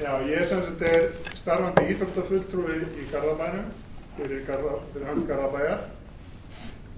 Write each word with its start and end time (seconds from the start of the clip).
Já, 0.00 0.20
ég 0.24 0.46
sem 0.48 0.62
sagt 0.64 0.82
er 0.88 1.10
starfandi 1.36 1.90
íþróttafulltrúi 1.92 2.76
í 3.02 3.02
Garðabænum 3.10 3.66
fyrir, 4.16 4.38
Garða, 4.46 4.78
fyrir 4.94 5.10
hand 5.10 5.26
Garðabæjar 5.28 5.82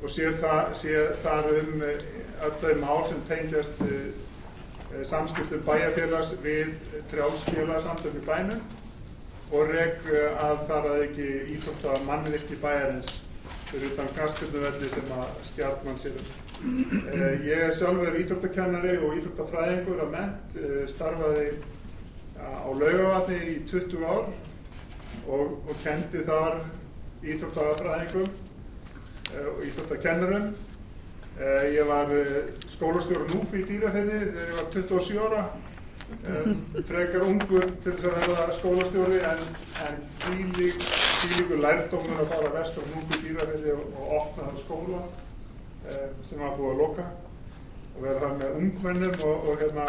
og 0.02 0.12
sér, 0.12 0.36
það, 0.38 0.60
sér 0.78 1.10
þar 1.24 1.48
um 1.56 1.82
eh, 1.82 2.04
öll 2.46 2.52
þau 2.62 2.76
mál 2.84 3.02
sem 3.10 3.24
tengjast 3.26 3.82
uh, 3.88 5.02
samskiptum 5.08 5.66
bæjarfélags 5.66 6.30
við 6.46 6.70
trjálsfélagsamtök 7.10 8.22
í 8.22 8.24
bænum 8.28 8.62
og 9.50 9.74
reg 9.74 10.08
að 10.46 10.64
þar 10.70 10.88
að 10.92 11.04
ekki 11.08 11.28
íþrótta 11.56 11.98
mannvirki 12.06 12.62
bæjarins 12.62 13.18
fyrir 13.72 13.90
utan 13.96 14.14
knaspirnuvelli 14.14 14.94
sem 14.94 15.14
að 15.18 15.44
stjartmann 15.50 16.02
sér 16.06 16.22
um. 16.22 16.32
Uh, 16.62 17.28
ég 17.50 17.66
er 17.66 17.76
sjálfur 17.82 18.22
íþróttakennari 18.22 18.98
og 19.00 19.18
íþróttafræðingur 19.18 20.06
að 20.06 20.18
ment, 20.20 20.60
starfaði 20.94 21.54
á 22.42 22.68
laugavatni 22.70 23.38
í 23.38 23.54
20 23.70 24.04
ár 24.06 24.26
og, 25.28 25.58
og 25.68 25.74
kendi 25.84 26.24
þar 26.26 26.62
íþróttafræðingum 27.22 28.30
og 29.52 29.60
íþróttakennurum. 29.66 30.52
Ég 31.72 31.88
var 31.88 32.10
skólastjóru 32.74 33.28
núp 33.32 33.54
í 33.56 33.62
dýrafeyði 33.68 34.18
þegar 34.20 34.50
ég 34.50 34.58
var 34.58 34.66
27 34.74 35.22
ára, 35.22 35.44
frekar 36.90 37.24
ungur 37.24 37.68
til 37.84 37.94
þess 37.96 38.10
að 38.10 38.18
verða 38.18 38.56
skólastjóri 38.58 39.22
en, 39.30 39.42
en 39.86 40.00
þýlíkur 40.20 41.62
lærdómur 41.62 42.20
að 42.20 42.32
fara 42.34 42.54
vestur 42.58 42.88
núp 42.92 43.16
í 43.16 43.22
dýrafeyði 43.24 43.76
og, 43.78 43.84
og 43.96 44.16
opna 44.20 44.50
það 44.50 44.64
skóla 44.66 45.04
sem 46.28 46.42
var 46.42 46.58
búið 46.58 46.74
að 46.74 46.82
loka 46.82 47.06
og 47.94 48.04
vera 48.04 48.20
þar 48.20 48.36
með 48.40 48.54
ungmennum 48.58 49.24
og, 49.28 49.48
og 49.48 49.58
hérna 49.60 49.88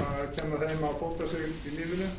að 0.00 0.26
kenna 0.36 0.60
þeim 0.62 0.84
að 0.86 0.98
fóta 1.00 1.30
sig 1.30 1.46
í 1.66 1.72
lífinu. 1.76 2.10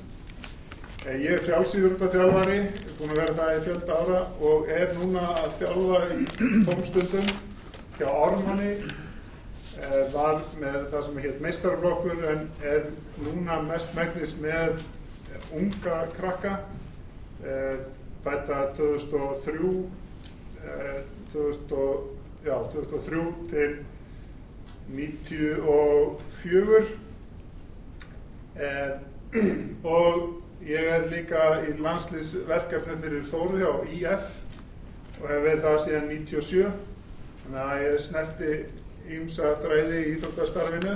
Ég 1.02 1.32
er 1.34 1.46
frjálsýðurutaþjálfari, 1.48 2.58
er 2.62 2.92
búin 3.00 3.14
að 3.14 3.22
vera 3.24 3.38
það 3.40 3.56
í 3.56 3.62
fjölda 3.66 3.96
ára 4.02 4.20
og 4.50 4.68
er 4.70 4.92
núna 5.00 5.24
að 5.40 5.56
þjálfa 5.62 6.02
í 6.14 6.18
tómstundum 6.68 7.32
hjá 7.98 8.10
Ármanni. 8.12 8.74
Var 10.14 10.44
með 10.62 10.78
það 10.92 11.06
sem 11.08 11.18
heit 11.24 11.40
meistarflokkur 11.42 12.22
en 12.30 12.44
er 12.62 12.86
núna 13.24 13.58
mest 13.66 13.96
megnis 13.98 14.36
með 14.44 14.84
unga 15.58 16.04
krakka. 16.20 16.54
Bæta 18.22 18.60
2003, 18.78 19.72
2000, 21.34 22.06
já, 22.46 22.54
2003 22.76 23.24
til 23.50 23.80
94 24.96 26.92
eh, 28.56 28.92
og 29.98 30.16
ég 30.68 30.88
er 30.94 31.08
líka 31.12 31.42
í 31.66 31.76
landslýsverkefni 31.82 33.00
fyrir 33.02 33.28
Þóruðjá 33.32 33.72
IF 33.98 34.26
og 35.22 35.28
hef 35.30 35.44
verið 35.46 35.66
það 35.66 35.84
síðan 35.86 36.10
97 36.12 36.72
þannig 37.42 37.62
að 37.66 37.84
ég 37.86 38.02
snerti 38.06 38.52
ímsa 39.12 39.56
þræði 39.62 40.02
í 40.02 40.10
Íþróttastarfinu. 40.16 40.94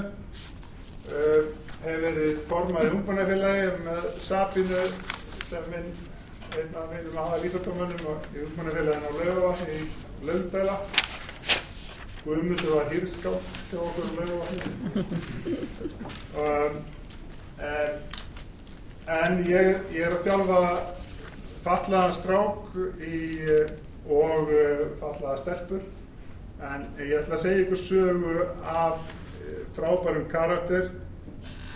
Uh, 1.06 1.42
hef 1.84 2.02
verið 2.02 2.38
formað 2.50 2.88
í 2.88 2.94
ungmannafélagi 2.96 3.66
með 3.86 4.06
Sabinu 4.26 4.84
sem 5.46 5.68
minn 5.74 5.92
einn 6.56 6.78
af 6.80 6.90
minnum 6.90 7.20
aðal 7.22 7.44
Íþróttamönnum 7.46 8.06
í 8.34 8.46
ungmannafélagin 8.46 9.06
á 9.06 9.12
Laugavatni 9.20 9.78
í 9.78 9.88
Laundæla 10.26 10.80
Guðmundur 12.26 12.72
var 12.74 12.88
hýrskátt 12.90 13.58
hjá 13.70 13.80
okkur 13.86 14.06
um 14.10 14.16
laugavatni. 14.18 14.70
um, 16.42 16.78
en, 17.62 17.92
en 19.18 19.36
ég, 19.46 19.84
ég 19.94 20.08
er 20.08 20.16
að 20.16 20.24
þjálfa 20.26 20.62
fallaðan 21.68 22.16
strák 22.18 22.80
í, 23.06 23.20
og 24.10 24.50
uh, 24.50 24.82
fallaða 25.04 25.36
stelpur 25.44 25.86
en 26.66 26.88
ég 27.04 27.14
ætla 27.20 27.38
að 27.38 27.44
segja 27.44 27.62
ykkur 27.68 27.82
sögu 27.84 28.34
af 28.74 29.06
uh, 29.12 29.62
frábærum 29.78 30.26
karakter 30.34 30.90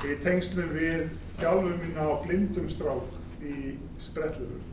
í 0.09 0.17
tengslu 0.25 0.65
við 0.73 1.13
þjálfum 1.43 1.77
mína 1.83 2.09
á 2.09 2.13
blindum 2.25 2.73
strák 2.73 3.45
í 3.45 3.75
spretlurum 4.01 4.65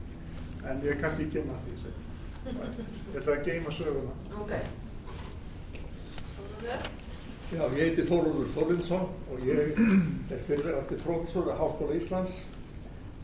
en 0.64 0.80
ég 0.88 0.96
er 0.96 1.04
kannski 1.04 1.28
ekki 1.28 1.42
gemma 1.42 1.60
því 1.68 1.76
ég 1.84 3.20
ætla 3.20 3.36
að 3.36 3.46
geima 3.50 3.72
söguna. 3.74 4.16
Okay. 4.40 4.64
Já, 6.66 7.62
ég 7.62 7.78
heiti 7.78 8.04
Þóróldur 8.08 8.48
Þorlindsson 8.50 9.04
og 9.30 9.42
ég 9.46 9.76
er 9.76 10.40
fyrirverðandi 10.48 10.96
prófessor 11.04 11.52
á 11.54 11.60
Háskóla 11.60 11.94
Íslands. 11.94 12.40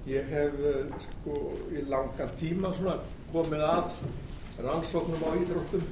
Ég 0.07 0.29
hef 0.31 0.61
sko 1.09 1.39
í 1.75 1.83
langan 1.91 2.31
tíma 2.39 2.71
svona 2.77 3.01
komið 3.33 3.65
að 3.67 3.99
rannsóknum 4.63 5.27
á 5.27 5.31
íþróttum, 5.41 5.83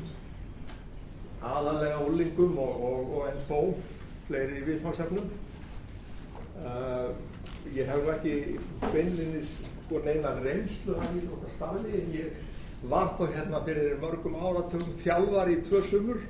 aðalega 1.43 1.99
úlingum 2.07 2.55
og, 2.63 2.87
og, 2.91 3.13
og 3.19 3.27
en 3.33 3.43
þó 3.51 3.59
fleiri 4.29 4.63
viðfangsefnum. 4.69 5.27
Uh, 6.61 7.11
ég 7.75 7.91
hef 7.91 8.11
ekki 8.15 8.37
beinlinis 8.93 9.57
sko 9.65 10.05
neina 10.07 10.37
reynslu 10.39 11.01
af 11.03 11.15
íþróttastarfi 11.19 11.99
en 11.99 12.15
ég 12.15 12.87
var 12.95 13.17
þó 13.19 13.27
hérna 13.27 13.67
fyrir 13.67 13.99
mörgum 13.99 14.39
áratugum 14.39 15.01
þjálfar 15.03 15.51
í 15.51 15.65
tvö 15.67 15.89
sumur 15.91 16.29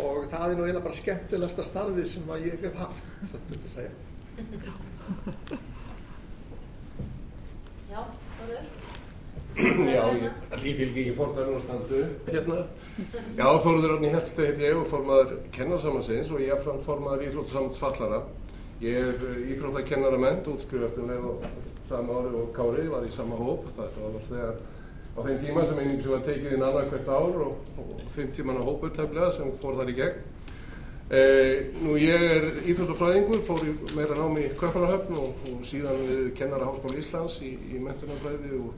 og 0.00 0.24
það 0.32 0.46
er 0.46 0.56
nú 0.56 0.64
eiginlega 0.64 0.86
bara 0.86 1.00
skemmtilegsta 1.00 1.66
starfið 1.68 2.08
sem 2.12 2.32
að 2.32 2.46
ég 2.48 2.64
hef 2.64 2.74
haft, 2.80 3.04
þetta 3.30 3.46
myndi 3.50 3.66
að 3.68 3.74
segja. 3.76 3.92
Já, 7.92 8.00
Þorður? 8.38 8.64
Já, 9.52 10.04
ég 10.16 10.62
lífylgi 10.62 11.02
ekki 11.02 11.16
fórnæðin 11.18 11.56
og 11.58 11.64
standu 11.66 11.98
hérna. 12.30 12.60
Já, 13.36 13.46
Þorður 13.64 13.96
Árni 13.98 14.12
Hjeltsteg 14.14 14.48
heit 14.48 14.62
ég 14.64 14.78
og 14.80 14.86
formaður 14.88 15.34
kennarsamhansins 15.52 16.30
og 16.32 16.40
ég 16.40 16.54
er 16.54 16.62
fram 16.64 16.80
formaður 16.86 17.26
Íþróttasamhans 17.26 17.80
fallara. 17.82 18.22
Ég 18.82 18.96
er 18.98 19.42
íþróttakennarament, 19.52 20.48
útskrifast 20.50 20.96
um 20.98 21.10
leið 21.12 21.26
og 21.30 21.44
sama 21.86 22.16
ári 22.18 22.32
og 22.40 22.48
Kári 22.56 22.88
var 22.90 23.04
í 23.06 23.12
sama 23.14 23.36
hóp. 23.38 23.68
Þetta 23.70 24.08
var 24.08 24.24
þegar 24.30 24.56
á 25.12 25.20
þeim 25.20 25.40
tíma 25.42 25.64
sem 25.68 25.80
einnig 25.80 26.02
sem 26.02 26.12
var 26.14 26.22
tekið 26.26 26.54
inn 26.56 26.64
annað 26.64 26.92
hvert 26.92 27.10
ár 27.12 27.40
og, 27.46 27.72
og 27.82 28.04
50 28.16 28.46
manna 28.48 28.64
hópur 28.64 28.92
tefnilega 28.96 29.32
sem 29.36 29.50
fór 29.60 29.76
þar 29.80 29.92
í 29.92 29.96
gegn. 29.98 30.22
E, 31.12 31.20
nú 31.82 31.98
ég 32.00 32.24
er 32.24 32.46
íþróttafræðingur, 32.72 33.42
fór 33.44 33.66
í 33.68 33.74
meira 33.98 34.16
námi 34.16 34.46
í 34.46 34.54
Kaupanahöfn 34.56 35.18
og, 35.20 35.44
og 35.50 35.66
síðan 35.68 36.00
við 36.08 36.24
kennara 36.38 36.70
Háskóla 36.70 37.02
Íslands 37.02 37.36
í, 37.44 37.52
í 37.52 37.82
mentunarfræði 37.84 38.56
og 38.62 38.72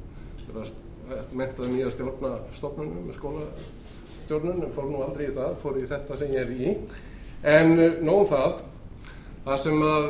mentaði 1.37 1.71
nýja 1.71 1.93
stjórnastofnunum 1.94 3.06
með 3.06 3.19
skólastjórnun 3.21 4.67
en 4.67 4.75
fór 4.75 4.91
nú 4.91 5.03
aldrei 5.05 5.28
í 5.28 5.34
það, 5.37 5.59
fór 5.62 5.78
í 5.78 5.89
þetta 5.91 6.19
sem 6.19 6.34
ég 6.34 6.43
er 6.43 6.55
í. 6.55 6.75
En 7.55 7.75
nóðum 8.03 8.31
það, 8.33 8.62
það 9.44 9.61
sem 9.69 9.87
að 9.87 10.09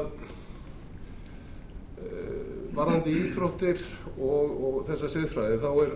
varðandi 2.74 3.12
íþróttir 3.20 3.82
og, 4.14 4.54
og 4.66 4.78
þessa 4.88 5.10
siðfræði 5.12 5.60
þá 5.62 5.68
er 5.84 5.92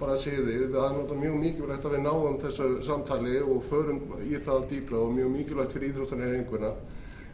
bara 0.00 0.16
siði, 0.20 0.56
það 0.72 0.86
er 0.86 0.96
náttúrulega 0.96 1.20
mjög 1.24 1.36
mikilvægt 1.44 1.86
að 1.86 1.96
við 1.96 2.02
náum 2.06 2.38
þessu 2.40 2.70
samtali 2.86 3.36
og 3.42 3.60
förum 3.68 4.00
í 4.24 4.40
það 4.40 4.66
dýpla 4.72 5.02
og 5.04 5.14
mjög 5.18 5.34
mikilvægt 5.36 5.76
fyrir 5.76 5.92
íþróttanir 5.92 6.74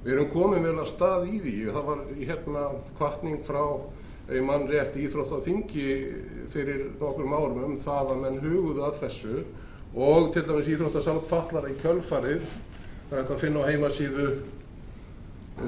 Við 0.07 0.13
erum 0.15 0.29
komið 0.31 0.67
vel 0.69 0.75
að 0.79 0.91
stað 0.93 1.25
í 1.27 1.39
því, 1.43 1.53
það 1.75 1.87
var 1.89 2.03
hérna 2.15 2.65
kvartning 2.99 3.41
frá 3.43 3.63
mann 4.47 4.67
rétt 4.71 4.95
íþrótt 4.99 5.33
á 5.35 5.39
þingi 5.43 5.87
fyrir 6.53 6.85
nokkrum 7.01 7.35
árum 7.35 7.65
um 7.65 7.77
það 7.83 8.13
að 8.13 8.21
menn 8.23 8.39
huguðu 8.43 8.85
að 8.87 9.01
þessu 9.01 9.41
og 9.97 10.29
til 10.35 10.45
dæmis 10.47 10.71
íþróttasamt 10.71 11.27
fallar 11.31 11.67
í 11.71 11.75
kjölfarið, 11.81 12.47
það 13.09 13.17
er 13.17 13.23
þetta 13.25 13.35
að 13.35 13.43
finna 13.43 13.63
á 13.63 13.69
heimasíðu 13.71 14.29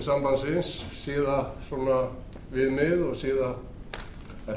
sambandsins, 0.05 0.73
síða 1.01 1.39
svona 1.69 2.01
viðmið 2.53 3.03
og 3.09 3.17
síða 3.19 3.55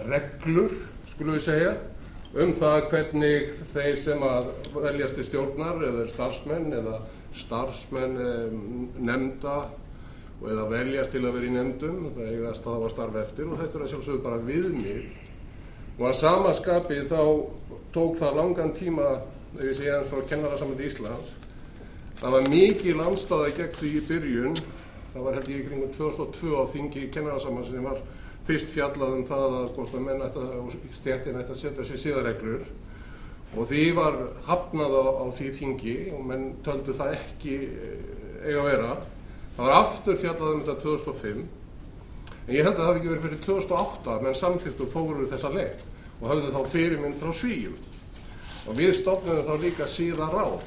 reglur, 0.08 0.76
skulum 1.12 1.36
við 1.36 1.46
segja, 1.46 1.74
um 2.32 2.54
það 2.56 2.78
hvernig 2.94 3.50
þeir 3.74 3.98
sem 4.00 4.24
að 4.24 4.52
veljast 4.78 5.20
í 5.20 5.28
stjórnar 5.28 5.82
eða 5.90 6.06
starfsmenn 6.14 6.72
eða 6.78 7.02
starfsmenn 7.36 8.16
nefnda 9.04 9.58
eða 10.42 10.64
veljast 10.72 11.14
til 11.14 11.22
að 11.26 11.36
vera 11.38 11.50
í 11.50 11.54
nefndum, 11.54 12.00
það 12.16 12.32
eigast 12.32 12.66
að 12.66 12.72
það 12.72 12.86
var 12.86 12.94
starf 12.96 13.20
eftir 13.22 13.50
og 13.50 13.60
þetta 13.60 13.78
er 13.78 13.84
að 13.86 13.92
sjálfsögðu 13.92 14.24
bara 14.24 14.40
viðmið. 14.48 15.04
Og 16.00 16.08
að 16.08 16.18
samaskapi 16.18 16.98
þá 17.12 17.22
tók 17.94 18.18
það 18.18 18.40
langan 18.40 18.74
tíma, 18.74 19.10
þegar 19.52 19.68
ég 19.68 19.78
segja 19.78 19.98
eins 20.00 20.10
frá 20.10 20.24
kennarasamönd 20.32 20.82
Íslands, 20.88 21.36
það 22.22 22.36
var 22.38 22.50
mikið 22.56 22.98
landstaða 23.02 23.52
gegn 23.60 23.78
því 23.78 23.92
í 23.92 24.04
byrjun, 24.08 24.58
það 25.14 25.28
var 25.28 25.38
held 25.38 25.52
ég 25.52 25.62
í 25.62 25.68
kringum 25.68 25.94
2002 25.98 26.52
á 26.58 26.64
þingi 26.72 27.06
kennarasamönd 27.16 27.70
sem 27.70 27.88
var 27.88 28.02
fyrst 28.48 28.74
fjallað 28.74 29.18
um 29.20 29.26
það 29.30 29.46
að 29.48 29.72
hvort 29.78 29.96
að 29.96 30.06
menn 30.08 30.26
ætti 30.26 30.46
að 30.46 30.76
stjættin 30.98 31.40
ætti 31.42 31.56
að 31.56 31.62
setja 31.62 31.88
sér 31.88 32.04
síðareglur 32.06 32.68
og 33.52 33.68
því 33.70 33.86
var 33.98 34.20
hafnað 34.48 34.98
á, 34.98 35.06
á 35.22 35.26
því 35.36 35.50
þingi 35.60 35.96
og 36.16 36.22
menn 36.28 36.46
töldu 36.66 36.96
það 36.96 37.18
ekki 37.18 37.58
eiga 38.42 38.62
að 38.62 38.70
vera. 38.72 38.94
Það 39.56 39.66
var 39.68 39.76
aftur 39.82 40.22
fjallað 40.22 40.54
um 40.56 40.64
þetta 40.66 40.86
2005 40.86 41.50
En 42.48 42.58
ég 42.58 42.66
held 42.66 42.74
að 42.74 42.80
það 42.82 42.88
hafi 42.90 43.00
ekki 43.00 43.10
verið 43.12 43.26
fyrir 43.26 43.42
2008 43.46 44.12
að 44.12 44.24
menn 44.26 44.38
samþýttu 44.38 44.86
fóru 44.90 45.26
þessa 45.30 45.50
leið 45.54 45.84
og 46.22 46.24
höfðu 46.32 46.54
þá 46.56 46.72
fyrirmynd 46.74 47.20
frá 47.22 47.34
svíjum. 47.38 47.76
Og 48.66 48.78
við 48.78 48.94
stofnum 48.98 49.44
þá 49.46 49.52
líka 49.62 49.88
síðan 49.90 50.34
ráð. 50.34 50.66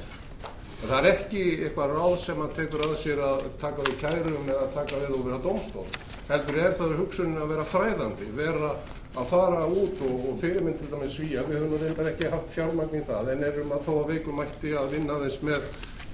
En 0.81 0.89
það 0.91 0.97
er 0.99 1.07
ekki 1.11 1.43
eitthvað 1.65 1.93
ráð 1.95 2.17
sem 2.21 2.41
að 2.43 2.57
tekur 2.59 2.83
að 2.85 2.97
sér 2.99 3.21
að 3.25 3.45
taka 3.61 3.85
við 3.87 3.95
kærum 4.01 4.49
eða 4.51 4.65
taka 4.75 4.99
við 5.01 5.15
og 5.15 5.23
vera 5.29 5.39
dómstól. 5.45 5.85
Heldur 6.27 6.59
er 6.61 6.75
það 6.77 6.93
hugsunin 6.99 7.41
að 7.41 7.51
vera 7.53 7.65
fræðandi, 7.71 8.27
vera 8.35 8.71
að 9.15 9.29
fara 9.31 9.63
út 9.65 10.03
og, 10.03 10.27
og 10.29 10.37
fyrirmynd 10.41 10.79
til 10.81 10.91
dæmis 10.91 11.15
svíja. 11.15 11.45
Við 11.47 11.63
höfum 11.63 11.81
reyndar 11.81 12.11
ekki 12.11 12.31
haft 12.33 12.53
fjármagn 12.53 12.99
í 12.99 13.03
það 13.07 13.31
en 13.33 13.43
erum 13.49 13.73
að 13.75 13.87
þó 13.87 13.91
að 13.95 14.13
veikumætti 14.13 14.75
að 14.75 14.95
vinna 14.97 15.19
þess 15.23 15.43
með 15.47 15.67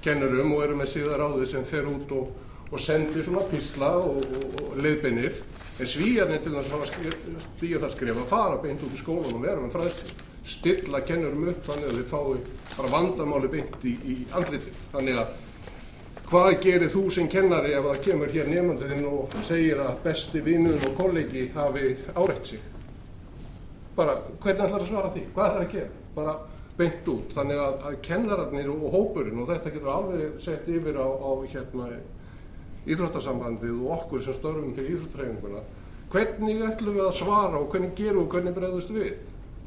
kennurum 0.06 0.56
og 0.56 0.66
erum 0.66 0.82
með 0.82 0.92
síðan 0.94 1.22
ráði 1.22 1.52
sem 1.52 1.68
fer 1.68 1.90
út 1.90 2.16
og, 2.18 2.34
og 2.70 2.82
sendir 2.82 3.26
svona 3.26 3.46
písla 3.50 3.94
og, 4.00 4.22
og 4.62 4.76
leiðbeinir. 4.82 5.42
En 5.82 5.90
svíjarnir 5.90 6.44
til 6.46 6.54
þess 6.60 6.78
að 6.78 7.46
stíja 7.48 7.82
það 7.82 7.96
skrif 7.96 8.22
að 8.22 8.30
fara 8.30 8.62
beint 8.62 8.84
út 8.86 8.94
í 8.94 9.02
skólan 9.02 9.34
og 9.34 9.48
vera 9.48 9.64
með 9.64 9.80
fræðslu. 9.80 10.31
Stilla 10.48 11.02
kennurum 11.06 11.48
upp 11.52 11.66
þannig 11.68 11.90
að 11.90 11.98
þið 12.00 12.08
fái 12.12 12.76
bara 12.76 12.92
vandamáli 12.96 13.50
beint 13.52 13.86
í, 13.86 13.94
í 13.94 14.16
andliti. 14.36 14.74
Þannig 14.94 15.20
að 15.22 15.36
hvað 16.32 16.52
gerir 16.64 16.94
þú 16.94 17.04
sem 17.14 17.30
kennari 17.32 17.76
ef 17.78 17.90
það 17.90 18.02
kemur 18.08 18.34
hér 18.34 18.50
nefnandurinn 18.50 19.10
og 19.10 19.36
segir 19.48 19.84
að 19.84 20.00
besti 20.06 20.42
vinnun 20.46 20.88
og 20.88 20.96
kollegi 20.98 21.50
hafi 21.56 21.92
áreitt 22.16 22.54
sig? 22.54 22.64
Bara 23.96 24.18
hvernig 24.42 24.66
ætlar 24.66 24.82
að 24.82 24.90
svara 24.90 25.14
því? 25.14 25.28
Hvað 25.36 25.52
ætlar 25.52 25.68
að 25.68 25.76
gera? 25.76 25.92
Bara 26.16 26.38
beint 26.80 27.12
út. 27.14 27.36
Þannig 27.36 27.62
að, 27.62 27.78
að 27.90 28.00
kennararnir 28.08 28.72
og 28.74 28.88
hópurinn 28.96 29.44
og 29.44 29.52
þetta 29.52 29.76
getur 29.76 29.94
alveg 29.94 30.42
sett 30.42 30.72
yfir 30.72 30.98
á, 30.98 31.08
á 31.08 31.32
hérna 31.52 31.92
íþróttasambandið 32.90 33.78
og 33.84 33.92
okkur 34.00 34.24
sem 34.26 34.36
störfum 34.36 34.74
fyrir 34.74 34.96
íþróttræfinguna 34.96 35.62
hvernig 36.12 36.64
ætlum 36.66 36.98
við 36.98 37.06
að 37.06 37.20
svara 37.20 37.60
og 37.60 37.70
hvernig 37.72 37.94
gerum 37.96 38.24
og 38.26 38.34
hvernig 38.34 38.56
bregðust 38.56 38.94
við 38.96 39.12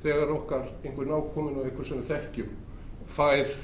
þegar 0.05 0.35
okkar 0.35 0.67
einhver 0.85 1.09
nákomin 1.11 1.61
og 1.61 1.69
einhver 1.69 1.89
sem 1.89 2.03
við 2.03 2.11
þekkjum 2.13 2.51
fær 3.15 3.55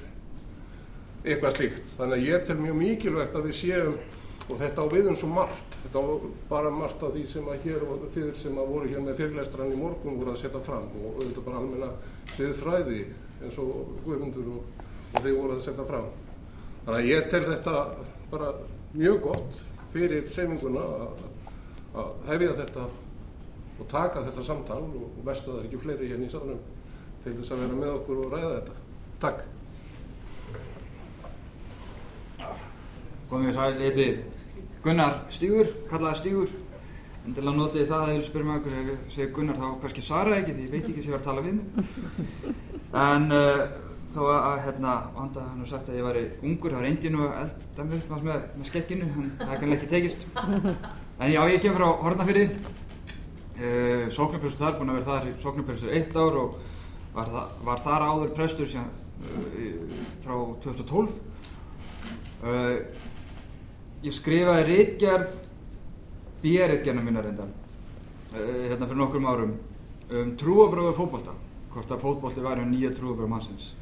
eitthvað 1.20 1.56
slíkt. 1.56 1.92
Þannig 1.98 2.16
að 2.16 2.28
ég 2.30 2.46
tel 2.48 2.56
mjög 2.60 2.80
mikilvægt 2.80 3.36
að 3.36 3.50
við 3.50 3.58
séum 3.60 3.98
og 4.50 4.56
þetta 4.58 4.84
á 4.84 4.92
viðum 4.92 5.18
svo 5.20 5.28
margt 5.30 5.76
þetta 5.84 6.00
á 6.00 6.04
bara 6.50 6.70
margt 6.70 7.02
af 7.02 7.12
því 7.14 7.24
sem 7.30 7.48
að 7.48 7.64
hér 7.64 7.84
og 7.86 8.06
þið 8.14 8.30
sem 8.38 8.58
að 8.58 8.72
voru 8.72 8.90
hér 8.90 9.04
með 9.04 9.20
fyrirleistran 9.20 9.72
í 9.72 9.78
morgun 9.78 10.18
voru 10.20 10.34
að 10.34 10.40
setja 10.42 10.62
fram 10.64 10.88
og 11.00 11.20
auðvitað 11.20 11.46
bara 11.46 11.60
almenna 11.60 11.90
sviðið 12.34 12.60
fræði 12.60 13.00
eins 13.40 13.60
og 13.62 13.70
Guðmundur 14.04 14.50
og, 14.56 14.86
og 15.14 15.24
þið 15.24 15.38
voru 15.38 15.56
að 15.56 15.62
setja 15.64 15.86
fram. 15.88 16.08
Þannig 16.84 16.98
að 16.98 17.10
ég 17.10 17.30
tel 17.32 17.42
þetta 17.48 17.76
bara 18.30 18.50
mjög 18.92 19.20
gott 19.28 19.62
fyrir 19.94 20.28
seiminguna 20.34 20.84
að 22.00 22.10
hefja 22.28 22.56
þetta 22.60 22.88
og 23.80 23.88
taka 23.90 24.24
þetta 24.26 24.44
samtal 24.44 24.82
og 24.84 25.20
vestu 25.24 25.50
að 25.50 25.56
það 25.56 25.60
er 25.62 25.68
ekki 25.68 25.82
fleiri 25.84 26.10
hérna 26.10 26.28
í 26.28 26.32
salunum 26.32 26.62
til 27.24 27.36
þess 27.38 27.52
að 27.54 27.62
vera 27.64 27.78
með 27.80 27.90
okkur 27.98 28.22
og 28.24 28.34
ræða 28.34 28.52
þetta. 28.56 28.74
Takk. 29.20 29.40
Komið 33.30 33.54
sæl, 33.54 33.74
ég 33.78 33.84
heiti 33.86 34.08
Gunnar 34.84 35.14
Stígur, 35.30 35.68
kallaði 35.90 36.20
Stígur. 36.22 36.50
En 37.20 37.34
til 37.36 37.44
að 37.44 37.58
notið 37.58 37.90
það 37.90 38.02
að 38.02 38.10
ég 38.10 38.18
vil 38.18 38.28
spyrja 38.30 38.48
með 38.48 38.58
okkur, 38.58 38.72
ef 38.80 38.88
ég 38.90 39.00
segi 39.14 39.32
Gunnar 39.36 39.58
þá 39.60 39.66
kannski 39.82 40.02
svara 40.04 40.38
ekki 40.40 40.56
því 40.56 40.64
ég 40.64 40.72
veit 40.72 40.86
ekki 40.88 41.02
sem 41.04 41.10
ég 41.10 41.14
var 41.14 41.20
að 41.20 41.28
tala 41.28 41.44
við 41.44 41.54
mig. 41.58 41.66
En 43.00 43.26
uh, 43.36 43.60
þó 44.10 44.22
að 44.32 44.62
hérna, 44.64 44.94
Vanda 45.14 45.44
hann 45.44 45.60
har 45.60 45.70
sagt 45.70 45.90
að 45.92 46.00
ég 46.00 46.06
væri 46.08 46.24
ungur, 46.40 46.72
það 46.72 46.80
var 46.80 46.88
eindin 46.88 47.18
og 47.20 47.36
elda 47.42 47.86
mig 47.90 48.00
upp 48.00 48.24
með, 48.24 48.40
með 48.56 48.70
skekkinu, 48.70 49.10
en 49.12 49.28
það 49.36 49.52
er 49.52 49.60
kannski 49.60 49.76
ekki 49.76 49.90
tekist. 49.92 50.26
En 51.20 51.28
já, 51.34 51.40
ég 51.52 51.60
kem 51.60 51.76
frá 51.76 51.86
Hortnafyrði, 52.00 52.46
uh, 53.60 54.06
sóknarprestur 54.12 54.64
þar, 54.64 54.76
búinn 54.78 54.92
að 54.92 54.98
vera 55.00 55.10
þar 55.10 55.28
sóknarprestur 55.44 55.94
eitt 55.94 56.16
ár 56.16 56.38
og 56.40 56.56
var, 57.14 57.30
var 57.66 57.82
þar 57.84 58.06
áður 58.08 58.34
prestur 58.36 58.70
sem, 58.70 58.86
uh, 59.24 59.96
frá 60.24 60.34
2012. 60.66 61.16
Uh, 62.40 62.76
ég 64.06 64.16
skrifaði 64.16 64.68
reitgerð, 64.70 65.34
B-reitgerna 66.40 67.04
mína 67.04 67.20
reyndan, 67.20 67.50
hérna 68.32 68.86
fyrir 68.86 68.96
nokkrum 69.02 69.26
árum, 69.28 69.50
um 70.08 70.30
trúabröður 70.40 70.96
fótbolta, 70.96 71.34
hvort 71.74 71.92
að 71.92 72.00
fótbolti 72.06 72.44
væri 72.44 72.64
um 72.64 72.72
nýja 72.72 72.94
trúabröður 72.96 73.34
mannsins 73.34 73.74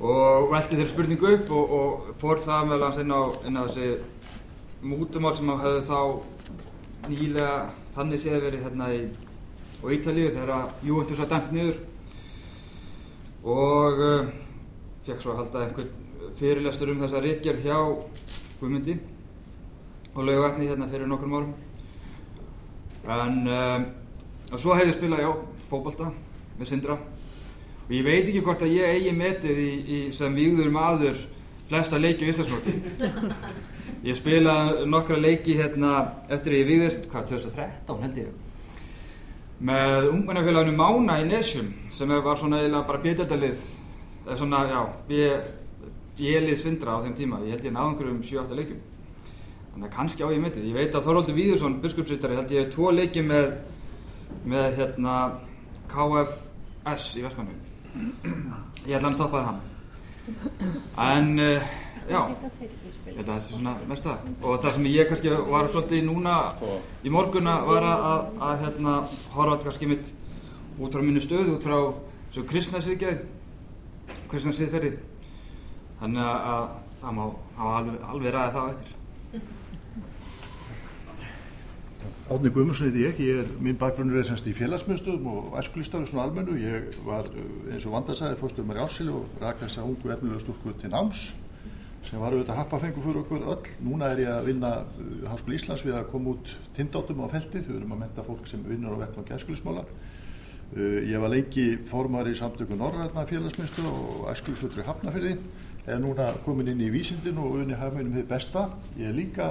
og 0.00 0.48
velti 0.48 0.78
þeirri 0.78 0.92
spurningu 0.94 1.32
upp 1.34 1.50
og, 1.52 1.72
og 1.76 2.12
fór 2.20 2.40
það 2.40 2.70
meðal 2.70 2.86
hans 2.86 3.00
inn 3.02 3.12
á, 3.12 3.20
inn 3.44 3.58
á 3.60 3.62
þessi 3.68 3.88
mútumál 4.80 5.34
sem 5.36 5.50
hafði 5.52 5.82
þá 5.84 5.98
nýlega 7.10 7.56
þannig 8.00 8.20
séð 8.22 8.44
verið 8.46 8.62
hérna 8.64 8.86
í 8.96 9.00
á 9.80 9.84
Ítalíu 9.92 10.32
þegar 10.32 10.70
Juventus 10.84 11.20
var 11.20 11.28
dæmt 11.28 11.52
niður. 11.52 11.78
Og 13.44 14.00
uh, 14.04 14.30
fekk 15.04 15.20
svo 15.20 15.34
að 15.34 15.40
halda 15.42 15.64
einhvern 15.66 16.32
fyrirlestur 16.40 16.92
um 16.92 17.00
þessa 17.02 17.20
réttgerð 17.24 17.64
hjá 17.64 17.78
Guðmundi 18.60 18.96
og 20.14 20.24
laugatni 20.26 20.68
hérna 20.68 20.88
fyrir 20.88 21.08
nokkrum 21.08 21.36
árum. 21.36 21.54
En 23.04 23.40
um, 23.48 23.86
og 24.50 24.60
svo 24.60 24.76
hef 24.76 24.88
ég 24.88 24.96
spilað 24.96 25.24
já, 25.24 25.30
fókbalta 25.70 26.10
með 26.58 26.72
Sindra. 26.72 26.96
Og 27.86 27.92
ég 27.96 28.06
veit 28.06 28.24
ekki 28.24 28.44
hvort 28.44 28.64
að 28.64 28.76
ég 28.76 28.96
eigi 28.96 29.12
metið 29.16 29.60
í, 29.60 29.70
í 29.80 30.00
sem 30.14 30.32
výður 30.36 30.72
maður 30.72 31.20
flesta 31.70 32.00
leiki 32.00 32.26
á 32.26 32.30
Íslandsmóti 32.32 32.76
ég 34.06 34.16
spilaði 34.16 34.86
nokkra 34.90 35.18
leiki 35.20 35.56
hérna 35.58 35.94
eftir 36.28 36.54
að 36.54 36.60
ég 36.62 36.70
výðist, 36.70 37.08
hvað, 37.10 37.26
2013 37.34 38.04
held 38.04 38.20
ég. 38.22 38.30
Með 39.70 40.08
ungmennafélaginu 40.10 40.76
Mána 40.76 41.18
í 41.20 41.26
Nesjum 41.28 41.72
sem 41.92 42.12
var 42.24 42.38
svona 42.40 42.62
eiginlega 42.62 42.86
bara 42.88 43.02
bjöldaldalið 43.04 43.64
það 44.24 44.30
er 44.32 44.38
svona, 44.40 44.62
já, 44.70 44.80
bjölið 46.20 46.60
Sindra 46.60 46.96
á 46.96 47.02
þeim 47.04 47.16
tíma, 47.18 47.42
ég 47.44 47.56
held 47.56 47.68
ég 47.68 47.74
náðu 47.74 47.92
einhverjum 47.92 48.22
7-8 48.24 48.56
leikjum. 48.60 48.80
Þannig 49.70 49.88
að 49.88 49.96
kannski 49.96 50.24
á 50.24 50.28
ég 50.32 50.42
metið, 50.42 50.70
ég 50.70 50.78
veit 50.80 50.96
að 50.96 51.06
Þorvaldur 51.06 51.36
Víðursson, 51.36 51.76
biskupsrittari, 51.84 52.38
held 52.40 52.54
ég 52.56 52.72
tvo 52.72 52.92
leiki 52.94 53.24
með 53.24 53.52
með 54.46 54.78
hérna 54.78 55.16
KFS 55.90 57.16
í 57.18 57.24
Vestmannu 57.24 57.56
ég 58.86 58.94
held 58.94 59.02
að 59.02 59.06
hann 59.08 59.16
stoppaði 59.16 59.46
hann. 59.48 59.60
En 61.00 61.30
uh, 61.42 61.72
já 62.10 62.20
ég 63.10 63.18
held 63.18 63.26
að 63.26 63.32
það 63.34 63.42
sé 63.44 63.54
svona 63.54 63.74
mest 63.90 64.06
það 64.06 64.30
og 64.40 64.62
það 64.62 64.76
sem 64.76 64.88
ég 64.90 65.10
kannski 65.10 65.34
var 65.50 65.68
svolítið 65.70 66.06
núna 66.06 66.36
í 67.04 67.12
morgunna 67.12 67.56
var 67.66 67.86
að, 67.86 68.06
að, 68.10 68.30
að 68.48 68.64
hérna 68.64 68.96
horfa 69.34 69.58
kannski 69.66 69.90
mitt 69.90 70.12
út 70.80 70.94
frá 70.94 71.02
mínu 71.04 71.22
stöðu, 71.24 71.56
út 71.58 71.66
frá 71.66 71.78
svo 72.30 72.46
kristna 72.48 72.80
siðgerð 72.84 73.26
kristna 74.30 74.54
siðferði 74.54 74.94
þannig 76.00 76.24
að, 76.24 76.48
að 76.54 76.64
það 77.00 77.16
má 77.16 77.22
hafa 77.58 77.76
alveg, 77.80 78.00
alveg 78.12 78.34
ræði 78.34 78.54
þá 78.54 78.62
eftir. 78.70 78.96
Átni 82.30 82.50
Guðmundsson 82.54 82.86
heiti 82.86 83.02
ég, 83.02 83.20
ég 83.26 83.38
er, 83.42 83.48
minn 83.58 83.78
bakgrunnur 83.78 84.20
er 84.20 84.26
semst 84.28 84.46
í 84.46 84.54
félagsmyndstöðum 84.54 85.26
og 85.32 85.56
æskulistar 85.58 86.04
og 86.04 86.10
svona 86.10 86.28
almennu. 86.28 86.54
Ég 86.62 87.00
var 87.02 87.26
eins 87.72 87.86
og 87.88 87.96
vandasæði 87.96 88.38
fórstöðum 88.38 88.70
mér 88.70 88.78
í 88.78 88.84
ásili 88.84 89.14
og 89.14 89.40
rak 89.42 89.58
þessa 89.64 89.86
ungu 89.86 90.12
efnilega 90.14 90.44
stúlku 90.44 90.74
til 90.78 90.92
náms 90.94 91.30
sem 92.06 92.20
var 92.20 92.34
auðvitað 92.34 92.60
happafengu 92.60 93.02
fyrir 93.04 93.20
okkur 93.22 93.46
öll. 93.52 93.72
Núna 93.84 94.10
er 94.12 94.22
ég 94.24 94.30
að 94.32 94.48
vinna 94.50 94.70
Háskóli 95.30 95.58
Íslands 95.58 95.84
við 95.86 95.98
að 95.98 96.08
koma 96.12 96.34
út 96.34 96.54
tindátum 96.76 97.22
á 97.24 97.26
feltið, 97.32 97.68
við 97.68 97.80
erum 97.80 97.94
að 97.96 98.02
menta 98.04 98.24
fólk 98.26 98.48
sem 98.48 98.62
vinnur 98.66 98.96
á 98.96 99.02
vettfangi 99.04 99.36
æskulismála. 99.36 99.84
Ég 100.80 101.18
var 101.18 101.32
lengi 101.32 101.66
formar 101.90 102.28
í 102.30 102.36
samtöku 102.38 102.78
Norræna 102.78 103.26
félagsmyndstöð 103.26 103.88
og 103.90 104.28
æskulisvöldri 104.30 104.86
Hafnafyrði, 104.86 105.34
er 105.90 105.98
núna 105.98 106.30
komin 106.44 106.70
inn 106.70 106.84
í 106.84 106.92
vísindin 106.94 107.40
og 107.42 107.58
unni 107.58 107.74
hafmeinum 107.74 108.14
hefur 108.14 108.30
besta. 108.30 108.68
Ég 109.00 109.10
er 109.10 109.16
líka 109.16 109.50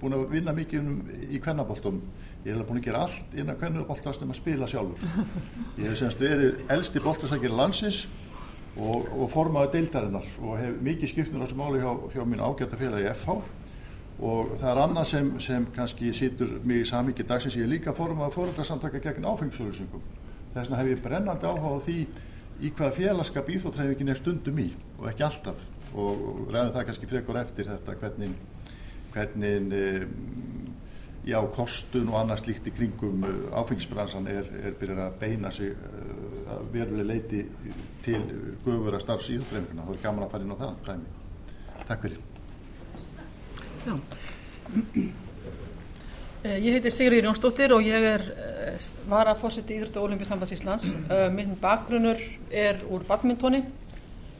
búin 0.00 0.16
að 0.16 0.30
vinna 0.32 0.54
mikið 0.56 0.80
um, 0.80 0.98
í 1.28 1.40
kvennaboltum 1.42 2.00
ég 2.46 2.56
hef 2.56 2.64
búin 2.68 2.80
að 2.80 2.86
gera 2.88 3.04
allt 3.04 3.34
innan 3.36 3.58
kvennaboltast 3.60 4.22
um 4.24 4.32
að 4.32 4.40
spila 4.40 4.68
sjálfur 4.70 5.02
ég 5.76 5.90
hef 5.90 5.98
semst 6.00 6.22
verið 6.22 6.62
elsti 6.72 7.02
boltasækir 7.04 7.52
landsins 7.52 8.06
og, 8.80 9.08
og 9.16 9.30
formaði 9.32 9.74
deildarinnar 9.76 10.28
og 10.40 10.58
hef 10.60 10.78
mikið 10.84 11.12
skipnur 11.12 11.42
á 11.42 11.44
þessu 11.44 11.58
máli 11.60 11.82
hjá, 11.82 11.90
hjá 12.14 12.22
mín 12.26 12.44
ágæta 12.44 12.78
félagi 12.80 13.10
FH 13.12 13.36
og 14.20 14.54
það 14.60 14.70
er 14.70 14.80
annað 14.84 15.06
sem, 15.08 15.30
sem 15.40 15.66
kannski 15.74 16.12
sýtur 16.16 16.58
mig 16.64 16.82
í 16.82 16.88
samíki 16.88 17.24
dagsins. 17.24 17.56
Ég 17.56 17.64
er 17.64 17.72
líka 17.72 17.94
formaði 17.96 18.34
fóröldarsamtaka 18.36 19.00
gegn 19.04 19.28
áfengisauðlýsingum 19.28 20.02
þess 20.52 20.66
vegna 20.66 20.80
hef 20.80 20.90
ég 20.90 21.02
brennandi 21.04 21.48
áhuga 21.48 21.78
á 21.78 21.84
því 21.86 21.98
í 22.60 22.70
hvaða 22.76 22.96
félagskap 22.98 23.48
íþróttræfingin 23.54 24.12
er 24.12 24.18
stundum 24.18 24.60
í 24.60 24.70
og 24.98 25.08
ekki 25.12 25.26
alltaf. 25.26 25.60
Og, 25.90 26.10
og 26.10 26.42
ræðum 26.52 26.74
það 26.74 26.84
kannski 26.88 27.10
frekur 27.10 27.38
eftir 27.40 27.70
þetta 27.70 27.96
hvernig 27.98 28.34
hvernig 29.10 29.72
já, 31.26 31.40
kostun 31.54 32.10
og 32.12 32.20
annað 32.20 32.44
slíkt 32.44 32.68
í 32.70 32.74
kringum 32.74 33.24
áfengisbransan 33.58 34.28
er, 34.30 34.46
er 34.62 34.76
byrjað 34.78 35.02
að 35.06 35.18
beina 35.20 35.50
sig 35.54 35.74
að 35.74 36.19
veruleg 36.72 37.06
leiti 37.06 37.44
til 38.04 38.20
guðvöra 38.64 39.00
starfs 39.02 39.30
í 39.30 39.38
útreifinguna. 39.40 39.86
Það 39.86 39.96
er 39.96 40.04
gaman 40.04 40.26
að 40.26 40.30
fara 40.34 40.46
inn 40.46 40.54
á 40.54 40.62
það. 40.62 40.76
Dæmi. 40.86 41.84
Takk 41.88 42.06
fyrir. 42.06 42.20
Já. 43.86 43.94
Eh, 46.42 46.56
Ég 46.64 46.72
heiti 46.78 46.90
Sigriður 46.92 47.26
Jónsdóttir 47.30 47.72
og 47.76 47.82
ég 47.84 48.06
er 48.14 48.22
varafórseti 49.10 49.76
Íþrótta 49.76 50.00
og 50.00 50.08
Olimpíusambands 50.08 50.54
Íslands. 50.56 50.94
Eh, 51.10 51.28
Minn 51.34 51.56
bakgrunnur 51.60 52.16
er 52.50 52.80
úr 52.88 53.04
badmintoni. 53.04 53.60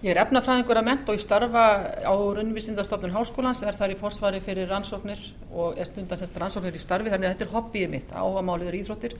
Ég 0.00 0.14
er 0.14 0.22
efnafræðingur 0.22 0.78
að 0.80 0.86
ment 0.86 1.08
og 1.12 1.18
ég 1.18 1.20
starfa 1.20 1.64
á 2.08 2.14
Runnvísindastofnun 2.16 3.12
Háskólans, 3.12 3.60
er 3.60 3.76
þar 3.76 3.92
í 3.92 3.98
forsvari 4.00 4.40
fyrir 4.40 4.70
rannsóknir 4.70 5.20
og 5.52 5.76
er 5.76 5.84
stundast 5.90 6.38
rannsóknir 6.40 6.72
í 6.72 6.80
starfi, 6.80 7.10
þannig 7.12 7.28
að 7.28 7.34
þetta 7.34 7.44
er 7.44 7.52
hobbyið 7.52 7.90
mitt, 7.92 8.14
áhagamálið 8.16 8.70
er 8.70 8.78
íþróttir. 8.78 9.16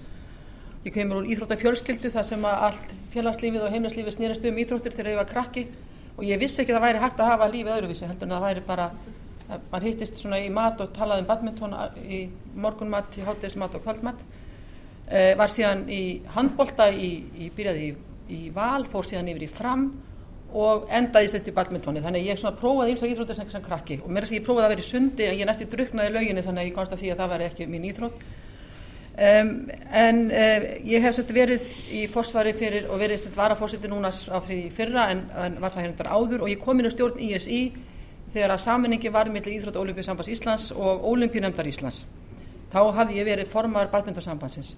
Ég 0.81 0.95
kemur 0.97 1.19
úr 1.21 1.27
íþróttafjölskyldu 1.29 2.09
þar 2.09 2.25
sem 2.25 2.45
allt 2.49 2.93
félagslífið 3.13 3.65
og 3.67 3.75
heimilislífið 3.75 4.15
snýrist 4.15 4.45
um 4.49 4.61
íþróttir 4.63 4.95
þegar 4.95 5.11
ég 5.13 5.19
var 5.19 5.27
krakki. 5.29 5.65
Og 6.17 6.23
ég 6.25 6.41
vissi 6.41 6.63
ekki 6.63 6.73
að 6.73 6.79
það 6.79 6.87
væri 6.87 7.03
hægt 7.03 7.21
að 7.21 7.29
hafa 7.29 7.49
lífið 7.53 7.75
öðruvísi 7.75 8.09
heldur 8.09 8.29
en 8.29 8.33
að 8.33 8.41
það 8.41 8.47
væri 8.47 8.63
bara 8.71 8.87
að 9.51 9.67
mann 9.75 9.85
hittist 9.85 10.23
svona 10.23 10.39
í 10.41 10.49
mat 10.57 10.81
og 10.81 10.95
talaði 10.97 11.27
um 11.27 11.29
badminton 11.29 11.77
í 12.01 12.23
morgunmat, 12.65 13.21
í 13.21 13.27
hátegismat 13.29 13.77
og 13.77 13.85
kvöldmat. 13.85 14.25
Uh, 15.11 15.37
var 15.37 15.53
síðan 15.53 15.85
í 15.93 16.03
í 16.25 17.53
byrjaði 17.53 17.85
í, 17.85 17.95
í 18.33 18.43
val, 18.57 18.87
fór 18.89 19.05
síðan 19.05 19.29
yfir 19.35 19.45
í 19.51 19.53
fram 19.53 19.89
og 20.57 20.89
endaði 20.89 21.29
sérst 21.29 21.49
í 21.51 21.55
badmintoni 21.55 22.01
þannig 22.01 22.25
ég 22.31 22.41
svona 22.41 22.57
prófaði 22.57 22.95
ímsa 22.95 23.11
íþróttir 23.11 23.37
sem, 23.37 23.51
sem 23.53 23.63
krakki. 23.63 24.01
Og 24.01 24.09
mér 24.09 24.25
er 24.25 24.33
að 24.33 24.39
ég 24.39 24.49
prófaði 24.49 24.71
að 24.71 24.79
vera 24.79 24.87
í 24.87 24.89
sundi 24.89 25.29
en 25.29 25.41
ég 25.43 25.51
nætti 25.51 25.69
druknaði 25.69 26.15
lauginni 26.15 26.47
þannig 26.47 26.65
að 26.65 26.71
ég 26.71 26.79
komst 26.79 26.95
að 26.97 27.03
því 27.05 27.13
að 27.13 27.21
það 27.21 27.35
væri 27.35 27.51
ekki 27.51 27.69
mín 27.69 27.91
íþrótt 27.91 28.25
um, 29.21 29.53
en 29.93 30.23
uh, 30.31 30.67
ég 30.89 31.05
hef 31.05 31.17
sérst 31.17 31.33
verið 31.35 31.67
í 31.93 32.07
forsvari 32.13 32.55
fyrir 32.57 32.89
og 32.89 33.01
verið 33.03 33.25
sérst 33.25 33.39
varafórsiti 33.39 33.91
núna 33.91 34.11
á 34.11 34.39
því 34.45 34.61
fyrra 34.75 35.11
en, 35.13 35.27
en 35.37 35.59
var 35.61 35.75
það 35.75 35.87
hérna 35.89 36.17
áður 36.17 36.45
og 36.47 36.53
ég 36.53 36.63
kom 36.63 36.81
inn 36.81 36.89
á 36.89 36.95
stjórn 36.95 37.21
ISI 37.21 37.61
þegar 38.31 38.55
að 38.55 38.65
saminningi 38.65 39.11
var 39.13 39.31
millir 39.33 39.57
Íþrótt 39.57 39.77
og 39.77 39.87
Ólimpíusambands 39.87 40.31
Íslands 40.31 40.71
og 40.73 41.05
Ólimpíunemndar 41.11 41.67
Íslands. 41.67 42.05
Þá 42.71 42.81
hafði 42.95 43.19
ég 43.19 43.27
verið 43.27 43.51
formar 43.51 43.91
badmyndarsambandsins. 43.91 44.77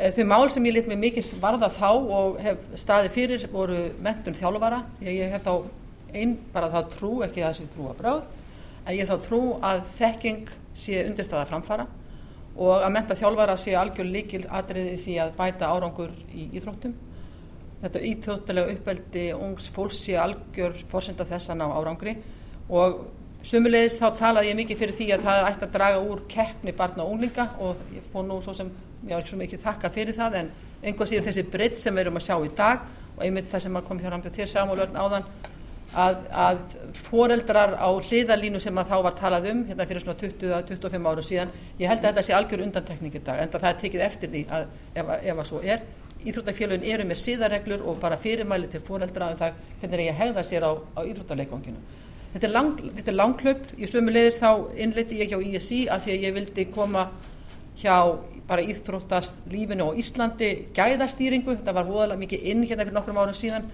Þau 0.00 0.24
mál 0.28 0.48
sem 0.52 0.64
ég 0.68 0.76
lit 0.76 0.88
mig 0.88 1.00
mikið 1.00 1.30
varða 1.40 1.70
þá 1.72 1.88
og 1.92 2.36
hef 2.40 2.66
staði 2.80 3.12
fyrir 3.12 3.46
voru 3.52 3.78
mentun 4.04 4.36
þjálfara. 4.36 4.82
Ég 5.04 5.32
hef 5.32 5.44
þá 5.44 5.54
einn 6.12 6.36
bara 6.52 6.68
þá 6.72 6.92
trú, 6.92 7.10
ekki 7.24 7.44
það 7.44 7.56
sem 7.56 7.70
trú 7.72 7.88
að 7.88 7.98
bráð, 8.00 8.20
en 8.84 8.96
ég 8.96 9.08
þá 9.08 9.16
trú 9.24 9.40
að 9.64 9.82
þekking 9.96 10.52
sé 10.76 11.02
undirstaða 11.06 11.48
framfara 11.48 11.88
og 12.56 12.80
að 12.80 12.90
menta 12.94 13.16
þjálfara 13.18 13.56
sé 13.60 13.76
algjör 13.78 14.10
líkil 14.10 14.42
atriði 14.48 14.96
því 15.00 15.16
að 15.22 15.32
bæta 15.38 15.70
árangur 15.70 16.12
í 16.34 16.48
íþróttum. 16.58 16.94
Þetta 17.80 18.02
íþjóttilega 18.10 18.74
uppeldi 18.74 19.24
ungs 19.36 19.70
fólks 19.72 20.02
sé 20.04 20.18
algjör 20.20 20.76
fórsenda 20.90 21.24
þess 21.28 21.52
að 21.52 21.60
ná 21.62 21.66
árangri 21.70 22.16
og 22.68 23.00
sumulegist 23.46 24.00
þá 24.00 24.18
talaði 24.18 24.50
ég 24.50 24.58
mikið 24.58 24.80
fyrir 24.82 24.96
því 24.98 25.06
að 25.14 25.22
það 25.28 25.46
ætti 25.48 25.66
að 25.66 25.76
draga 25.76 26.00
úr 26.04 26.24
keppni 26.28 26.74
barna 26.76 27.06
og 27.06 27.14
unglinga 27.14 27.46
og 27.64 27.84
ég 27.96 28.04
fór 28.12 28.26
nú 28.28 28.40
svo 28.44 28.52
sem, 28.56 28.68
ég 29.06 29.14
var 29.14 29.22
ekki 29.22 29.32
svo 29.32 29.40
mikið 29.40 29.62
þakka 29.64 29.92
fyrir 29.94 30.16
það 30.16 30.36
en 30.42 30.50
einhvað 30.82 31.12
síður 31.12 31.28
þessi 31.30 31.46
breytt 31.54 31.80
sem 31.80 31.96
við 31.96 32.04
erum 32.04 32.20
að 32.20 32.26
sjá 32.26 32.36
í 32.44 32.50
dag 32.58 32.84
og 33.16 33.24
einmitt 33.24 33.48
það 33.48 33.64
sem 33.64 33.80
kom 33.86 34.02
hér 34.02 34.16
ámlega 34.16 34.36
þér 34.36 34.52
Samuel 34.52 34.84
Örn 34.84 35.00
áðan 35.00 35.26
að, 35.98 36.18
að 36.30 36.58
foreldrar 36.94 37.74
á 37.74 37.88
hliðalínu 37.90 38.60
sem 38.62 38.76
að 38.78 38.92
þá 38.92 38.96
var 39.06 39.16
talað 39.18 39.48
um 39.50 39.62
hérna 39.68 39.86
fyrir 39.90 40.04
svona 40.04 40.18
20-25 40.20 41.08
árum 41.10 41.26
síðan 41.26 41.54
ég 41.80 41.90
held 41.90 42.04
að 42.04 42.10
þetta 42.10 42.26
sé 42.26 42.36
algjör 42.36 42.64
undantekning 42.66 43.16
í 43.16 43.22
dag 43.26 43.40
en 43.42 43.50
það 43.54 43.66
er 43.70 43.80
tekið 43.80 44.04
eftir 44.06 44.30
því 44.30 44.44
að 44.54 44.68
ef, 44.94 45.14
ef 45.18 45.40
að 45.42 45.48
svo 45.48 45.62
er. 45.64 45.82
Íþróttafélagin 46.20 46.84
eru 46.94 47.06
með 47.08 47.22
síðarreglur 47.22 47.82
og 47.88 47.98
bara 48.02 48.20
fyrirmæli 48.20 48.68
til 48.70 48.82
foreldra 48.84 49.32
um 49.32 49.40
það 49.40 49.58
hvernig 49.80 50.10
ég 50.10 50.20
hegða 50.20 50.44
sér 50.44 50.68
á, 50.68 50.72
á 50.76 51.00
íþróttaleikvanginu. 51.00 51.80
Þetta 52.30 52.46
er, 52.46 52.52
lang, 52.54 52.76
þetta 52.98 53.10
er 53.10 53.16
langklöp, 53.16 53.62
ég 53.80 53.90
sömulegis 53.90 54.38
þá 54.38 54.50
innleiti 54.78 55.18
ég 55.18 55.32
hjá 55.32 55.40
ISI 55.40 55.80
að 55.90 56.04
því 56.04 56.12
að 56.12 56.26
ég 56.26 56.36
vildi 56.36 56.66
koma 56.70 57.08
hjá 57.80 57.96
bara 58.46 58.62
íþróttast 58.66 59.40
lífinu 59.50 59.88
á 59.90 59.98
Íslandi 59.98 60.50
gæðastýringu, 60.76 61.56
þetta 61.56 61.74
var 61.74 61.88
voðalega 61.88 62.20
mikið 62.20 62.46
inn 62.52 62.62
hérna 62.66 62.84
fyrir 62.84 62.98
nokkrum 62.98 63.18
árum 63.18 63.34
síðan 63.38 63.66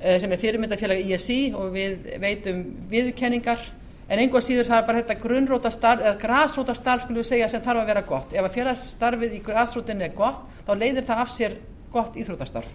sem 0.00 0.32
er 0.32 0.40
fyrirmyndafélag 0.40 1.12
ISI 1.14 1.38
og 1.56 1.74
við 1.74 2.08
veitum 2.22 2.62
viðurkenningar 2.90 3.66
en 4.10 4.18
einhvað 4.18 4.46
síður 4.46 4.70
það 4.70 4.78
er 4.80 4.86
bara 4.88 5.02
þetta 5.02 5.18
grunnróta 5.22 5.72
starf 5.74 6.04
eða 6.04 6.20
grásróta 6.22 6.74
starf 6.74 7.04
skulum 7.04 7.20
við 7.20 7.28
segja 7.30 7.48
sem 7.52 7.62
þarf 7.62 7.82
að 7.82 7.90
vera 7.92 8.04
gott. 8.08 8.32
Ef 8.34 8.46
að 8.46 8.56
félagsstarfið 8.56 9.36
í 9.36 9.42
grásrótinni 9.46 10.06
er 10.08 10.14
gott 10.16 10.62
þá 10.66 10.72
leiðir 10.80 11.06
það 11.06 11.24
af 11.24 11.34
sér 11.34 11.58
gott 11.92 12.16
íþróttastarf. 12.18 12.72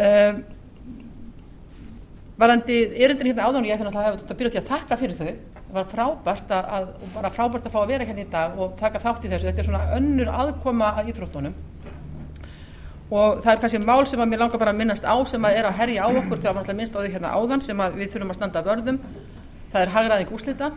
Um, 0.00 0.42
varandi 2.40 2.76
erindin 2.96 3.30
hérna 3.30 3.46
áðan 3.48 3.64
og 3.64 3.70
ég 3.70 3.80
ætla 3.80 3.90
að 3.92 3.98
hafa 4.00 4.36
byrjað 4.36 4.54
því 4.54 4.60
að 4.60 4.70
þakka 4.70 5.00
fyrir 5.00 5.18
þau 5.18 5.32
það 5.70 5.76
var 5.76 5.88
frábært 5.90 6.54
að, 6.54 6.70
að, 6.76 7.26
frábært 7.34 7.66
að 7.68 7.74
fá 7.74 7.80
að 7.82 7.90
vera 7.92 8.06
hérna 8.08 8.24
í 8.24 8.30
dag 8.30 8.56
og 8.58 8.72
taka 8.80 9.02
þátt 9.02 9.26
í 9.26 9.30
þessu 9.30 9.48
þetta 9.48 9.62
er 9.62 9.68
svona 9.68 9.82
önnur 9.98 10.30
aðkoma 10.32 10.88
að 10.98 11.12
íþróttunum 11.12 11.58
og 13.10 13.40
það 13.42 13.52
er 13.52 13.62
kannski 13.64 13.82
mál 13.82 14.06
sem 14.06 14.22
að 14.22 14.30
mér 14.30 14.44
langar 14.44 14.62
bara 14.62 14.74
að 14.74 14.80
minnast 14.82 15.06
á 15.06 15.14
sem 15.26 15.44
að 15.44 15.58
er 15.58 15.66
að 15.66 15.78
herja 15.82 16.06
á 16.06 16.08
okkur 16.10 16.38
þegar 16.38 16.56
maður 16.60 16.78
minnst 16.78 16.94
á 16.94 17.02
því 17.02 17.12
hérna 17.16 17.34
áðan 17.34 17.64
sem 17.66 17.80
að 17.82 17.98
við 17.98 18.12
þurfum 18.12 18.32
að 18.34 18.38
standa 18.38 18.62
vörðum 18.66 19.00
það 19.72 19.82
er 19.82 19.94
hagraðing 19.96 20.34
úslita 20.36 20.70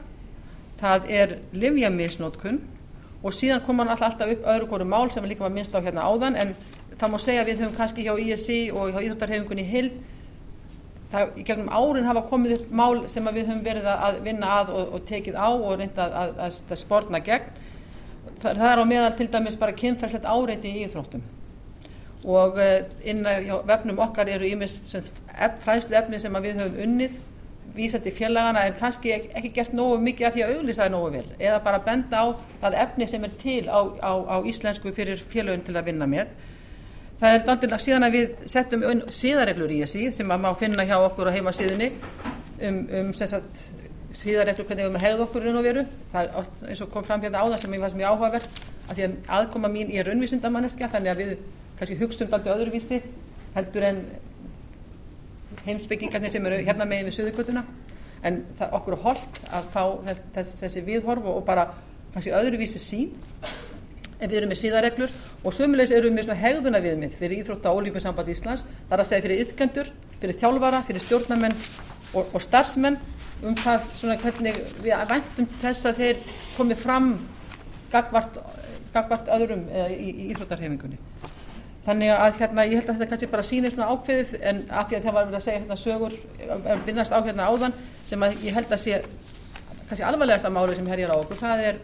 það 0.81 1.09
er 1.21 1.35
livjamisnótkun 1.53 2.61
og 3.23 3.35
síðan 3.35 3.61
kom 3.63 3.79
hann 3.79 3.91
alltaf 3.93 4.31
upp 4.33 4.47
öðru 4.53 4.69
hverju 4.71 4.87
mál 4.89 5.11
sem 5.11 5.25
líka 5.27 5.45
var 5.45 5.53
minnst 5.55 5.75
á 5.75 5.79
hérna 5.79 6.03
áðan. 6.03 6.35
En 6.35 6.55
það 6.99 7.13
má 7.13 7.19
segja 7.21 7.43
að 7.43 7.51
við 7.51 7.61
höfum 7.63 7.77
kannski 7.77 8.07
hjá 8.07 8.17
ISI 8.19 8.57
og 8.71 8.91
hjá 8.91 8.99
Íþróttarhefingunni 8.99 9.63
hild 9.67 9.93
það 11.13 11.37
í 11.39 11.45
gegnum 11.47 11.69
árin 11.69 12.09
hafa 12.09 12.25
komið 12.27 12.57
upp 12.57 12.73
mál 12.73 13.03
sem 13.13 13.29
við 13.29 13.47
höfum 13.47 13.63
verið 13.63 13.87
að 13.93 14.19
vinna 14.25 14.49
að 14.59 14.73
og, 14.73 14.93
og 14.97 15.05
tekið 15.07 15.37
á 15.39 15.49
og 15.53 15.77
reynda 15.79 16.09
að, 16.09 16.35
að, 16.47 16.59
að 16.73 16.81
spórna 16.81 17.21
og 22.23 22.59
inn 23.03 23.25
á 23.27 23.59
vefnum 23.67 23.99
okkar 23.99 24.31
eru 24.31 24.47
ímest 24.47 24.89
fræðslu 25.63 25.97
efni 25.99 26.19
sem 26.23 26.41
við 26.43 26.59
höfum 26.61 26.81
unnið 26.87 27.21
vísað 27.73 28.05
til 28.05 28.13
félagana 28.13 28.63
en 28.67 28.75
kannski 28.77 29.13
ekki 29.13 29.51
gert 29.55 29.73
nógu 29.73 29.99
mikið 30.03 30.27
af 30.27 30.35
því 30.35 30.43
að 30.45 30.55
auglýsa 30.57 30.83
það 30.83 30.91
nógu 30.93 31.11
vel 31.15 31.25
eða 31.39 31.59
bara 31.65 31.79
benda 31.85 32.21
á 32.21 32.25
það 32.61 32.79
efni 32.83 33.07
sem 33.09 33.23
er 33.25 33.37
til 33.41 33.63
á, 33.65 33.79
á, 33.81 34.11
á 34.29 34.37
íslensku 34.45 34.93
fyrir 34.93 35.21
félagin 35.21 35.65
til 35.65 35.77
að 35.77 35.89
vinna 35.89 36.07
með. 36.09 36.33
Það 37.19 37.37
er 37.37 37.45
dandilega 37.47 37.81
síðan 37.81 38.07
að 38.07 38.17
við 38.17 38.35
settum 38.51 38.85
síðareglur 39.21 39.73
í 39.73 39.79
þessi 39.83 40.11
sem 40.17 40.33
að 40.33 40.43
má 40.43 40.51
finna 40.59 40.85
hjá 40.85 40.97
okkur 40.99 41.31
á 41.31 41.35
heimasíðunni 41.37 41.89
um, 42.67 42.79
um 42.99 43.11
síðareglur 44.13 44.69
hvernig 44.69 44.91
við 44.93 45.05
hegða 45.07 45.25
okkur 45.25 45.49
inn 45.49 45.57
og 45.57 45.65
veru. 45.65 45.87
Það 46.13 46.27
er 46.27 46.39
oft, 46.43 46.63
eins 46.67 46.85
og 46.85 46.93
kom 46.93 47.05
fram 47.07 47.25
hérna 47.25 47.41
á 47.41 47.45
það 47.47 47.59
sem 47.63 47.75
ég 47.77 47.83
var 47.85 47.93
sem 47.93 48.03
ég 48.03 48.11
áhugaverð 48.11 48.63
að 48.83 48.97
því 48.97 49.05
að 49.07 49.19
aðkoma 49.39 49.71
mín 49.71 49.93
ég 49.93 50.03
er 50.03 50.11
raunvísindamanniska 50.11 50.91
þannig 50.93 51.13
að 51.13 51.21
við 51.23 51.37
kannski 51.83 51.99
hugstuðum 51.99 52.37
alltaf 52.37 52.55
öðruvísi 52.55 53.01
heldur 53.53 53.85
en 53.89 54.05
heimsbyggingarnir 55.65 56.31
sem 56.31 56.45
eru 56.47 56.61
hérna 56.63 56.87
megin 56.87 57.09
við 57.09 57.17
söðurkvötuna 57.17 57.63
en 58.23 58.39
það 58.57 58.77
okkur 58.79 58.95
er 58.95 59.03
holdt 59.03 59.41
að 59.51 59.67
fá 59.73 59.83
þess, 60.33 60.55
þessi 60.61 60.83
viðhorf 60.87 61.27
og 61.27 61.43
bara 61.47 61.67
kannski 62.13 62.33
öðruvísi 62.35 62.79
sín 62.81 63.11
en 64.23 64.31
við 64.31 64.37
erum 64.39 64.53
með 64.53 64.61
síðareglur 64.61 65.17
og 65.43 65.55
sömulegs 65.55 65.91
erum 65.91 66.15
við 66.15 66.31
með 66.31 66.39
hegðuna 66.45 66.81
viðmið 66.83 67.17
fyrir 67.19 67.43
Íþrótta 67.43 67.73
og 67.73 67.81
Ólífisamband 67.81 68.31
Íslands, 68.31 68.63
það 68.87 68.95
er 68.95 69.03
að 69.03 69.09
segja 69.09 69.25
fyrir 69.25 69.43
yðkendur, 69.43 69.91
fyrir 70.21 70.39
þjálfara, 70.39 70.81
fyrir 70.87 71.03
stjórnarmenn 71.03 71.57
og, 72.13 72.31
og 72.31 72.39
starfsmenn 72.45 72.99
um 73.43 73.57
það 73.59 73.89
svona 73.99 74.19
hvernig 74.23 74.63
við 74.79 75.05
væntum 75.11 75.51
þess 75.59 75.89
að 75.89 75.99
þeir 75.99 76.25
komi 76.55 76.79
fram 76.79 77.13
gagvart, 77.91 78.39
gagvart 78.95 79.31
öðrum 79.35 79.67
í, 79.67 80.07
í 80.07 80.29
Íþróttarhefingunni. 80.31 81.01
Þannig 81.83 82.13
að 82.15 82.37
hérna, 82.39 82.63
ég 82.63 82.79
held 82.79 82.89
að 82.89 82.95
þetta 82.95 83.09
kannski 83.11 83.27
bara 83.33 83.43
sýnir 83.43 83.73
svona 83.73 83.89
ákveðið 83.91 84.29
en 84.47 84.61
af 84.71 84.87
því 84.87 84.97
að 84.97 85.05
það 85.05 85.15
var 85.17 85.25
verið 85.27 85.39
að 85.39 85.45
segja 85.45 85.59
hérna 85.59 85.77
sögur, 85.81 86.13
að 86.47 86.85
vinnast 86.87 87.11
á 87.11 87.19
hérna 87.19 87.47
áðan 87.51 87.75
sem 88.07 88.23
að 88.23 88.37
ég 88.45 88.55
held 88.55 88.71
að 88.71 88.83
sé 88.85 89.01
kannski 89.89 90.05
alvarlegast 90.07 90.47
af 90.47 90.53
máli 90.55 90.77
sem 90.77 90.87
herjar 90.87 91.11
á 91.11 91.17
okkur, 91.19 91.41
það 91.41 91.63
er 91.67 91.81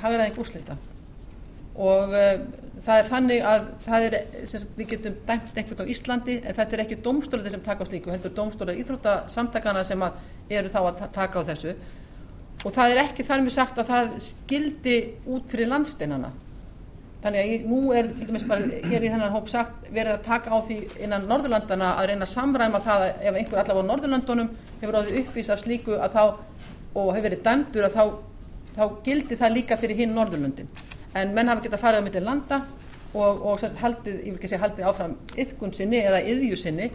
hagræðing 0.00 0.40
úslita 0.40 0.76
og 1.74 2.14
uh, 2.14 2.30
það 2.84 3.00
er 3.00 3.08
þannig 3.08 3.44
að 3.50 3.66
það 3.84 4.06
er, 4.06 4.16
sagt, 4.50 4.72
við 4.78 4.88
getum 4.94 5.18
dæmt 5.28 5.58
einhvern 5.58 5.84
á 5.84 5.92
Íslandi 5.94 6.36
en 6.40 6.56
þetta 6.56 6.76
er 6.76 6.82
ekki 6.84 6.98
domstólar 7.04 7.52
sem 7.52 7.64
taka 7.64 7.84
á 7.84 7.88
slíku, 7.88 8.12
heldur 8.14 8.32
domstólar 8.36 8.78
íþróttasamtakana 8.78 9.84
sem 9.86 10.04
eru 10.48 10.70
þá 10.70 10.80
að 10.84 11.04
taka 11.14 11.42
á 11.42 11.48
þessu. 11.50 11.74
Og 12.64 12.72
það 12.72 12.94
er 12.94 13.02
ekki 13.02 13.26
þar 13.26 13.42
með 13.44 13.56
sagt 13.56 13.80
að 13.82 13.90
það 13.90 14.12
skildi 14.24 14.96
út 15.34 15.50
fyrir 15.50 15.70
landsteinana 15.72 16.30
þannig 17.24 17.40
að 17.40 17.66
nú 17.70 17.80
er 17.96 18.10
bara, 18.48 18.68
hér 18.84 19.04
í 19.06 19.10
þennan 19.10 19.32
hóp 19.32 19.48
sagt 19.48 19.88
verið 19.88 20.12
að 20.18 20.24
taka 20.26 20.52
á 20.52 20.58
því 20.66 20.76
innan 21.06 21.26
Norðurlandana 21.30 21.94
að 21.98 22.10
reyna 22.10 22.26
að 22.26 22.34
samræma 22.34 22.80
það 22.84 23.04
ef 23.12 23.38
einhver 23.40 23.62
allavega 23.62 23.86
á 23.86 23.90
Norðurlandunum 23.90 24.50
hefur 24.82 24.98
áður 25.00 25.20
uppvís 25.22 25.50
af 25.54 25.62
slíku 25.62 25.96
að 25.96 26.18
þá 26.18 26.22
og 26.94 27.08
hefur 27.14 27.26
verið 27.28 27.44
dæmdur 27.46 27.88
að 27.88 27.96
þá, 27.96 28.04
þá 28.76 28.84
gildi 29.06 29.38
það 29.40 29.56
líka 29.56 29.80
fyrir 29.80 30.02
hinn 30.02 30.14
Norðurlundin 30.18 30.68
en 31.14 31.32
menn 31.34 31.48
hafa 31.48 31.64
gett 31.64 31.78
að 31.78 31.84
fara 31.86 32.02
á 32.02 32.04
milli 32.04 32.22
landa 32.22 32.60
og, 33.14 33.40
og 33.40 33.58
sérst, 33.62 33.80
haldið, 33.80 34.20
ég 34.20 34.34
vil 34.34 34.38
ekki 34.38 34.50
segja 34.50 34.64
haldið 34.66 34.88
áfram 34.90 35.16
yðkun 35.38 35.74
sinni 35.78 36.02
eða 36.02 36.20
yðju 36.28 36.60
sinni 36.60 36.90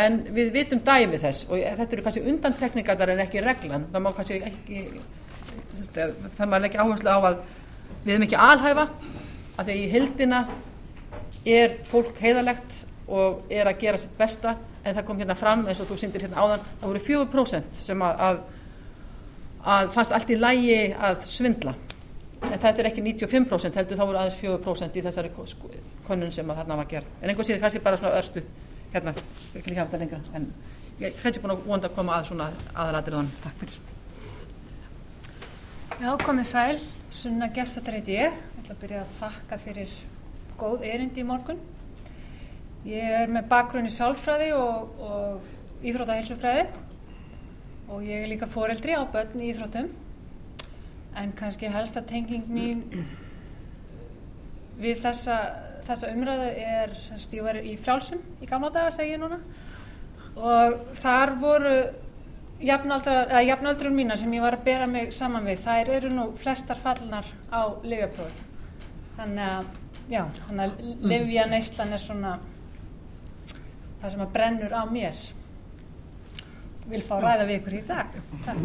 en 0.00 0.20
við 0.34 0.52
vitum 0.54 0.82
dæmi 0.86 1.18
þess 1.20 1.46
og 1.50 1.62
þetta 1.78 1.96
eru 1.96 2.04
kannski 2.06 2.26
undantekningar 2.30 3.10
en 3.10 3.22
ekki 3.24 3.42
reglan. 3.44 3.86
Það 3.90 4.04
má 4.04 4.12
kannski 4.16 4.38
ekki 4.46 4.84
það 6.36 6.46
maður 6.46 6.64
leggja 6.66 6.84
áherslu 6.84 7.10
á 7.10 7.18
að 7.18 7.40
við 8.04 8.12
erum 8.14 8.26
ekki 8.26 8.38
alhæfa 8.40 8.86
að 9.60 9.68
því 9.68 9.74
að 9.76 9.82
í 9.84 9.90
hildina 9.94 10.40
er 11.50 11.76
fólk 11.90 12.18
heiðalegt 12.22 12.80
og 13.10 13.44
er 13.52 13.68
að 13.70 13.80
gera 13.82 14.00
sitt 14.00 14.16
besta 14.18 14.56
en 14.84 14.94
það 14.96 15.06
kom 15.08 15.20
hérna 15.20 15.36
fram 15.36 15.66
eins 15.68 15.80
og 15.82 15.88
þú 15.90 15.98
syndir 16.00 16.24
hérna 16.24 16.40
áðan 16.40 16.64
það 16.80 16.88
voru 16.88 17.02
4% 17.04 17.80
sem 17.84 18.04
að, 18.06 18.24
að, 18.26 18.42
að 19.74 19.90
fannst 19.96 20.14
allt 20.16 20.30
í 20.32 20.38
lægi 20.40 20.76
að 20.96 21.24
svindla. 21.28 21.74
En 22.40 22.56
þetta 22.56 22.80
er 22.80 22.88
ekki 22.88 23.02
95% 23.04 23.76
heldur 23.76 23.98
þá 24.00 24.06
voru 24.08 24.20
aðeins 24.22 24.38
4% 24.40 24.96
í 24.96 25.02
þessari 25.04 25.32
ko- 25.36 25.44
sko- 25.50 25.72
sem 26.32 26.48
að 26.50 26.62
þarna 26.62 26.76
var 26.80 26.88
gerð. 26.90 27.10
En 27.20 27.28
einhvern 27.30 27.46
síðan 27.46 27.60
kannski 27.62 27.82
bara 27.84 27.98
svona 28.00 28.16
örstu 28.18 28.40
hérna, 28.94 29.12
ekki 29.54 29.76
hafa 29.76 29.90
þetta 29.92 30.00
lengra 30.00 30.18
en 30.34 30.48
ég 30.98 31.06
er 31.10 31.20
kannski 31.22 31.42
búin 31.44 31.52
að 31.54 31.66
vonda 31.68 31.90
að 31.90 31.94
koma 31.94 32.16
að 32.16 32.30
svona 32.30 32.48
aðratriðan, 32.74 33.28
takk 33.44 33.60
fyrir. 33.60 33.76
Já, 36.00 36.10
komið 36.24 36.48
sæl, 36.48 36.80
Sunna 37.12 37.50
Gestatar 37.54 37.98
heiti 37.98 38.16
ég. 38.16 38.40
Ætla 38.70 38.78
að 38.78 38.82
byrja 38.84 38.98
að 39.02 39.14
þakka 39.18 39.56
fyrir 39.64 39.92
góð 40.54 40.82
erindi 40.86 41.18
í 41.18 41.26
morgun. 41.26 41.58
Ég 42.86 43.14
er 43.18 43.30
með 43.34 43.48
bakgrunn 43.50 43.88
í 43.88 43.90
sálfræði 43.90 44.52
og, 44.54 44.92
og 45.02 45.86
íþróttahelsufræði 45.90 46.68
og 47.90 48.04
ég 48.06 48.20
er 48.22 48.28
líka 48.30 48.46
foreldri 48.46 48.94
á 48.94 49.02
börn 49.10 49.40
í 49.42 49.48
íþróttum. 49.50 49.88
En 51.18 51.32
kannski 51.34 51.66
helsta 51.66 52.04
tenging 52.06 52.46
mín 52.46 52.84
við 54.78 55.00
þessa, 55.02 55.38
þessa 55.88 56.12
umræðu 56.14 56.46
er, 56.62 56.94
semst, 57.08 57.34
ég 57.34 57.48
var 57.48 57.58
í 57.58 57.72
frjálsum 57.74 58.22
í 58.38 58.46
gamla 58.52 58.70
daga, 58.76 58.92
segi 58.94 59.16
ég 59.16 59.24
núna. 59.24 59.40
Og 60.36 60.76
þar 61.00 61.34
voru 61.42 61.74
jafnaldrun 62.62 63.98
mína 63.98 64.14
sem 64.20 64.38
ég 64.38 64.46
var 64.46 64.60
að 64.60 64.70
bera 64.70 64.86
mig 64.86 65.10
saman 65.16 65.50
við, 65.50 65.66
þær 65.66 65.92
eru 65.96 66.14
nú 66.14 66.28
flestar 66.38 66.78
fallnar 66.78 67.26
á 67.50 67.66
lifjaprófi. 67.82 68.46
Þannig 69.20 69.44
að, 69.44 69.66
já, 70.08 70.22
þannig 70.46 70.62
að 70.64 70.70
lifja 71.12 71.42
neyslan 71.50 71.90
er 71.92 72.00
svona 72.00 72.30
það 74.00 74.12
sem 74.14 74.22
að 74.24 74.30
brennur 74.36 74.72
á 74.72 74.82
mér. 74.88 75.18
Vil 76.88 77.02
fá 77.04 77.12
að 77.18 77.24
ræða 77.26 77.48
við 77.50 77.58
ykkur 77.58 77.76
í 77.76 77.82
dag. 77.90 78.14
Takk. 78.46 78.62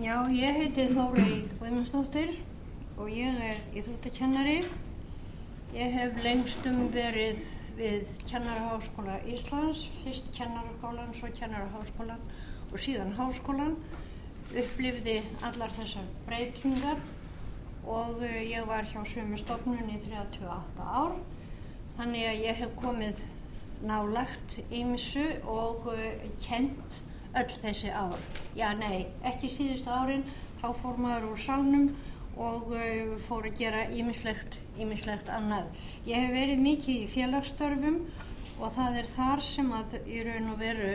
Já, 0.00 0.14
ég 0.32 0.60
heiti 0.60 0.86
Þórey 0.92 1.32
Guðmundsdóttir 1.58 2.36
og 3.00 3.08
ég 3.12 3.40
er 3.48 3.58
íþróttakennari. 3.72 4.60
Ég 5.72 5.96
hef 5.96 6.22
lengstum 6.24 6.86
verið 6.92 7.40
við 7.80 8.14
Kennaraháskóla 8.28 9.18
Íslands, 9.32 9.86
fyrst 10.02 10.28
Kennaraskólan, 10.36 11.12
svo 11.16 11.32
Kennaraháskólan 11.40 12.20
og 12.68 12.80
síðan 12.80 13.16
Háskólan. 13.16 13.76
Upplifði 14.52 15.22
allar 15.48 15.72
þessar 15.72 16.08
breytingar 16.26 16.98
og 17.88 18.20
eh, 18.26 18.42
ég 18.50 18.66
var 18.68 18.84
hjá 18.84 19.00
sömu 19.08 19.38
stofnun 19.40 19.88
í 19.88 19.96
38 20.02 20.84
ár. 20.84 21.14
Þannig 21.96 22.26
að 22.28 22.42
ég 22.44 22.60
hef 22.60 22.74
komið 22.76 23.22
nálagt 23.82 24.58
ímsu 24.70 25.24
og 25.48 25.88
uh, 25.90 26.02
kent 26.40 27.00
öll 27.34 27.54
þessi 27.64 27.90
ár. 27.90 28.20
Já, 28.56 28.68
nei, 28.78 29.08
ekki 29.26 29.50
síðustu 29.50 29.90
árin, 29.90 30.22
þá 30.60 30.68
fór 30.78 31.00
maður 31.00 31.32
úr 31.32 31.40
salnum 31.42 31.88
og 32.36 32.70
uh, 32.76 33.16
fór 33.26 33.48
að 33.48 33.58
gera 33.58 33.82
ímislegt, 33.90 34.60
ímislegt 34.76 35.32
annað. 35.32 35.72
Ég 36.06 36.22
hef 36.22 36.36
verið 36.36 36.62
mikið 36.68 37.02
í 37.02 37.10
félagsstörfum 37.16 37.98
og 38.60 38.72
það 38.76 39.02
er 39.02 39.12
þar 39.16 39.44
sem 39.48 39.74
að 39.74 39.98
í 40.06 40.22
raun 40.28 40.54
og 40.54 40.62
veru 40.62 40.94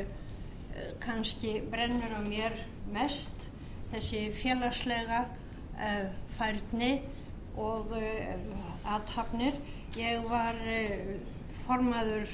kannski 1.02 1.58
brennur 1.72 2.14
á 2.14 2.22
mér 2.22 2.54
mest 2.94 3.50
þessi 3.92 4.28
félagslega 4.36 5.24
uh, 5.28 6.06
færni 6.38 6.94
og 7.58 7.92
uh, 7.98 8.94
aðhafnir. 8.98 9.58
Ég 9.98 10.24
var 10.30 10.60
uh, 10.62 11.18
formaður 11.66 12.30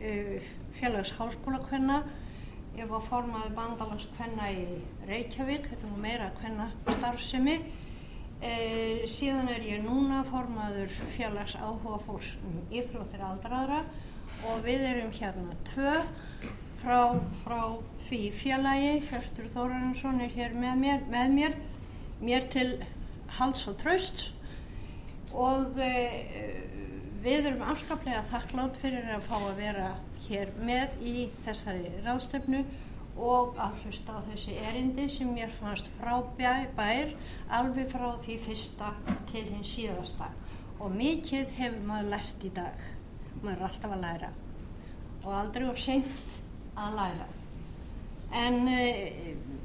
uh, 0.00 0.48
félags 0.78 1.14
háskólakvenna 1.18 2.02
Ég 2.78 2.86
var 2.86 3.00
formaður 3.02 3.54
bandalagskvenna 3.56 4.48
í 4.54 4.66
Reykjavík, 5.08 5.64
þetta 5.66 5.88
nú 5.90 5.96
meira 5.98 6.28
kvenna 6.36 6.68
starfsemi. 6.86 7.56
Síðan 9.10 9.50
er 9.50 9.64
ég 9.66 9.82
núna 9.82 10.20
formaður 10.28 10.92
félags 11.16 11.56
áhuga 11.58 11.98
fólks 12.04 12.36
um 12.46 12.60
íþróttir 12.70 13.24
aldraðra 13.26 13.80
og 14.46 14.62
við 14.62 14.84
erum 14.92 15.10
hérna 15.16 15.56
tvö 15.72 15.96
frá, 16.82 17.18
frá 17.42 17.60
því 18.06 18.20
félagi, 18.38 18.92
Hjörstur 19.08 19.48
Þórarinsson 19.52 20.22
er 20.24 20.34
hér 20.34 20.56
með 20.58 20.82
mér, 20.82 21.06
með 21.10 21.36
mér, 21.36 21.56
mér 22.22 22.48
til 22.52 22.68
hals 23.38 23.66
og 23.70 23.78
trösts 23.82 24.32
og 25.36 25.78
e, 25.82 25.92
við 27.22 27.50
erum 27.50 27.64
afskaplega 27.72 28.24
þakklátt 28.30 28.78
fyrir 28.80 29.08
að 29.12 29.26
fá 29.28 29.36
að 29.38 29.58
vera 29.58 29.88
hér 30.28 30.52
með 30.62 31.02
í 31.04 31.28
þessari 31.44 31.92
ráðstefnu 32.06 32.62
og 33.18 33.56
að 33.58 33.80
hlusta 33.82 34.14
á 34.14 34.20
þessi 34.28 34.54
erindi 34.70 35.08
sem 35.10 35.30
mér 35.34 35.50
fannst 35.58 35.88
frábær 35.98 37.14
alveg 37.50 37.88
frá 37.90 38.12
því 38.22 38.36
fyrsta 38.44 38.92
til 39.32 39.48
hins 39.48 39.72
síðasta. 39.74 40.30
Og 40.78 40.94
mikið 40.94 41.50
hefur 41.56 41.80
maður 41.88 42.12
lært 42.12 42.44
í 42.46 42.52
dag. 42.54 42.84
Maður 43.42 43.56
er 43.56 43.64
alltaf 43.66 43.94
að 43.96 44.04
læra. 44.04 44.28
Og 45.24 45.32
aldrei 45.34 45.66
og 45.66 45.80
seint 45.82 46.36
að 46.78 46.98
læra 46.98 47.28
en 48.38 48.58
uh, 48.68 49.58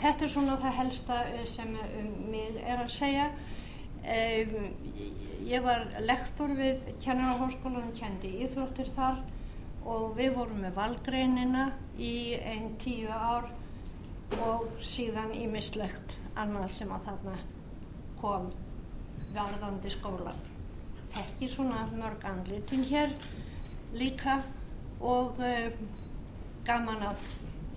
þetta 0.00 0.26
er 0.26 0.32
svona 0.32 0.56
það 0.60 0.78
helsta 0.80 1.20
sem 1.50 1.76
um 2.00 2.10
mig 2.30 2.58
er 2.62 2.82
að 2.82 2.92
segja 2.96 3.30
um, 4.06 4.56
ég 5.46 5.62
var 5.62 5.86
lektor 6.02 6.50
við 6.58 6.82
kennaraháskólanum, 7.02 7.92
kendi 7.96 8.32
íþróttir 8.44 8.90
þar 8.96 9.22
og 9.86 10.16
við 10.18 10.34
vorum 10.34 10.64
með 10.64 10.74
valgreinina 10.80 11.68
í 12.02 12.34
einn 12.40 12.72
tíu 12.82 13.10
ár 13.10 13.46
og 14.42 14.66
síðan 14.82 15.30
ímislegt 15.36 16.16
annað 16.36 16.72
sem 16.74 16.90
að 16.92 17.06
þarna 17.06 17.36
kom 18.18 18.48
varðandi 19.36 19.92
skóla. 19.92 20.32
Þekki 21.14 21.48
svona 21.52 21.84
mörg 21.94 22.24
andlitin 22.26 22.82
hér 22.88 23.14
líka 23.94 24.40
og 24.98 25.38
uh, 25.38 25.70
gaman 26.66 27.04
að 27.10 27.26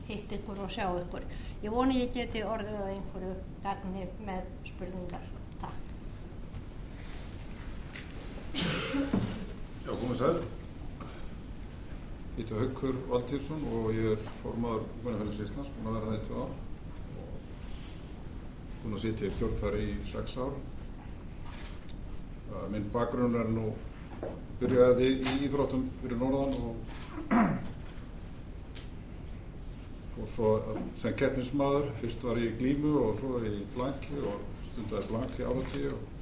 hitt 0.10 0.32
ykkur 0.40 0.64
og 0.66 0.72
sjá 0.74 0.86
ykkur. 1.02 1.26
Ég 1.64 1.74
voni 1.74 2.00
ég 2.02 2.14
geti 2.14 2.44
orðið 2.46 2.78
að 2.80 2.94
einhverju 2.94 3.34
gagni 3.64 4.08
með 4.28 4.48
spurningar. 4.70 5.28
Takk. 5.64 5.84
Já, 9.86 9.92
komið 9.92 10.18
sæl. 10.24 10.40
Ég 12.40 12.46
heiti 12.46 12.56
Haukur 12.56 12.96
Valtýrsson 13.12 13.68
og 13.76 13.94
ég 13.94 14.14
er 14.16 14.34
formaður 14.42 14.90
Búinafélags 15.04 15.44
Íslands, 15.44 15.72
búin 15.76 15.90
að 15.92 15.98
vera 16.00 16.12
það 16.12 16.20
í 16.20 16.26
tvö 16.28 16.44
ár 16.46 16.58
búin 18.80 18.96
að 18.96 19.02
sitja 19.04 19.28
í 19.28 19.34
stjórn 19.36 19.58
þar 19.60 19.76
í 19.80 19.88
sex 20.08 20.36
ár. 20.40 20.54
Uh, 22.50 22.66
minn 22.72 22.88
bakgrunn 22.94 23.36
er 23.38 23.50
nú 23.52 23.74
byrjaði 24.60 25.10
í 25.20 25.34
íþróttum 25.46 25.84
fyrir 26.00 26.20
Norðan 26.22 26.56
og 26.70 26.76
og 30.20 30.28
svo 30.28 30.54
sem 31.00 31.14
keppnismadur, 31.16 31.92
fyrst 32.02 32.24
var 32.24 32.40
ég 32.40 32.54
í 32.54 32.58
glímu 32.60 32.96
og 33.00 33.20
svo 33.20 33.40
í 33.46 33.62
blanki 33.76 34.20
og 34.20 34.42
stundaði 34.70 35.12
blanki 35.12 35.46
áratíu 35.48 35.92
og 35.94 36.18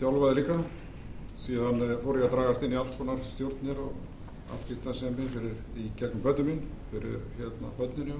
þjálfaði 0.00 0.38
líka. 0.38 0.56
Síðan 1.40 1.84
eh, 1.84 1.96
fór 2.02 2.20
ég 2.20 2.26
að 2.28 2.36
dragast 2.36 2.64
inn 2.64 2.74
í 2.74 2.78
alls 2.80 2.96
konar 2.96 3.20
stjórnir 3.28 3.80
og 3.80 4.54
afskiptasemi 4.56 5.28
fyrir 5.34 5.56
í 5.78 5.88
gegnum 5.96 6.24
börnum 6.24 6.50
mín, 6.50 6.62
fyrir 6.92 7.20
hérna 7.38 7.72
börninu. 7.78 8.18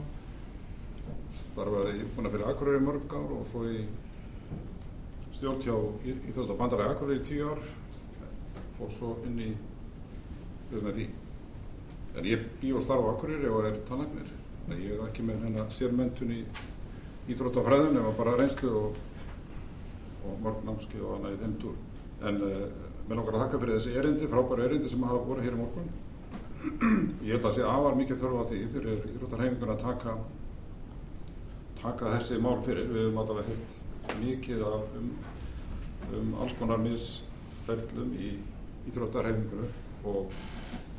Starfaði 1.40 1.96
ég 2.02 2.12
búin 2.14 2.28
að 2.28 2.36
fyrir 2.36 2.50
Akureyri 2.50 2.84
mörg 2.84 3.16
ár 3.16 3.34
og 3.38 3.46
svo 3.50 3.64
í 3.68 3.84
stjórn 5.36 5.64
hjá 5.64 5.76
Íþjóðabandari 6.30 6.88
Akureyri 6.90 7.22
í 7.22 7.28
tíu 7.28 7.48
ár. 7.52 7.64
Fór 8.78 8.92
svo 8.96 9.14
inn 9.28 9.40
í 9.40 9.50
UMFI. 10.70 11.08
En 12.18 12.26
ég 12.26 12.44
bý 12.60 12.74
og 12.74 12.84
starfa 12.84 13.08
á 13.08 13.12
Akureyri 13.14 13.50
og 13.50 13.66
er 13.68 13.80
tannagnir. 14.70 14.90
Ég 14.90 14.98
er 14.98 15.08
ekki 15.08 15.22
með 15.24 15.44
hennar 15.44 15.70
sérmentun 15.70 16.32
í 16.32 16.44
íþróttafræðin 17.30 17.98
ef 17.98 18.16
bara 18.18 18.36
reynslu 18.38 18.70
og, 18.70 18.96
og 20.24 20.38
mörg 20.42 20.64
námski 20.64 21.00
og 21.00 21.16
annað 21.16 21.34
í 21.34 21.40
þeim 21.42 21.56
túr. 21.60 21.76
En 22.22 22.40
uh, 22.42 22.68
mér 23.08 23.16
langar 23.16 23.34
að 23.34 23.44
þakka 23.44 23.60
fyrir 23.60 23.78
þessi 23.78 23.96
erindi, 23.98 24.28
frábæri 24.28 24.66
erindi 24.66 24.88
sem 24.88 25.02
hafa 25.02 25.24
voru 25.24 25.42
hér 25.42 25.56
í 25.56 25.60
morgun. 25.60 25.90
Ég 27.26 27.34
held 27.34 27.48
að 27.48 27.56
sé 27.56 27.64
afar 27.64 27.98
mikið 27.98 28.22
þörfa 28.22 28.46
því 28.50 28.62
fyrir 28.74 29.04
íþróttarhefingun 29.14 29.74
að 29.74 29.84
taka, 29.84 30.16
taka 31.80 32.14
þessi 32.16 32.40
mál 32.40 32.58
fyrir. 32.66 32.90
Við 32.90 33.06
höfum 33.06 33.22
alltaf 33.22 33.44
heilt 33.50 34.16
mikið 34.20 34.64
af 34.68 34.96
um, 34.98 35.12
um 36.18 36.34
alls 36.42 36.56
konar 36.58 36.82
misferlum 36.82 38.12
í 38.18 38.34
íþróttarhefingunum 38.90 40.08
og 40.10 40.34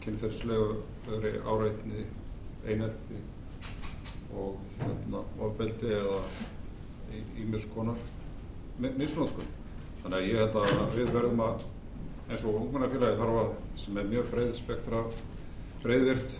kynferðslegu 0.01 0.81
áreitni, 1.49 2.03
einelti, 2.65 3.19
og 4.38 4.60
hérna, 4.80 5.24
ofbeldi 5.41 5.91
eða 5.96 6.20
ímis 7.41 7.65
konar 7.76 7.98
mi- 8.80 8.94
misnotkun. 8.98 9.50
Þannig 10.02 10.17
að 10.17 10.28
ég 10.30 10.39
held 10.41 10.56
að 10.62 10.96
við 10.96 11.12
verðum 11.13 11.44
að, 11.46 11.65
eins 12.30 12.46
og 12.48 12.60
ungmennafélagi 12.62 13.20
þarf 13.20 13.39
að, 13.41 13.52
sem 13.84 13.98
er 14.02 14.08
mjög 14.13 14.32
breið 14.32 14.54
spektra, 14.58 15.02
breiðvirt, 15.84 16.38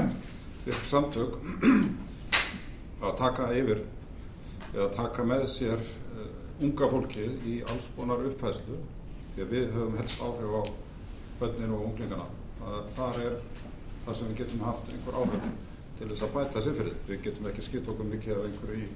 virk 0.66 0.84
samtök, 0.90 1.38
að 3.06 3.16
taka 3.18 3.48
yfir 3.56 3.82
eða 4.74 4.90
taka 4.94 5.24
með 5.26 5.46
sér 5.50 5.80
uh, 5.80 6.28
unga 6.62 6.90
fólkið 6.92 7.48
í 7.48 7.56
alls 7.72 7.88
konar 7.96 8.22
upphæðslu 8.28 8.76
því 9.34 9.42
að 9.46 9.54
við 9.56 9.72
höfum 9.74 9.96
helst 9.98 10.22
áhrif 10.22 10.54
á 10.54 10.62
börnin 11.40 11.72
og 11.74 11.86
unglingana. 11.88 12.28
Það, 12.60 12.78
þar 12.98 13.20
er 13.24 13.36
það 14.04 14.16
sem 14.18 14.30
við 14.30 14.40
getum 14.42 14.64
haft 14.68 14.92
einhver 14.92 15.18
áhrif 15.22 15.69
til 16.00 16.08
þess 16.08 16.24
að 16.24 16.36
bæta 16.36 16.60
sér 16.64 16.76
fyrir. 16.78 17.00
Við 17.08 17.24
getum 17.26 17.48
ekki 17.50 17.64
skipt 17.64 17.88
okkur 17.92 18.06
mikið 18.08 18.38
af 18.38 18.46
einhverju 18.48 18.84
í, 18.84 18.86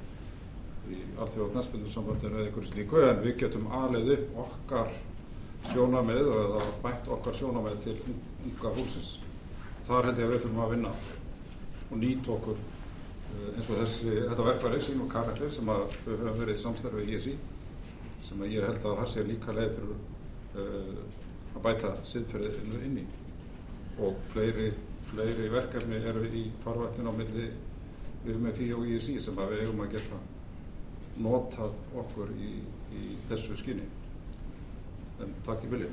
í 0.94 1.00
alþjóða 1.20 1.50
knæspindusambandinu 1.52 2.38
eða 2.38 2.46
einhverju 2.48 2.70
slíku 2.70 3.02
en 3.04 3.20
við 3.24 3.36
getum 3.42 3.66
alið 3.80 4.12
upp 4.14 4.38
okkar 4.44 4.94
sjónamið 5.72 6.30
eða 6.38 6.62
bætt 6.84 7.10
okkar 7.18 7.36
sjónamið 7.40 7.82
til 7.84 7.98
unga 8.08 8.72
húsins. 8.78 9.18
Þar 9.84 10.08
held 10.08 10.22
ég 10.22 10.30
að 10.30 10.32
við 10.32 10.46
þurfum 10.46 10.62
að 10.64 10.72
vinna 10.72 10.94
og 11.90 12.00
nýta 12.00 12.32
okkur 12.38 12.56
uh, 12.62 13.50
eins 13.52 13.68
og 13.68 13.82
þessi, 13.82 14.14
þetta 14.30 14.48
verkværi 14.48 14.80
sín 14.86 15.04
og 15.04 15.12
karakter 15.12 15.52
sem 15.52 15.68
við 15.68 16.16
höfum 16.22 16.40
verið 16.40 16.56
í 16.56 16.64
samstarfi 16.64 17.04
í 17.04 17.18
ESI 17.18 17.36
sem 18.24 18.46
ég 18.48 18.64
held 18.64 18.80
að 18.80 18.98
það 19.02 19.12
sé 19.12 19.26
líka 19.28 19.52
leið 19.52 19.76
fyrir 19.76 19.92
uh, 19.92 21.04
að 21.54 21.62
bæta 21.68 21.92
siðferðinu 22.08 22.80
inn 22.88 22.98
í 23.04 23.06
og 24.02 24.16
fleiri, 24.32 24.72
fleiri 25.10 25.50
verkefni 25.52 26.00
eru 26.10 26.24
í 26.26 26.44
farvættin 26.64 27.10
á 27.10 27.12
milli 27.14 27.48
við 28.24 28.40
með 28.40 28.56
FÍ 28.58 28.70
og 28.78 28.88
ISI 28.96 29.18
sem 29.20 29.38
að 29.38 29.52
við 29.54 29.64
eigum 29.66 29.84
að 29.84 29.92
geta 29.96 30.20
notað 31.24 31.72
okkur 32.02 32.32
í, 32.40 32.54
í 32.94 33.02
þessu 33.28 33.56
skinni 33.60 33.86
en 35.22 35.34
takk 35.46 35.66
í 35.66 35.72
vilja 35.74 35.90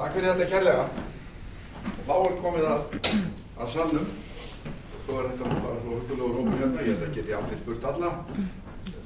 Takk 0.00 0.14
fyrir 0.14 0.30
þetta 0.30 0.44
kærlega. 0.48 0.84
Þá 2.06 2.12
er 2.16 2.36
komið 2.40 2.66
að, 2.70 2.94
að 3.60 3.68
sannum. 3.68 4.06
Og 4.70 5.02
svo 5.04 5.18
er 5.20 5.26
þetta 5.28 5.50
bara 5.64 5.80
svo 5.82 5.98
huggulegur 5.98 6.38
hópur 6.38 6.62
hérna. 6.62 6.84
Ég 6.86 6.94
held 6.94 7.04
að 7.04 7.18
geti 7.18 7.34
aldrei 7.36 7.58
spurt 7.60 7.84
alla. 7.90 8.12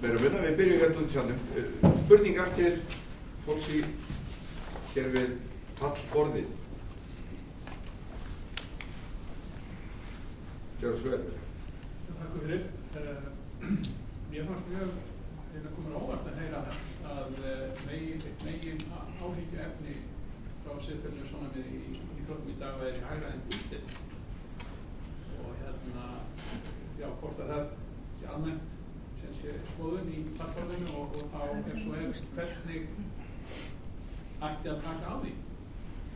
Meira 0.03 0.21
vinna, 0.23 0.43
við 0.45 0.55
byrjum 0.61 0.83
hérna 0.85 1.03
út 1.03 1.11
í 1.11 1.15
sannum. 1.17 1.41
Eh, 1.59 1.89
Spurningar 2.05 2.53
til 2.55 2.71
fólks 3.47 3.73
í 3.75 3.83
hér 4.95 5.11
við 5.17 5.35
pallborðið. 5.85 6.47
Gjör 10.81 10.97
svo 11.01 11.11
vel. 11.13 11.27
Takk 12.07 12.39
fyrir. 12.39 12.65
Eh, 13.01 13.27
Mér 14.31 14.49
fannst 14.49 14.71
mjög 14.71 14.97
hérna 15.53 15.75
komin 15.77 15.99
óvart 15.99 16.31
að 16.31 16.41
heyra 16.41 16.63
að 17.15 17.37
eh, 17.51 17.85
megin, 17.85 18.25
megin 18.47 18.81
áhyggju 19.21 19.61
efni 19.67 19.95
frá 20.65 20.75
siðferðinu 20.87 21.29
svona 21.29 21.53
við 21.55 21.71
í, 21.77 21.83
í 22.01 22.25
þróttum 22.25 22.51
í 22.51 22.59
dag 22.65 22.81
væri 22.81 23.05
hægra 23.05 23.33
en 23.35 23.47
úrslit. 23.53 23.97
Og 25.45 25.55
hérna, 25.61 26.11
já, 26.99 27.09
hvort 27.21 27.45
að 27.45 27.55
það 27.55 27.73
sé 28.21 28.31
almennt 28.33 28.71
skoðun 29.75 30.13
í 30.15 30.21
plattforminu 30.37 30.93
og, 31.01 31.17
og 31.19 31.33
þá 31.33 31.41
ef 31.59 31.81
svo 31.83 31.97
er 31.99 32.23
hvernig 32.37 32.85
ætti 34.45 34.71
að 34.71 34.85
taka 34.85 35.13
á 35.13 35.17
því 35.21 35.33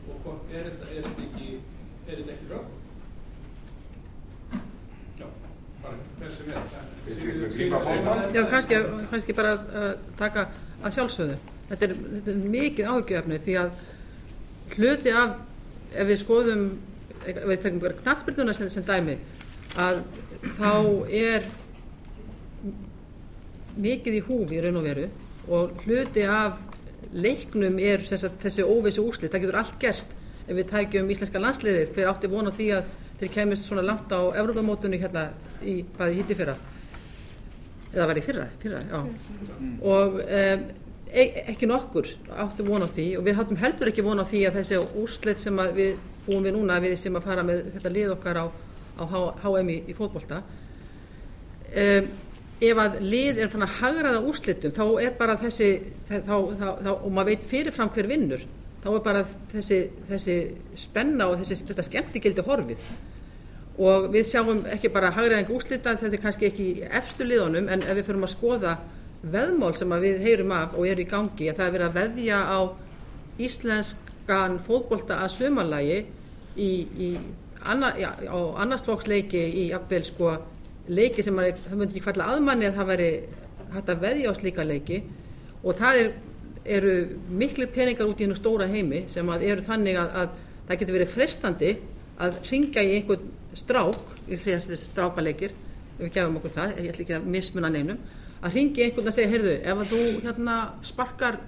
og 0.09 0.17
hvort 0.25 0.53
er 0.53 0.69
þetta, 0.69 0.89
er 0.93 1.07
þetta 1.07 1.23
ekki, 1.27 1.49
er 2.09 2.15
þetta 2.21 2.33
ekki 2.35 2.47
rögg? 2.53 2.69
Já, 5.19 5.27
bara 5.83 5.95
hver 6.19 6.31
sem 6.37 6.47
er. 6.53 6.59
Já, 8.35 8.43
kannski, 8.51 8.75
kannski 9.11 9.37
bara 9.37 9.55
að 9.55 9.79
að 9.83 9.93
taka 10.19 10.49
að 10.83 10.97
sjálfsögðu. 10.97 11.39
Þetta 11.69 11.87
er, 11.87 11.95
þetta 12.17 12.33
er 12.33 12.43
mikið 12.57 12.91
áhyggjöfni 12.93 13.41
því 13.45 13.57
að 13.63 13.87
hluti 14.77 15.15
af, 15.23 15.35
ef 15.93 16.11
við 16.11 16.21
skoðum, 16.23 16.65
ef 17.25 17.41
við 17.43 17.63
tekum 17.65 17.83
bara 17.83 17.99
knatsbyrnuna 18.03 18.57
sem, 18.57 18.71
sem 18.73 18.87
dæmi, 18.89 19.17
að 19.79 20.03
þá 20.59 20.73
er 21.13 21.49
mikið 23.79 24.19
í 24.19 24.25
húfi 24.27 24.59
í 24.59 24.63
raun 24.65 24.81
og 24.81 24.87
veru 24.89 25.07
og 25.49 25.83
hluti 25.85 26.25
af 26.29 26.59
leiknum 27.13 27.79
er 27.81 28.03
sagt, 28.07 28.41
þessi 28.43 28.65
óvissu 28.67 29.05
úrslit, 29.05 29.33
það 29.33 29.45
getur 29.45 29.61
allt 29.63 29.79
gerst. 29.83 30.17
Ef 30.49 30.57
við 30.57 30.71
tækjum 30.71 31.13
íslenska 31.13 31.41
landsliðið 31.43 31.95
hver 31.95 32.11
átti 32.11 32.31
von 32.33 32.49
á 32.49 32.53
því 32.57 32.69
að 32.79 32.91
þeir 33.21 33.33
kemist 33.35 33.67
svona 33.67 33.85
langt 33.85 34.13
á 34.15 34.21
Evrópamótunni 34.41 35.01
hérna 35.01 35.29
í 35.61 35.81
hvaði 35.97 36.21
hitti 36.21 36.37
fyrra? 36.39 36.55
Eða 37.93 38.07
var 38.11 38.21
í 38.21 38.23
fyrra, 38.25 38.47
fyrra 38.63 38.83
og 39.01 40.21
um, 40.21 40.65
e 41.09 41.25
ekki 41.49 41.69
nokkur 41.69 42.09
átti 42.45 42.65
von 42.67 42.85
á 42.85 42.89
því 42.89 43.07
og 43.19 43.27
við 43.27 43.39
hattum 43.39 43.61
heldur 43.61 43.91
ekki 43.91 44.05
von 44.05 44.21
á 44.21 44.29
því 44.29 44.45
að 44.49 44.59
þessi 44.61 44.81
úrslit 45.03 45.43
sem 45.43 45.61
við 45.77 45.97
búum 46.27 46.45
við 46.45 46.57
núna 46.57 46.79
við 46.85 46.99
sem 47.01 47.17
að 47.17 47.29
fara 47.31 47.45
með 47.49 47.71
þetta 47.77 47.93
lið 47.95 48.15
okkar 48.15 48.43
á, 48.45 48.47
á 49.01 49.05
HM 49.45 49.73
í, 49.73 49.79
í 49.89 49.97
fótbolta 49.97 50.43
um, 51.73 52.11
ef 52.59 52.79
að 52.83 52.97
lið 53.05 53.43
er 53.43 53.51
fann 53.53 53.67
að 53.67 53.77
hagraða 53.79 54.23
úrslitum 54.27 54.73
þá 54.75 54.85
er 55.05 55.13
bara 55.19 55.37
þessi 55.39 55.69
þá, 56.09 56.17
þá, 56.27 56.69
þá, 56.83 56.91
og 56.95 57.11
maður 57.13 57.31
veit 57.31 57.45
fyrirfram 57.47 57.93
hver 57.95 58.09
vinnur 58.11 58.47
þá 58.83 58.89
er 58.93 59.05
bara 59.05 59.25
þessi, 59.53 59.79
þessi 60.09 60.37
spenna 60.79 61.29
og 61.31 61.41
þessi, 61.41 61.59
þetta 61.71 61.87
skemmtigildi 61.87 62.45
horfið. 62.47 62.85
Og 63.79 64.09
við 64.15 64.27
sjáum 64.27 64.65
ekki 64.75 64.91
bara 64.95 65.13
hagræðing 65.15 65.51
úrslita, 65.55 65.97
þetta 65.99 66.19
er 66.19 66.23
kannski 66.23 66.49
ekki 66.49 66.69
efstu 67.01 67.27
liðunum, 67.27 67.69
en 67.71 67.85
ef 67.87 67.99
við 67.99 68.09
förum 68.09 68.27
að 68.27 68.35
skoða 68.35 68.77
veðmál 69.23 69.73
sem 69.79 69.95
við 70.03 70.23
heyrum 70.23 70.55
af 70.55 70.77
og 70.79 70.87
eru 70.87 71.05
í 71.05 71.11
gangi, 71.11 71.51
að 71.51 71.59
það 71.59 71.67
er 71.67 71.75
verið 71.77 71.89
að 71.89 71.99
veðja 71.99 72.39
á 72.43 72.59
íslenskan 73.49 74.59
fótbolta 74.63 75.21
að 75.25 75.35
sumarlægi 75.37 75.99
í, 76.59 76.71
í 77.07 77.11
annar, 77.71 77.99
já, 77.99 78.11
á 78.31 78.39
annarsflokksleiki 78.65 79.43
í 79.63 79.69
jafnvel 79.73 80.05
sko 80.07 80.35
leiki 80.89 81.25
sem 81.25 81.39
er, 81.43 81.57
það 81.65 81.81
myndi 81.81 81.97
ekki 81.97 82.05
falla 82.07 82.31
aðmanni 82.35 82.69
að 82.69 82.79
það 82.79 82.91
væri 82.93 83.11
hægt 83.75 83.93
að 83.93 84.03
veðja 84.05 84.33
á 84.33 84.39
slíka 84.39 84.67
leiki. 84.67 84.99
Og 85.63 85.77
það 85.79 86.01
er, 86.03 86.11
eru 86.79 86.95
miklu 87.41 87.69
peningar 87.73 88.09
út 88.09 88.21
í 88.21 88.27
hennu 88.27 88.37
stóra 88.39 88.69
heimi 88.69 89.05
sem 89.13 89.29
að 89.33 89.47
eru 89.49 89.65
þannig 89.65 89.99
að, 90.01 90.15
að 90.23 90.37
það 90.69 90.81
getur 90.83 90.99
verið 90.99 91.15
frestandi 91.15 91.73
að 92.19 92.39
ringja 92.51 92.85
í 92.85 92.95
einhvern 92.99 93.35
strák, 93.59 94.15
ég 94.29 94.41
segja 94.43 94.61
þessi 94.63 94.91
strákaleikir, 94.91 95.55
ef 95.97 96.01
við 96.03 96.15
gefum 96.15 96.39
okkur 96.41 96.55
það, 96.55 96.75
ég 96.79 96.91
ætla 96.93 97.05
ekki 97.05 97.17
að 97.17 97.29
mismuna 97.35 97.71
neinum, 97.73 98.01
að 98.43 98.59
ringi 98.59 98.85
einhvern 98.85 99.11
að 99.11 99.17
segja, 99.17 99.31
heyrðu, 99.33 99.55
ef 99.63 99.83
að 99.83 99.93
þú 99.93 100.03
hérna 100.27 100.57
sparkar 100.87 101.41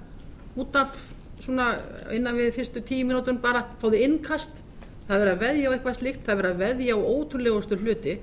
út 0.59 0.79
af 0.81 0.97
svona 1.41 1.69
innan 2.15 2.39
við 2.39 2.53
fyrstu 2.57 2.83
tíu 2.87 3.07
mínútur 3.09 3.39
bara 3.43 3.65
fáðu 3.83 4.01
innkast, 4.07 4.63
það 5.07 5.15
er 5.15 5.23
verið 5.25 5.35
að 5.35 5.45
veðja 5.45 5.71
á 5.71 5.75
eitthvað 5.75 5.99
slíkt, 6.01 6.25
það 6.27 6.33
er 6.33 6.41
verið 6.41 6.55
að 6.55 6.65
veðja 6.65 6.97
á 6.97 7.01
ótrúlegustu 7.15 7.79
hluti 7.81 8.17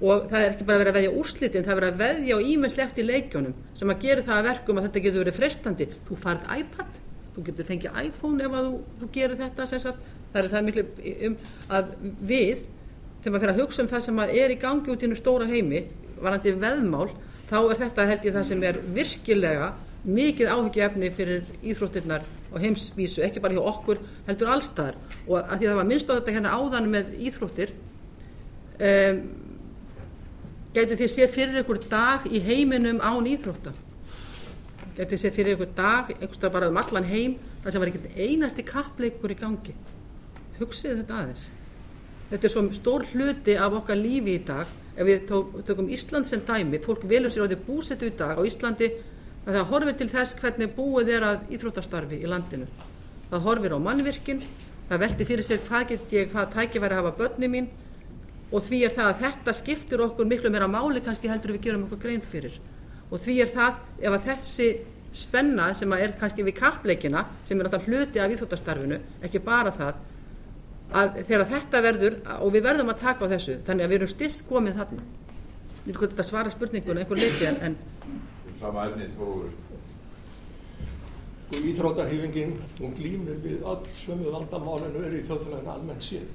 og 0.00 0.26
það 0.28 0.42
er 0.42 0.50
ekki 0.50 0.66
bara 0.68 0.80
verið 0.82 0.92
að 0.92 0.98
veðja 0.98 1.16
úrslitin, 1.16 1.64
það 1.64 1.72
er 1.72 1.80
verið 1.80 1.92
að 1.92 2.00
veðja 2.02 2.36
á 2.36 2.40
ímislegt 2.52 2.98
í 3.00 3.04
leikjónum 3.06 3.54
sem 3.78 3.92
að 3.92 4.02
gera 4.04 4.24
það 4.26 4.40
að 4.40 4.48
verkum 4.50 4.80
að 4.80 4.86
þetta 4.86 5.02
getur 5.06 5.22
verið 5.22 5.38
frestandi. 5.38 5.86
Þú 6.08 6.18
farið 6.20 6.50
iPad, 6.60 6.98
þú 7.32 7.44
getur 7.46 7.68
fengið 7.70 8.00
iPhone 8.02 8.44
ef 8.44 8.56
að 8.58 8.68
þú, 8.68 8.80
þú 9.00 9.10
gerir 9.16 9.40
þetta 9.40 9.68
sagt, 9.72 10.04
það 10.32 10.42
er 10.42 10.50
það 10.52 10.66
miklu 10.66 10.86
um 11.28 11.38
að 11.78 11.94
við, 12.28 12.66
þegar 13.22 13.32
maður 13.32 13.46
fyrir 13.46 13.54
að 13.54 13.62
hugsa 13.62 13.82
um 13.82 13.90
það 13.94 14.04
sem 14.08 14.20
að 14.20 14.34
er 14.42 14.52
í 14.52 14.58
gangi 14.66 14.92
út 14.92 15.06
í 15.06 15.10
nú 15.10 15.18
stóra 15.18 15.48
heimi, 15.48 15.82
varandi 16.20 16.54
veðmál, 16.60 17.08
þá 17.48 17.58
er 17.62 17.82
þetta 17.86 18.08
held 18.10 18.28
ég 18.28 18.36
það 18.36 18.48
sem 18.50 18.64
er 18.68 18.80
virkilega 18.96 19.72
mikið 20.06 20.52
áhyggjuefni 20.52 21.10
fyrir 21.14 21.48
íþróttirnar 21.66 22.26
og 22.52 22.60
heimsvísu, 22.62 23.24
ekki 23.26 23.42
bara 23.42 23.56
hjá 23.56 23.64
okkur, 23.72 23.98
heldur 24.28 24.52
allstaðar 24.54 25.00
og 25.26 25.40
að 25.40 25.56
því 25.56 25.66
að 25.66 25.70
það 25.72 25.80
var 25.80 25.88
minnst 25.88 26.12
á 26.12 26.14
þetta 26.14 26.36
hérna 26.36 26.54
áðan 26.54 26.86
með 26.92 27.10
íþróttir 27.26 27.72
um, 28.78 29.20
gætu 30.76 30.96
þið 30.98 31.08
séð 31.08 31.30
fyrir 31.32 31.60
ykkur 31.62 31.78
dag 31.88 32.24
í 32.28 32.40
heiminum 32.44 32.98
án 33.00 33.26
íþrótta? 33.30 33.72
Gætu 34.96 35.14
þið 35.14 35.20
séð 35.22 35.36
fyrir 35.36 35.54
ykkur 35.56 35.70
dag 35.76 36.10
einhverstað 36.18 36.52
bara 36.52 36.68
um 36.68 36.80
allan 36.80 37.06
heim 37.08 37.36
þar 37.64 37.72
sem 37.72 37.82
var 37.82 37.92
ekkert 37.92 38.18
einasti 38.20 38.64
kappleikur 38.66 39.32
í 39.32 39.38
gangi? 39.40 39.76
Hugsið 40.58 41.00
þetta 41.00 41.20
aðeins. 41.22 41.46
Þetta 42.28 42.48
er 42.48 42.52
svo 42.52 42.64
stór 42.76 43.06
hluti 43.12 43.56
af 43.56 43.78
okkar 43.78 43.96
lífi 44.00 44.36
í 44.36 44.42
dag. 44.44 44.68
Ef 44.96 45.08
við 45.08 45.24
tökum 45.68 45.88
Ísland 45.92 46.28
sem 46.28 46.44
dæmi 46.44 46.80
fólk 46.84 47.04
velur 47.08 47.32
sér 47.32 47.44
á 47.44 47.50
því 47.52 47.58
búsetu 47.64 48.08
í 48.08 48.14
dag 48.16 48.36
á 48.36 48.42
Íslandi 48.44 48.90
að 49.46 49.58
það 49.58 49.68
horfir 49.70 49.98
til 50.00 50.10
þess 50.12 50.36
hvernig 50.40 50.72
búið 50.76 51.12
er 51.16 51.26
að 51.28 51.50
íþróttastarfi 51.56 52.20
í 52.20 52.28
landinu. 52.28 52.68
Það 53.30 53.44
horfir 53.48 53.76
á 53.76 53.78
mannvirkin 53.80 54.40
það 54.88 55.02
velti 55.04 55.28
fyrir 55.28 55.46
sér 55.46 55.60
hvað 55.68 55.88
get 55.92 56.14
ég, 56.16 56.32
hvað 56.32 56.54
tækifæri 56.56 56.98
hafa 56.98 57.12
börni 57.16 57.50
mín 57.52 57.68
og 58.56 58.64
því 58.64 58.82
er 58.86 58.94
það 58.96 59.10
að 59.10 59.22
þetta 59.22 59.54
skiptir 59.60 60.02
okkur 60.06 60.28
miklu 60.30 60.52
meira 60.52 60.68
máli 60.70 61.02
kannski 61.04 61.30
heldur 61.30 61.54
við 61.56 61.68
gerum 61.68 61.86
okkur 61.86 62.02
grein 62.06 62.24
fyrir 62.24 62.58
og 63.10 63.20
því 63.22 63.38
er 63.44 63.52
það 63.52 63.80
ef 64.00 64.16
að 64.16 64.28
þessi 64.30 64.68
spenna 65.16 65.70
sem 65.76 65.92
að 65.92 66.04
er 66.06 66.16
kannski 66.20 66.44
við 66.46 66.58
kappleikina 66.58 67.24
sem 67.48 67.60
er 67.60 67.68
alltaf 67.68 67.86
hluti 67.88 68.20
af 68.22 68.32
íþróttastarfinu 68.32 69.00
ekki 69.26 69.42
bara 69.44 69.72
það 69.76 70.02
að 70.96 71.20
þegar 71.26 71.46
þetta 71.52 71.84
verður 71.84 72.18
og 72.40 72.50
við 72.54 72.66
verðum 72.68 72.92
að 72.92 73.04
taka 73.04 73.28
á 73.28 73.32
þessu 73.34 73.60
þannig 73.66 73.86
að 73.86 73.92
við 73.92 74.00
erum 74.00 74.12
styrst 74.12 74.44
komið 74.48 74.80
þarna 74.80 75.06
ég 75.06 75.92
veit 75.92 76.00
hvað 76.00 76.10
þetta 76.12 76.26
svara 76.30 76.52
spurningunum 76.54 77.02
einhver 77.02 77.20
leiti 77.20 77.48
en, 77.48 77.62
en 77.62 77.78
sama 78.60 78.86
efni, 78.88 79.08
Þórólfur. 79.16 79.64
Sko 81.46 81.58
íþróttarhefingin, 81.70 82.54
hún 82.80 82.94
glýmir 82.96 83.36
við 83.44 83.66
öll 83.70 83.90
sömu 84.00 84.32
vandamálinu 84.34 85.04
eru 85.06 85.20
í 85.20 85.26
þjóðfélaginu 85.28 85.70
almennt 85.70 86.02
séð. 86.02 86.32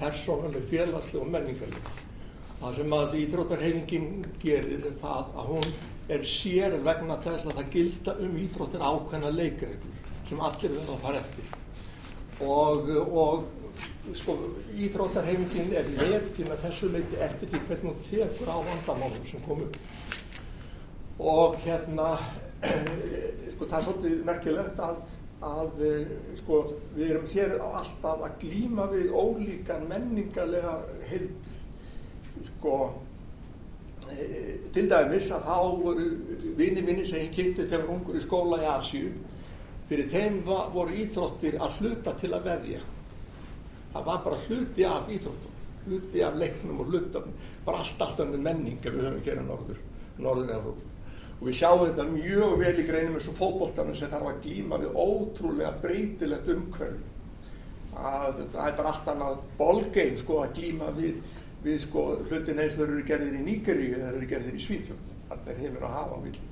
Persónuleg, 0.00 0.64
félagsleg 0.70 1.22
og 1.22 1.30
menningarleg. 1.32 1.92
Það 2.60 2.78
sem 2.78 2.96
að 2.96 3.14
íþróttarhefingin 3.20 4.08
gerir 4.42 4.88
er 4.88 4.96
það 5.00 5.36
að 5.40 5.52
hún 5.52 5.70
er 6.12 6.24
sér 6.28 6.76
vegna 6.84 7.18
þess 7.20 7.48
að 7.48 7.58
það 7.58 7.70
gilda 7.74 8.14
um 8.24 8.36
íþróttir 8.40 8.84
ákveðna 8.86 9.32
leikreglur 9.34 10.02
sem 10.28 10.42
allir 10.42 10.74
verða 10.76 10.96
að 10.96 11.04
fara 11.04 11.22
eftir. 11.22 11.54
Og, 12.46 12.90
og 13.16 14.16
sko, 14.20 14.36
íþróttarhefingin 14.76 15.72
er 15.80 15.88
metin 15.98 16.52
að 16.52 16.64
þessu 16.66 16.90
leiti 16.92 17.20
eftir 17.26 17.52
því 17.52 17.62
hvernig 17.68 17.86
hún 17.90 18.02
tekur 18.08 18.52
á 18.52 18.56
vandamálum 18.70 19.28
sem 19.28 19.44
kom 19.46 19.62
upp. 19.66 19.78
Og 21.16 21.56
hérna, 21.64 22.10
sko, 23.54 23.68
það 23.68 23.78
er 23.78 23.86
svolítið 23.88 24.24
merkilegt 24.28 24.82
að, 24.84 25.00
að 25.44 25.82
sko, 26.40 26.60
við 26.96 27.10
erum 27.10 27.26
hér 27.32 27.58
alltaf 27.60 28.22
að 28.24 28.38
glýma 28.40 28.86
við 28.92 29.12
ólíkar 29.12 29.84
menningarlega 29.88 30.78
heild. 31.10 31.50
Sko, 32.46 32.76
e, 34.12 34.56
til 34.72 34.88
dæmis 34.88 35.30
að 35.32 35.44
þá 35.44 35.58
voru 35.82 36.08
vini 36.56 36.82
minni 36.82 37.06
sem 37.06 37.26
ég 37.26 37.34
kynnti 37.34 37.68
þegar 37.68 37.92
ungur 37.92 38.16
í 38.16 38.24
skóla 38.24 38.62
í 38.62 38.68
Asju, 38.70 39.12
fyrir 39.88 40.08
þeim 40.08 40.40
var, 40.46 40.72
voru 40.72 40.96
íþróttir 41.04 41.60
að 41.60 41.80
hluta 41.80 42.16
til 42.20 42.32
að 42.32 42.48
veðja. 42.50 42.80
Það 43.92 44.08
var 44.08 44.24
bara 44.24 44.42
hluti 44.48 44.84
af 44.88 45.08
íþróttum, 45.12 45.62
hluti 45.86 46.24
af 46.24 46.36
leiknum 46.36 46.80
og 46.80 46.92
hlutum, 46.92 47.30
bara 47.64 47.84
allt 47.84 48.02
allt 48.02 48.20
önnur 48.24 48.44
menning 48.44 48.80
ef 48.80 48.92
við 48.92 49.08
höfum 49.08 49.24
hér 49.24 49.40
á 49.40 49.44
norður, 49.52 49.80
norður 50.18 50.84
og 51.36 51.48
við 51.48 51.58
sjáum 51.58 51.82
þetta 51.84 52.06
mjög 52.10 52.54
vel 52.62 52.74
í 52.80 52.86
greinum 52.88 53.18
eins 53.18 53.28
og 53.28 53.36
fótbolltanum 53.36 53.96
sem 53.98 54.12
þarf 54.12 54.30
að 54.30 54.42
glýma 54.46 54.80
við 54.80 54.96
ótrúlega 54.96 55.72
breytilegt 55.82 56.48
umhverf 56.54 57.96
að 57.96 58.42
það 58.52 58.68
er 58.68 58.76
bara 58.78 58.92
allt 58.92 59.10
annað 59.12 59.38
ballgame 59.58 60.20
sko 60.20 60.40
að 60.42 60.54
glýma 60.58 60.90
við, 60.96 61.20
við 61.64 61.78
sko 61.84 62.06
hlutin 62.28 62.60
eins 62.60 62.76
þau 62.76 62.84
eru 62.86 63.04
gerðir 63.08 63.38
í 63.38 63.44
Nýgeri 63.44 63.92
eða 63.94 64.10
eru 64.12 64.28
gerðir 64.32 64.56
í 64.56 64.64
Svíþjóð 64.64 65.14
þetta 65.30 65.52
er 65.52 65.62
heimur 65.62 65.86
að 65.88 65.96
hafa 65.96 66.20
á 66.20 66.24
villi 66.24 66.48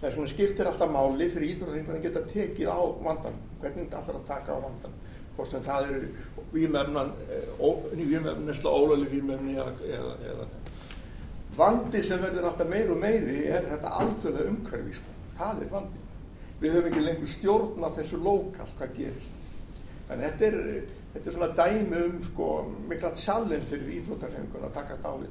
það 0.00 0.08
er 0.08 0.16
svona 0.18 0.34
skiptir 0.34 0.70
alltaf 0.70 0.92
máli 0.92 1.30
fyrir 1.32 1.54
íþróðar 1.54 1.96
að 1.96 2.04
geta 2.08 2.26
tekið 2.30 2.70
á 2.70 2.80
vandan 3.06 3.40
hvernig 3.62 3.84
þetta 3.84 4.00
alltaf 4.00 4.20
að 4.20 4.28
taka 4.30 4.58
á 4.58 4.64
vandan 4.66 4.98
hvort 5.34 5.50
sem 5.50 5.64
það 5.64 5.88
eru 5.90 6.02
vímefnan 6.54 7.12
vímefnislega 7.98 8.74
ólölu 8.74 9.08
vímefni 9.10 9.56
eða, 9.58 9.72
eða, 9.88 10.14
eða 10.30 10.48
vandi 11.58 12.02
sem 12.02 12.22
verður 12.22 12.48
alltaf 12.50 12.68
meir 12.70 12.90
og 12.92 13.00
meiri 13.02 13.44
er 13.46 13.66
þetta 13.70 13.94
alþjóðlega 14.00 14.52
umhverfi 14.52 14.98
sko. 14.98 15.16
það 15.38 15.62
er 15.62 15.72
vandi. 15.72 16.02
Við 16.60 16.76
höfum 16.76 16.90
ekki 16.90 17.02
lengur 17.04 17.30
stjórn 17.30 17.86
af 17.86 17.96
þessu 17.98 18.20
lokal 18.22 18.68
hvað 18.78 18.94
gerist. 18.98 19.48
En 20.12 20.20
þetta 20.20 20.46
er, 20.46 20.58
þetta 21.14 21.30
er 21.30 21.36
svona 21.36 21.50
dæmi 21.58 22.00
um 22.06 22.16
sko, 22.24 22.48
mikla 22.90 23.12
challenge 23.18 23.68
fyrir 23.70 23.94
íþróttarhengun 23.98 24.68
að 24.68 24.74
takast 24.78 25.06
á 25.08 25.12
við, 25.16 25.30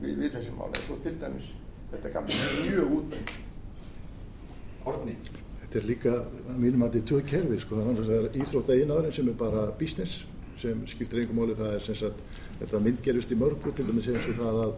við, 0.00 0.18
við 0.24 0.34
þessi 0.36 0.56
máli 0.56 0.82
og 0.92 1.04
til 1.04 1.14
dæmis 1.20 1.52
þetta 1.90 2.12
gamla 2.14 2.50
mjög 2.64 2.92
útvengt 2.98 3.38
Orni 4.90 5.16
Þetta 5.60 5.78
er 5.78 5.86
líka, 5.86 6.12
mínum 6.58 6.82
að 6.82 6.96
þetta 6.96 7.00
er 7.00 7.08
tvö 7.08 7.18
kerfi 7.30 7.56
sko, 7.62 7.76
þannig 7.78 8.00
að 8.00 8.08
það 8.08 8.24
er 8.28 8.38
íþrótta 8.42 8.76
einaðurinn 8.76 9.12
sem 9.14 9.28
er 9.30 9.36
bara 9.38 9.60
business 9.78 10.24
sem 10.58 10.80
skiptir 10.90 11.20
einhver 11.20 11.36
máli. 11.38 11.54
Það 11.60 11.74
er 11.76 11.98
sagt, 12.00 12.24
þetta 12.58 12.80
myndgerist 12.86 13.30
í 13.30 13.38
mörgu 13.38 13.72
til 13.76 13.86
dæmis 13.86 14.08
eins 14.10 14.26
og 14.32 14.40
það 14.40 14.58
að 14.64 14.72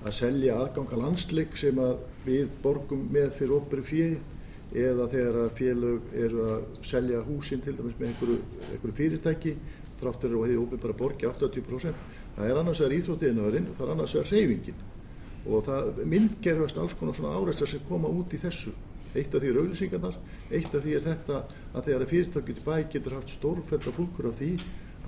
að 0.00 0.16
selja 0.16 0.58
aðganga 0.60 1.00
landsleik 1.00 1.56
sem 1.60 1.80
að 1.82 1.98
við 2.26 2.52
borgum 2.62 3.08
með 3.12 3.34
fyrir 3.38 3.56
óperu 3.58 3.84
fíi 3.84 4.12
eða 4.70 5.08
þegar 5.10 5.38
að 5.44 5.50
félög 5.58 6.14
eru 6.14 6.46
að 6.54 6.68
selja 6.86 7.24
húsin 7.26 7.62
til 7.64 7.74
dæmis 7.76 7.98
með 7.98 8.12
einhverju, 8.12 8.38
einhverju 8.70 8.96
fyrirtæki 9.00 9.56
þráttur 10.00 10.38
og 10.38 10.46
hefur 10.46 10.62
óperu 10.64 10.84
bara 10.86 10.98
borgi 11.00 11.28
80% 11.28 12.06
það 12.36 12.46
er 12.46 12.60
annars 12.60 12.80
vegar 12.80 12.96
íþróttiðinöðurinn 13.00 13.68
og 13.68 13.76
það 13.76 13.86
er 13.86 13.94
annars 13.96 14.14
vegar 14.16 14.32
reyfingin 14.36 14.86
og 15.48 15.64
það 15.66 16.00
myndgerfast 16.12 16.78
alls 16.80 16.94
konar 16.98 17.16
svona 17.16 17.34
áreistar 17.36 17.70
sem 17.70 17.82
koma 17.88 18.10
út 18.12 18.32
í 18.36 18.40
þessu. 18.40 18.72
Eitt 19.10 19.32
af 19.34 19.42
því 19.42 19.48
er 19.50 19.58
auðlýsingarnar, 19.58 20.16
eitt 20.54 20.74
af 20.76 20.84
því 20.84 20.92
er 20.94 21.06
þetta 21.06 21.38
að 21.74 21.86
þegar 21.88 22.04
að 22.04 22.10
fyrirtækið 22.12 22.60
í 22.60 22.64
bæ 22.66 22.74
getur 22.92 23.16
haft 23.16 23.32
stórfælda 23.34 23.94
fólkur 23.96 24.28
af 24.30 24.36
því 24.38 24.50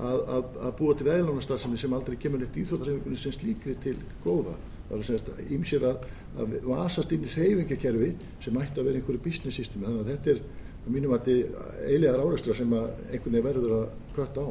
að, 0.03 0.23
að, 0.37 0.57
að 0.67 0.73
búa 0.81 0.97
til 0.97 1.07
veðlánastarfsemi 1.07 1.79
sem 1.79 1.95
aldrei 1.95 2.17
kemur 2.19 2.43
neitt 2.43 2.59
íþróttarhefingunni 2.59 3.21
sem 3.21 3.37
slíkri 3.37 3.77
til 3.85 3.95
góða 4.25 4.57
það 4.93 5.15
er 5.15 5.31
að 5.33 5.53
ímsér 5.57 5.87
að, 5.89 6.09
að 6.43 6.57
vasast 6.67 7.15
inn 7.15 7.25
í 7.25 7.31
reyfingakerfi 7.33 8.11
sem 8.45 8.59
ætti 8.63 8.81
að 8.83 8.89
vera 8.89 9.01
einhverju 9.01 9.23
business 9.25 9.61
systemi. 9.61 9.87
Þannig 9.89 10.03
að 10.03 10.11
þetta 10.13 10.35
er 10.35 10.43
á 10.83 10.89
mínum 10.93 11.15
að 11.17 11.31
þetta 11.31 11.89
eilegar 11.89 12.25
áreistra 12.27 12.59
sem 12.59 12.77
að 12.77 12.91
einhvern 13.09 13.37
veginn 13.39 13.49
verður 13.49 13.75
að 13.79 13.87
kvötta 14.17 14.45
á. 14.45 14.51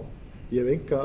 Ég 0.52 0.66
hef 0.66 0.74
enga, 0.76 1.02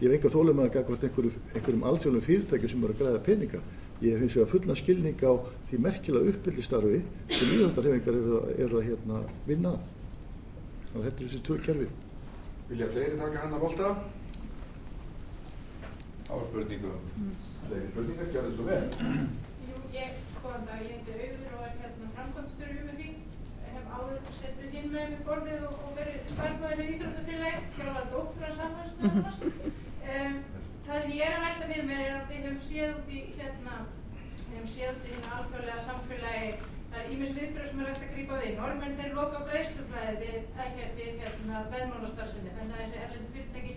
enga 0.00 0.32
þólum 0.32 0.64
að 0.64 0.80
einhverjum, 0.80 1.38
einhverjum 1.54 1.86
alþjóðum 1.90 2.26
fyrirtækjum 2.26 2.74
sem 2.74 2.84
eru 2.84 2.96
að 2.96 3.02
græða 3.04 3.22
peninga. 3.28 3.62
Ég 4.00 4.16
hef 4.16 4.24
eins 4.24 4.36
og 4.38 4.46
að 4.46 4.52
fulla 4.54 4.76
skilning 4.80 5.24
á 5.28 5.32
því 5.68 5.78
merkilega 5.84 6.32
uppbyldistarfi 6.32 7.00
sem 7.28 7.50
íðvöldarhefingar 7.58 8.16
eru, 8.16 8.38
eru 8.56 8.78
að 8.80 8.86
hérna, 8.88 9.18
vinna 9.44 9.74
þannig 10.90 11.02
að 11.02 11.04
þetta 11.04 11.20
er 11.20 11.28
þessi 11.28 11.42
tvö 11.46 11.58
kerfi. 11.66 11.88
Vilja 12.70 12.88
fleiri 12.94 13.18
taka 13.20 13.42
hann 13.44 13.54
að 13.58 13.66
volta? 13.66 13.90
Á 16.30 16.34
spurningum. 16.46 17.00
Fleiri 17.66 17.88
spurningar, 17.90 18.30
gjör 18.34 18.46
þið 18.46 18.56
svo 18.56 18.66
vel. 18.68 18.84
Jú, 19.66 19.82
ég, 19.96 20.20
góðan 20.38 20.66
dag, 20.68 20.84
ég 20.86 20.94
heiti 20.94 21.16
Auður 21.16 21.56
og 21.56 21.64
er 21.66 21.76
hérna 21.82 22.10
framkvæmstur 22.16 22.72
um 22.84 22.90
því. 23.00 23.08
Hef 23.70 23.92
áður 23.96 24.32
settið 24.38 24.76
inn 24.80 24.90
með 24.94 25.12
mér 25.12 25.24
borðið 25.26 25.66
og, 25.68 25.76
og 25.86 25.92
verið 25.98 26.32
starfmaður 26.34 26.82
í 26.84 26.88
Íþróttafélagi, 26.94 27.62
þjálfað 27.76 28.10
dóttura 28.14 28.50
samhans 28.58 28.96
með 29.00 29.16
annars. 29.20 29.44
Um, 30.10 30.40
það 30.86 31.04
sem 31.04 31.14
ég 31.18 31.24
er 31.26 31.36
að 31.38 31.46
velta 31.46 31.70
fyrir 31.70 31.88
mér 31.90 32.04
er 32.06 32.16
að 32.18 32.32
við 32.32 32.44
höfum 32.46 32.60
séð 32.70 32.96
út 32.96 33.14
í 33.14 33.22
hérna, 33.38 33.78
við 34.40 34.56
höfum 34.56 34.74
séð 34.74 34.92
út 34.94 35.06
í 35.06 35.14
hérna 35.14 35.38
alþjóðlega 35.40 35.86
samfélagi 35.86 36.52
Það 36.90 37.04
er 37.04 37.10
ímis 37.14 37.34
viðbröð 37.36 37.66
sem 37.70 37.80
er 37.80 37.88
eftir 37.92 38.08
að 38.08 38.14
grípa 38.16 38.38
við. 38.40 38.56
Normenn 38.58 38.96
þeir 38.98 39.12
loka 39.14 39.38
á 39.38 39.46
greiðsluflæði 39.46 40.14
við, 40.24 40.80
við 40.96 41.20
hérna, 41.22 41.60
veðmálastarsinni, 41.70 42.54
þannig 42.56 42.74
að 42.74 42.80
þessi 42.80 43.02
erlendu 43.04 43.30
fyrirtæki, 43.36 43.74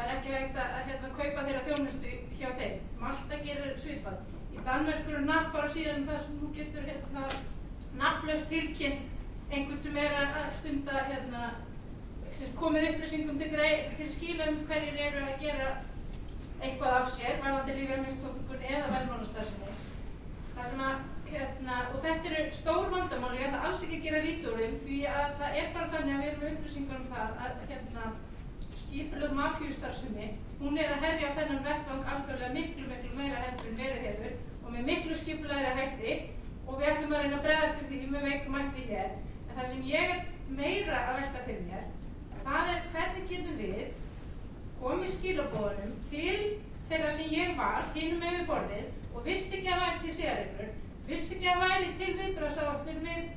það 0.00 0.10
er 0.10 0.16
ekki 0.16 0.34
hægt 0.34 0.58
að 0.60 0.76
hérna, 0.88 1.08
kaupa 1.16 1.42
þeirra 1.46 1.64
þjónustu 1.66 2.12
hjá 2.38 2.50
þeim. 2.60 2.78
Malta 3.00 3.40
gerir 3.44 3.74
svipað. 3.82 4.22
Í 4.50 4.62
Danmörk 4.66 5.10
eru 5.10 5.20
nappar 5.26 5.68
á 5.68 5.74
síðan 5.74 6.06
það 6.08 6.22
sem 6.24 6.38
þú 6.40 6.48
getur 6.56 6.86
hérna, 6.88 7.26
nafnlaust 8.00 8.48
tilkynnt 8.48 9.52
einhvern 9.52 9.82
sem 9.84 10.00
er 10.00 10.16
að 10.22 10.40
stunda 10.56 11.04
hérna, 11.10 11.44
komið 12.56 12.88
upplýsingum 12.92 13.38
til, 13.40 13.52
til 13.98 14.10
skila 14.10 14.48
um 14.48 14.60
hverjir 14.70 15.00
eru 15.10 15.22
að 15.26 15.44
gera 15.44 15.70
eitthvað 16.60 16.96
af 16.96 17.08
sér, 17.12 17.40
varðandi 17.44 17.76
lífið 17.76 18.68
eða 18.70 18.92
veðmálastarsinni. 18.94 19.78
Það 20.56 20.68
sem 20.72 20.84
að 20.86 21.08
Hérna, 21.30 21.74
og 21.94 22.00
þetta 22.02 22.26
eru 22.26 22.54
stór 22.56 22.88
vandamál, 22.90 23.36
ég 23.38 23.44
ætla 23.46 23.60
alls 23.68 23.82
ekki 23.86 24.00
að 24.00 24.06
gera 24.08 24.22
lítið 24.24 24.48
úr 24.50 24.56
þeim 24.58 24.72
því 24.82 24.96
að 25.06 25.36
það 25.38 25.58
er 25.60 25.68
bara 25.76 25.90
þannig 25.92 26.14
að 26.14 26.22
við 26.24 26.30
erum 26.30 26.56
upplýsingar 26.56 26.96
um 26.98 27.04
það 27.12 27.36
að 27.44 27.60
hérna, 27.68 28.06
skipilög 28.90 29.32
mafjústarfsemi, 29.38 30.28
hún 30.58 30.78
er 30.78 30.90
að 30.90 31.04
herja 31.04 31.30
á 31.30 31.36
þennan 31.38 31.62
vettvang 31.62 32.08
alþjóðlega 32.12 32.54
miklu, 32.56 32.86
miklu 32.90 33.10
meira 33.14 33.42
heldur 33.44 33.68
en 33.70 33.78
verið 33.78 34.06
hefur 34.08 34.32
og 34.64 34.72
með 34.74 34.88
miklu 34.88 35.18
skipilæri 35.20 35.74
hætti 35.76 36.14
og 36.66 36.80
við 36.80 36.88
ætlum 36.90 37.14
að 37.14 37.22
reyna 37.22 37.38
að 37.38 37.44
bregðast 37.46 37.84
því 37.86 38.00
með 38.10 38.26
veikum 38.26 38.56
hætti 38.58 38.86
hér. 38.88 39.12
En 39.46 39.54
það 39.54 39.68
sem 39.70 39.84
ég 39.86 40.14
er 40.16 40.24
meira 40.58 41.04
að 41.06 41.20
velta 41.20 41.44
fyrir 41.46 41.62
mér, 41.68 41.84
það 42.42 42.72
er 42.72 42.82
hvernig 42.94 43.30
getum 43.30 43.60
við 43.60 43.80
komið 44.80 45.14
skilabóðunum 45.14 45.94
til 46.10 46.38
þeirra 46.90 47.10
sem 47.14 47.34
ég 47.36 47.54
var, 47.60 47.90
hinnum 47.94 48.24
með 48.24 48.38
við 48.40 48.48
borðið 48.50 49.14
og 49.14 49.26
vissi 49.28 49.58
ekki 49.58 49.70
að 49.70 49.84
væri 49.84 50.02
til 50.02 50.16
séregnur 50.16 50.74
vissi 51.10 51.36
ekki 51.36 51.52
að 51.52 51.62
væri 51.62 51.92
til 52.00 52.10
viðbröðsáallur 52.18 52.98
við 53.04 53.30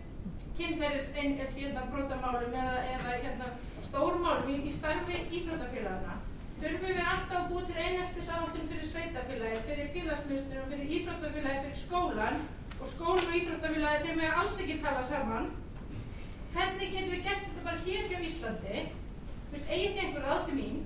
kynferðis 0.57 1.07
hérna, 1.13 1.85
brotamálum 1.93 2.53
eða, 2.53 2.81
eða 2.95 3.15
hérna, 3.25 3.51
stórmálum 3.93 4.49
í, 4.49 4.55
í 4.65 4.71
starfi 4.73 5.19
íþrótafélagana 5.37 6.15
þurfum 6.57 6.95
við 6.95 7.01
alltaf 7.03 7.35
að 7.37 7.49
búa 7.51 7.65
til 7.67 7.75
einheltis 7.77 8.29
áallun 8.31 8.69
fyrir 8.71 8.87
sveitafélagi, 8.87 9.59
fyrir 9.67 9.91
félagsmyndstunum, 9.93 10.71
fyrir 10.71 10.93
íþrótafélagi, 10.97 11.59
fyrir 11.65 11.77
skólan 11.81 12.39
og 12.79 12.89
skólan 12.89 13.27
og 13.27 13.35
íþrótafélagi 13.39 14.07
þeim 14.07 14.23
er 14.23 14.39
alls 14.39 14.57
ekki 14.63 14.79
tala 14.81 15.03
saman. 15.05 15.51
Hvernig 16.55 16.95
getum 16.95 17.13
við 17.13 17.23
gert 17.27 17.45
þetta 17.45 17.65
bara 17.67 17.83
hér 17.85 18.09
hjá 18.09 18.25
Íslandi? 18.29 18.83
Eigið 19.53 19.93
þið 19.93 20.03
einhver 20.05 20.27
átti 20.33 20.57
mín 20.57 20.81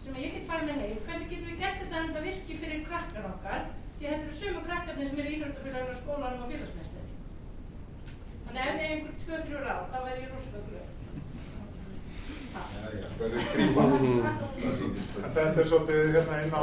sem 0.00 0.18
ég 0.22 0.36
get 0.36 0.48
farið 0.48 0.70
með 0.70 0.82
heim? 0.84 0.98
Hvernig 1.08 1.30
getum 1.32 1.50
við 1.50 1.62
gert 1.64 1.80
þetta 1.82 2.00
en 2.00 2.10
þetta 2.10 2.26
virki 2.28 2.58
fyrir 2.62 2.84
krakkar 2.88 3.30
okkar? 3.34 3.70
Því 3.96 4.10
þetta 4.10 4.26
eru 4.28 4.36
sömu 4.40 4.66
krakkarnir 4.66 5.08
sem 5.10 5.22
eru 5.22 5.32
í 5.32 5.38
Íþróttafélaginu 5.40 5.96
og 5.96 6.02
skólanum 6.02 6.44
og 6.44 6.52
félagsmeistinni. 6.52 7.16
Þannig 8.46 8.66
ef 8.66 8.76
þið 8.76 8.84
er 8.86 8.92
einhver 8.96 9.16
tvö, 9.24 9.40
þrjú 9.46 9.64
ráð, 9.64 9.88
þá 9.92 9.98
væri 10.04 10.22
ég 10.22 10.36
rosalega 10.36 10.68
gröð. 10.70 10.85
Þetta 15.36 15.60
er 15.60 15.68
svolítið 15.68 16.10
hérna 16.14 16.40
inn 16.42 16.52
á 16.52 16.62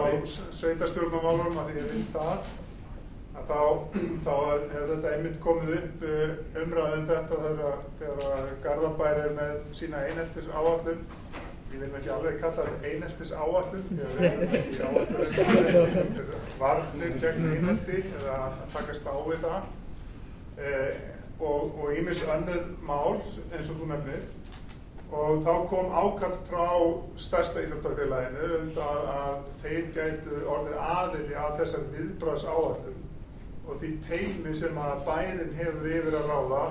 sveitarstjórnumálum 0.60 1.58
að 1.62 1.70
því 1.70 1.80
ég 1.80 1.88
vinn 1.92 2.12
það. 2.14 2.52
Að 3.34 3.44
þá, 3.50 3.62
þá 4.26 4.36
hefur 4.74 4.92
þetta 4.92 5.14
einmitt 5.16 5.40
komið 5.42 5.72
upp 5.80 6.04
uh, 6.06 6.36
umræðum 6.64 7.08
þetta 7.10 7.40
þegar, 7.46 7.80
þegar 8.02 8.52
Garðabær 8.66 9.22
er 9.24 9.32
með 9.40 9.56
sína 9.80 10.04
eineltis 10.06 10.52
áallun 10.54 11.02
ég 11.74 11.82
vil 11.82 11.90
ekki 11.98 12.12
alveg 12.14 12.36
kalla 12.44 12.68
þetta 12.68 12.92
eineltis 12.92 13.32
áallun 13.34 13.88
því 13.90 14.02
að 14.06 14.12
við 14.20 14.26
erum 14.30 14.54
ekki 14.60 14.80
áallun 14.86 16.12
varnir 16.60 17.14
gegn 17.24 17.50
einelti 17.56 17.98
eða 18.20 18.36
að 18.44 18.62
takast 18.76 19.10
á 19.10 19.16
við 19.26 19.40
það. 19.48 19.62
Eh, 20.62 20.92
og, 21.42 21.74
og 21.82 21.98
ímis 21.98 22.22
önnur 22.30 22.64
mál 22.86 23.18
eins 23.50 23.70
og 23.72 23.80
þú 23.80 23.90
nefnir 23.90 24.22
og 25.14 25.44
þá 25.46 25.52
kom 25.70 25.92
ákall 25.94 26.38
frá 26.48 26.70
stærsta 27.22 27.62
íþjóttarfélaginu 27.62 28.48
um 28.58 28.70
það 28.74 29.04
að 29.14 29.36
þeir 29.62 29.84
gætu 29.98 30.40
orðið 30.56 30.80
aðili 30.84 31.36
að 31.38 31.60
þessar 31.60 31.84
viðbræðs 31.94 32.46
áallum 32.50 33.04
og 33.68 33.78
því 33.82 33.92
teimi 34.08 34.56
sem 34.58 34.80
að 34.82 35.04
bærin 35.08 35.54
hefur 35.60 35.92
yfir 36.00 36.18
að 36.18 36.32
ráða 36.32 36.64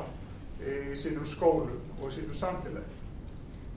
í 0.63 0.97
sínum 0.99 1.29
skólum 1.29 1.79
og 2.01 2.09
í 2.09 2.17
sínum 2.17 2.39
samfélagi. 2.39 2.99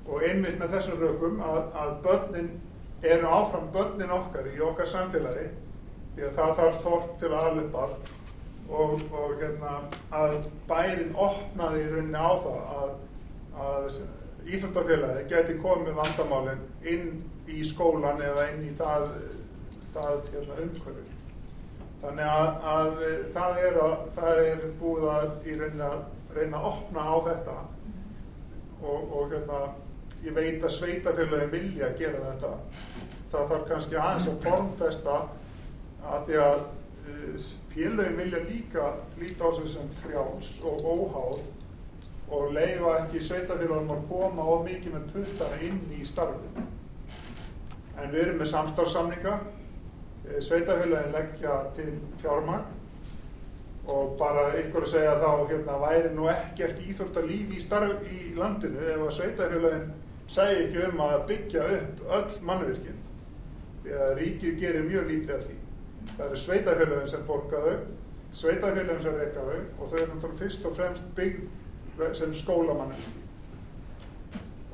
Og 0.06 0.26
einmitt 0.26 0.60
með 0.60 0.76
þessum 0.76 1.00
rökum 1.02 1.40
að, 1.46 1.62
að 1.82 1.94
börnin 2.06 2.52
eru 3.06 3.30
áfram 3.38 3.72
börnin 3.74 4.18
okkar 4.18 4.50
í 4.50 4.60
okkar 4.66 4.90
samfélagi 4.90 5.48
því 6.16 6.28
að 6.28 6.38
það 6.42 6.54
þarf 6.60 6.84
þort 6.84 7.16
til 7.22 7.32
að 7.32 7.48
alveg 7.52 7.80
og, 8.66 9.02
og 9.14 9.34
hérna, 9.42 9.80
að 10.10 10.38
bærin 10.70 11.14
opnaði 11.14 11.84
í 11.84 11.90
rauninni 11.92 12.22
á 12.22 12.34
það 12.42 12.70
að, 12.76 12.94
að 13.66 13.90
íþróttafélagi 14.46 15.26
geti 15.30 15.58
komið 15.62 15.98
vandamálinn 15.98 16.66
inn 16.86 17.08
í 17.50 17.64
skólan 17.66 18.22
eða 18.22 18.48
inn 18.54 18.66
í 18.68 18.74
það, 18.78 19.08
það 19.96 20.30
hérna, 20.34 20.58
umhverfið. 20.66 21.14
Þannig 22.04 22.30
að, 22.30 22.50
að 22.74 23.00
það, 23.34 23.64
er 23.68 23.80
að, 23.82 23.96
það 24.18 24.44
er 24.44 24.68
búið 24.82 25.08
að 25.14 25.50
í 25.50 25.58
reyna, 25.62 25.90
reyna 26.36 26.60
að 26.60 26.70
opna 26.70 27.08
á 27.10 27.16
þetta 27.30 27.58
og, 28.86 29.16
og 29.18 29.34
hérna, 29.34 29.62
ég 30.26 30.38
veit 30.38 30.62
að 30.62 30.76
sveitafélagin 30.78 31.54
vilja 31.54 31.90
að 31.90 32.00
gera 32.04 32.24
þetta. 32.30 32.54
Það 33.34 33.52
þarf 33.52 33.68
kannski 33.72 34.00
aðeins 34.00 34.30
að 34.30 34.46
formfesta 34.46 35.20
að 36.06 36.28
því 36.28 36.42
að 36.44 36.60
uh, 36.62 37.52
félagin 37.74 38.20
vilja 38.22 38.44
líka 38.46 38.90
líta 39.20 39.50
á 39.50 39.58
sig 39.58 39.72
sem 39.74 39.94
frjáls 40.04 40.52
og 40.66 40.86
óháð 40.86 41.40
og 42.34 42.54
leifa 42.56 42.96
ekki 43.04 43.22
sveitafélagunum 43.22 43.92
að 43.94 44.08
koma 44.10 44.48
of 44.56 44.64
mikið 44.66 44.96
með 44.96 45.12
puttana 45.14 45.60
inn 45.68 45.82
í 45.94 46.06
starfinu. 46.08 46.66
En 47.96 48.12
við 48.12 48.24
erum 48.24 48.42
með 48.42 48.52
samstarfsamninga 48.54 49.36
sveitafélagin 50.42 51.14
leggja 51.14 51.60
til 51.76 51.94
fjármagn 52.22 52.66
og 53.88 54.16
bara 54.18 54.48
ykkur 54.58 54.88
að 54.88 54.92
segja 54.96 55.18
þá 55.22 55.32
hérna 55.52 55.76
væri 55.84 56.12
nú 56.16 56.30
ekkert 56.32 56.80
íþórtalíf 56.82 57.52
í 57.54 57.62
starf 57.62 58.08
í 58.10 58.32
landinu 58.38 58.82
ef 58.82 59.04
að 59.06 59.12
sveitafélagin 59.20 59.92
segi 60.36 60.64
ekki 60.64 60.88
um 60.88 61.04
að 61.06 61.28
byggja 61.30 61.68
upp 61.76 62.02
öll 62.18 62.40
mannvirkinn 62.48 63.04
því 63.84 64.00
að 64.02 64.16
ríkið 64.22 64.58
gerir 64.64 64.88
mjög 64.88 65.12
lítið 65.12 65.36
af 65.36 65.44
því. 65.46 65.60
Það 66.16 66.26
eru 66.26 66.40
sveitafélagin 66.42 67.12
sem 67.12 67.28
borga 67.28 67.62
þau, 67.68 67.76
sveitafélagin 68.40 69.04
sem 69.06 69.20
reyka 69.20 69.46
þau 69.46 69.60
og 69.60 69.92
þau 69.92 70.00
eru 70.00 70.10
náttúrulega 70.10 70.42
fyrst 70.42 70.66
og 70.66 70.76
fremst 70.80 71.14
byggð 71.20 71.46
sem 72.14 72.34
skólamannvirki. 72.34 73.24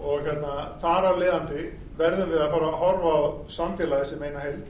Og 0.02 0.24
hérna 0.26 0.54
þar 0.82 1.12
af 1.12 1.20
leiðandi 1.22 1.66
verðum 2.00 2.32
við 2.32 2.42
að 2.42 2.54
fara 2.56 2.70
að 2.70 2.80
horfa 2.82 3.12
á 3.14 3.22
samfélagi 3.58 4.10
sem 4.12 4.24
eina 4.26 4.42
heild 4.42 4.70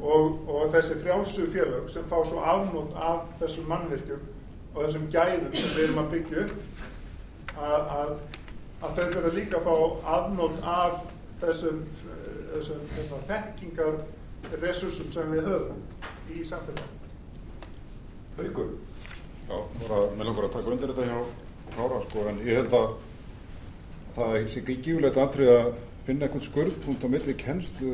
og, 0.00 0.40
og 0.50 0.72
þessi 0.74 0.96
frjálsu 1.02 1.46
félög 1.52 1.90
sem 1.92 2.08
fá 2.10 2.16
svo 2.26 2.42
afnót 2.44 2.96
af 2.98 3.28
þessum 3.40 3.68
mannvirkjum 3.70 4.24
og 4.74 4.80
þessum 4.82 5.06
gæðum 5.12 5.54
sem 5.54 5.76
við 5.76 5.84
erum 5.86 6.02
að 6.02 6.10
byggja 6.16 6.42
upp 6.42 6.82
að, 7.56 7.94
að, 8.00 8.12
að 8.82 8.98
þau 8.98 9.06
fyrir 9.14 9.38
líka 9.38 9.60
að 9.60 9.70
fá 9.70 10.10
afnót 10.18 10.60
af 10.74 10.98
þessum, 11.40 11.80
þessum 12.52 12.84
hérna, 12.96 13.22
þekkingar 13.30 13.98
resursum 14.60 15.08
sem 15.14 15.32
við 15.32 15.48
höfum 15.48 15.80
í 16.34 16.44
samfélaginu. 16.44 16.92
Haukur? 18.36 18.76
Já, 19.46 19.58
mér 19.78 20.26
langar 20.26 20.48
að 20.48 20.56
taka 20.58 20.72
undir 20.74 20.92
þetta 20.92 21.06
hjá 21.08 21.45
Kára 21.76 22.00
sko, 22.06 22.24
en 22.30 22.38
ég 22.46 22.56
held 22.56 22.72
að 22.72 22.94
það 24.16 24.36
sé 24.48 24.60
ekki 24.62 24.76
gífulegt 24.86 25.18
aðtrið 25.20 25.50
að 25.52 25.66
finna 26.06 26.24
einhvern 26.24 26.44
skurðpunkt 26.46 27.04
á 27.04 27.08
milli 27.12 27.34
kennslu 27.36 27.92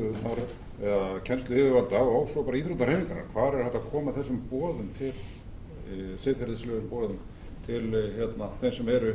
eða 0.82 1.20
kennslu 1.26 1.56
yfirvalda 1.56 2.02
og 2.04 2.28
svo 2.30 2.44
bara 2.46 2.60
íþróttarhefingarna. 2.60 3.24
Hvar 3.34 3.56
er 3.56 3.66
hægt 3.66 3.78
að 3.80 3.88
koma 3.90 4.14
þessum 4.14 4.38
bóðum 4.50 4.90
til, 4.98 5.12
e, 5.88 5.98
siðferðislegum 6.22 6.88
bóðum 6.92 7.18
til 7.66 7.82
e, 7.90 8.02
hérna, 8.18 8.50
þeim 8.62 8.76
sem 8.78 8.92
eru, 8.94 9.12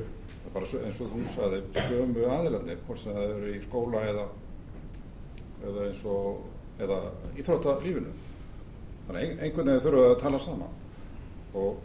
eins 0.52 1.02
og 1.04 1.14
þú 1.14 1.26
sagði, 1.36 1.62
sömu 1.88 2.30
aðilarnir, 2.36 2.80
hvort 2.88 3.04
sem 3.04 3.16
það 3.16 3.36
eru 3.36 3.54
í 3.54 3.62
skóla 3.68 4.06
eða, 4.12 4.30
eða 5.70 5.90
eins 5.90 6.08
og, 6.12 6.48
eða 6.84 7.04
íþróttarlífinu. 7.38 8.16
Þannig 9.08 9.24
ein, 9.24 9.46
einhvern 9.46 9.72
veginn 9.78 10.02
við 10.02 10.10
að 10.10 10.20
tala 10.26 10.44
saman 10.44 10.82
og 11.56 11.78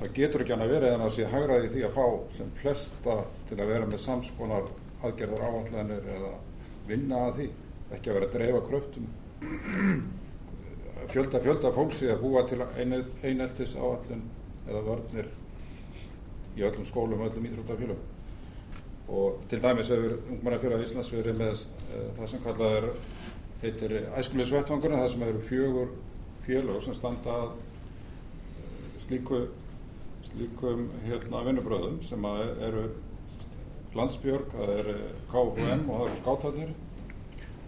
það 0.00 0.12
getur 0.18 0.44
ekki 0.44 0.54
annað 0.56 0.74
verið 0.74 0.94
en 0.94 1.04
að 1.06 1.14
sé 1.16 1.28
hagraði 1.32 1.70
því 1.72 1.84
að 1.86 1.96
fá 1.96 2.06
sem 2.36 2.50
flesta 2.60 3.16
til 3.48 3.58
að 3.60 3.70
vera 3.72 3.88
með 3.88 4.02
samskonar 4.04 4.68
aðgerðar 5.06 5.46
áallanir 5.46 6.10
eða 6.16 6.32
vinna 6.86 7.22
að 7.28 7.40
því 7.40 7.48
ekki 7.96 8.10
að 8.10 8.18
vera 8.18 8.28
að 8.28 8.36
dreifa 8.36 8.62
kröftum. 8.66 9.08
Fjölda 11.12 11.40
fjölda 11.44 11.72
fólksi 11.72 12.10
að 12.10 12.22
búa 12.24 12.42
til 12.48 12.60
eineltis 13.22 13.76
áallin 13.78 14.24
eða 14.66 14.84
vörnir 14.86 15.32
í 16.56 16.64
öllum 16.66 16.86
skólum 16.88 17.22
og 17.22 17.30
öllum 17.30 17.48
íþróttafélum 17.50 18.04
og 19.08 19.42
til 19.50 19.60
dæmis 19.62 19.90
hefur 19.92 20.16
ungmannafélag 20.32 20.82
Íslands 20.82 21.12
verið 21.14 21.36
með 21.38 21.60
uh, 21.62 22.08
það 22.16 22.30
sem 22.32 22.42
kallað 22.42 22.78
er 22.78 22.86
heitir 23.62 23.94
æskulegsvettvangurinn 24.18 24.98
það 24.98 25.12
sem 25.12 25.22
eru 25.28 25.42
fjögur 25.46 25.92
félög 26.46 26.80
sem 26.82 26.96
standa 26.96 27.36
uh, 27.46 27.52
slíku 29.04 29.44
slíkum 30.30 30.88
hérna 31.06 31.42
vinnubröðum 31.46 32.00
sem 32.04 32.24
eru 32.68 32.88
landsbjörg, 33.96 34.50
það 34.52 34.72
eru 34.80 34.96
KFM 35.30 35.86
og 35.88 36.00
það 36.00 36.06
eru 36.06 36.18
skátarnir 36.20 36.74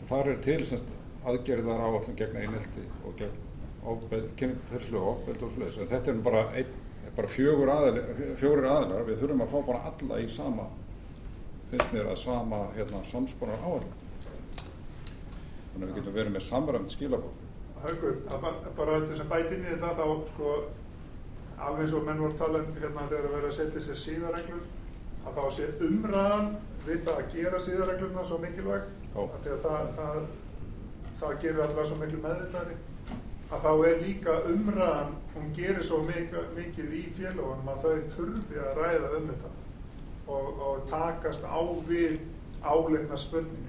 þar 0.09 0.33
er 0.33 0.41
til 0.45 0.59
semst 0.67 0.91
aðgerðar 1.29 1.85
áallum 1.85 2.17
gegn 2.17 2.37
einelti 2.41 2.85
og 3.05 3.17
gegn 3.19 4.29
kynferðslu 4.39 5.01
og 5.01 5.09
ofbeldi 5.15 5.47
og 5.47 5.55
sluðis. 5.55 5.79
Þetta 5.91 6.13
er 6.13 6.21
bara, 6.25 6.43
ein, 6.57 6.73
bara 7.17 7.31
fjögur, 7.31 7.71
aðal, 7.73 8.03
fjögur 8.41 8.67
aðilar, 8.69 9.07
við 9.07 9.23
þurfum 9.23 9.45
að 9.45 9.53
fá 9.53 9.59
bara 9.69 9.93
alla 9.93 10.21
í 10.21 10.29
sama, 10.33 10.67
finnst 11.71 11.95
mér 11.95 12.11
að 12.13 12.21
sama 12.25 12.63
hérna, 12.77 13.03
samskonar 13.09 13.63
áallum. 13.63 13.95
Þannig 15.73 15.85
að 15.85 15.87
við 15.87 15.97
getum 16.01 16.19
verið 16.19 16.35
með 16.35 16.47
samræmt 16.49 16.95
skilabótt. 16.95 17.47
Haugur, 17.85 18.21
bara 18.77 19.01
þess 19.07 19.23
að 19.23 19.33
bæti 19.33 19.57
inn 19.57 19.67
í 19.67 19.73
þetta 19.73 19.95
þá 20.01 20.07
sko 20.33 20.55
alveg 21.59 21.85
eins 21.85 21.95
og 21.99 22.05
menn 22.07 22.21
voru 22.23 22.35
að 22.35 22.43
tala 22.43 22.63
um 22.63 22.75
hérna 22.79 23.07
þegar 23.11 23.29
að 23.29 23.37
vera 23.37 23.51
að 23.51 23.57
setja 23.59 23.85
sér 23.85 24.01
síðareglur 24.03 24.67
að 25.27 25.39
þá 25.39 25.45
sé 25.57 25.71
umræðan 25.89 26.51
við 26.87 27.01
það 27.07 27.23
að 27.23 27.33
gera 27.35 27.63
síðareglurna 27.65 28.27
svo 28.29 28.39
mikilvæg 28.43 28.91
að 29.19 29.49
það, 29.65 29.89
það, 29.97 30.21
það 31.21 31.41
gerir 31.43 31.65
alltaf 31.65 31.89
svo 31.91 31.99
miklu 31.99 32.21
meðvitaðri 32.23 32.77
að 33.49 33.65
þá 33.65 33.71
er 33.89 34.03
líka 34.05 34.35
umræðan 34.53 35.15
hún 35.35 35.49
gerir 35.57 35.87
svo 35.87 36.03
mikið 36.05 36.93
í 36.99 37.03
félagunum 37.17 37.73
að 37.73 37.87
þau 37.87 38.13
þurfi 38.15 38.61
að 38.63 38.79
ræða 38.83 39.13
um 39.19 39.31
þetta 39.33 39.53
og, 40.29 40.63
og 40.69 40.85
takast 40.91 41.47
á 41.49 41.61
við 41.89 42.19
áleikna 42.63 43.19
spurningar 43.19 43.68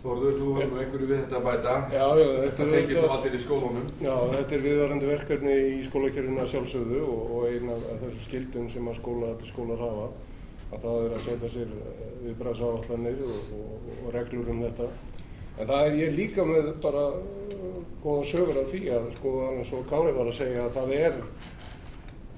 Þorður, 0.00 0.36
þú 0.38 0.52
verður 0.56 0.78
einhverju 0.80 1.06
við 1.10 1.18
þetta 1.18 1.36
að 1.36 1.46
bæta. 1.46 1.72
Já, 1.92 2.04
já, 2.16 2.28
þetta 2.40 2.62
er 2.64 2.70
tengist 2.72 3.02
um 3.02 3.14
allir 3.16 3.34
í 3.36 3.40
skólunum. 3.42 3.90
Já, 4.00 4.14
þetta 4.30 4.56
er 4.56 4.64
viðvarandi 4.64 5.10
verkefni 5.10 5.56
í 5.60 5.82
skólakerfinu 5.84 6.40
að 6.40 6.50
sjálfsögðu 6.54 7.00
og, 7.04 7.34
og 7.36 7.44
eina 7.50 7.76
af 7.76 8.00
þessu 8.06 8.24
skildum 8.24 8.70
sem 8.72 8.88
að 8.88 8.96
skóla, 8.96 9.34
skólar 9.50 9.84
hafa 9.84 10.08
að 10.70 10.86
það 10.86 11.04
er 11.04 11.14
að 11.18 11.22
setja 11.26 11.52
sér 11.52 11.76
viðbræðsáallanir 12.24 13.22
og, 13.26 13.54
og, 13.60 13.94
og 13.98 14.10
reglur 14.16 14.50
um 14.54 14.64
þetta. 14.64 14.90
En 15.60 15.68
það 15.68 15.86
er 15.90 16.00
ég 16.00 16.16
líka 16.16 16.48
með 16.48 16.72
bara 16.80 17.06
góða 18.00 18.26
sögur 18.32 18.60
af 18.62 18.70
því 18.72 18.84
að 18.96 19.08
sko 19.18 19.34
eins 19.50 19.72
og 19.76 19.88
Kári 19.90 20.16
var 20.16 20.30
að 20.30 20.38
segja 20.38 20.64
að 20.64 20.76
það 20.78 20.94
er 20.96 21.18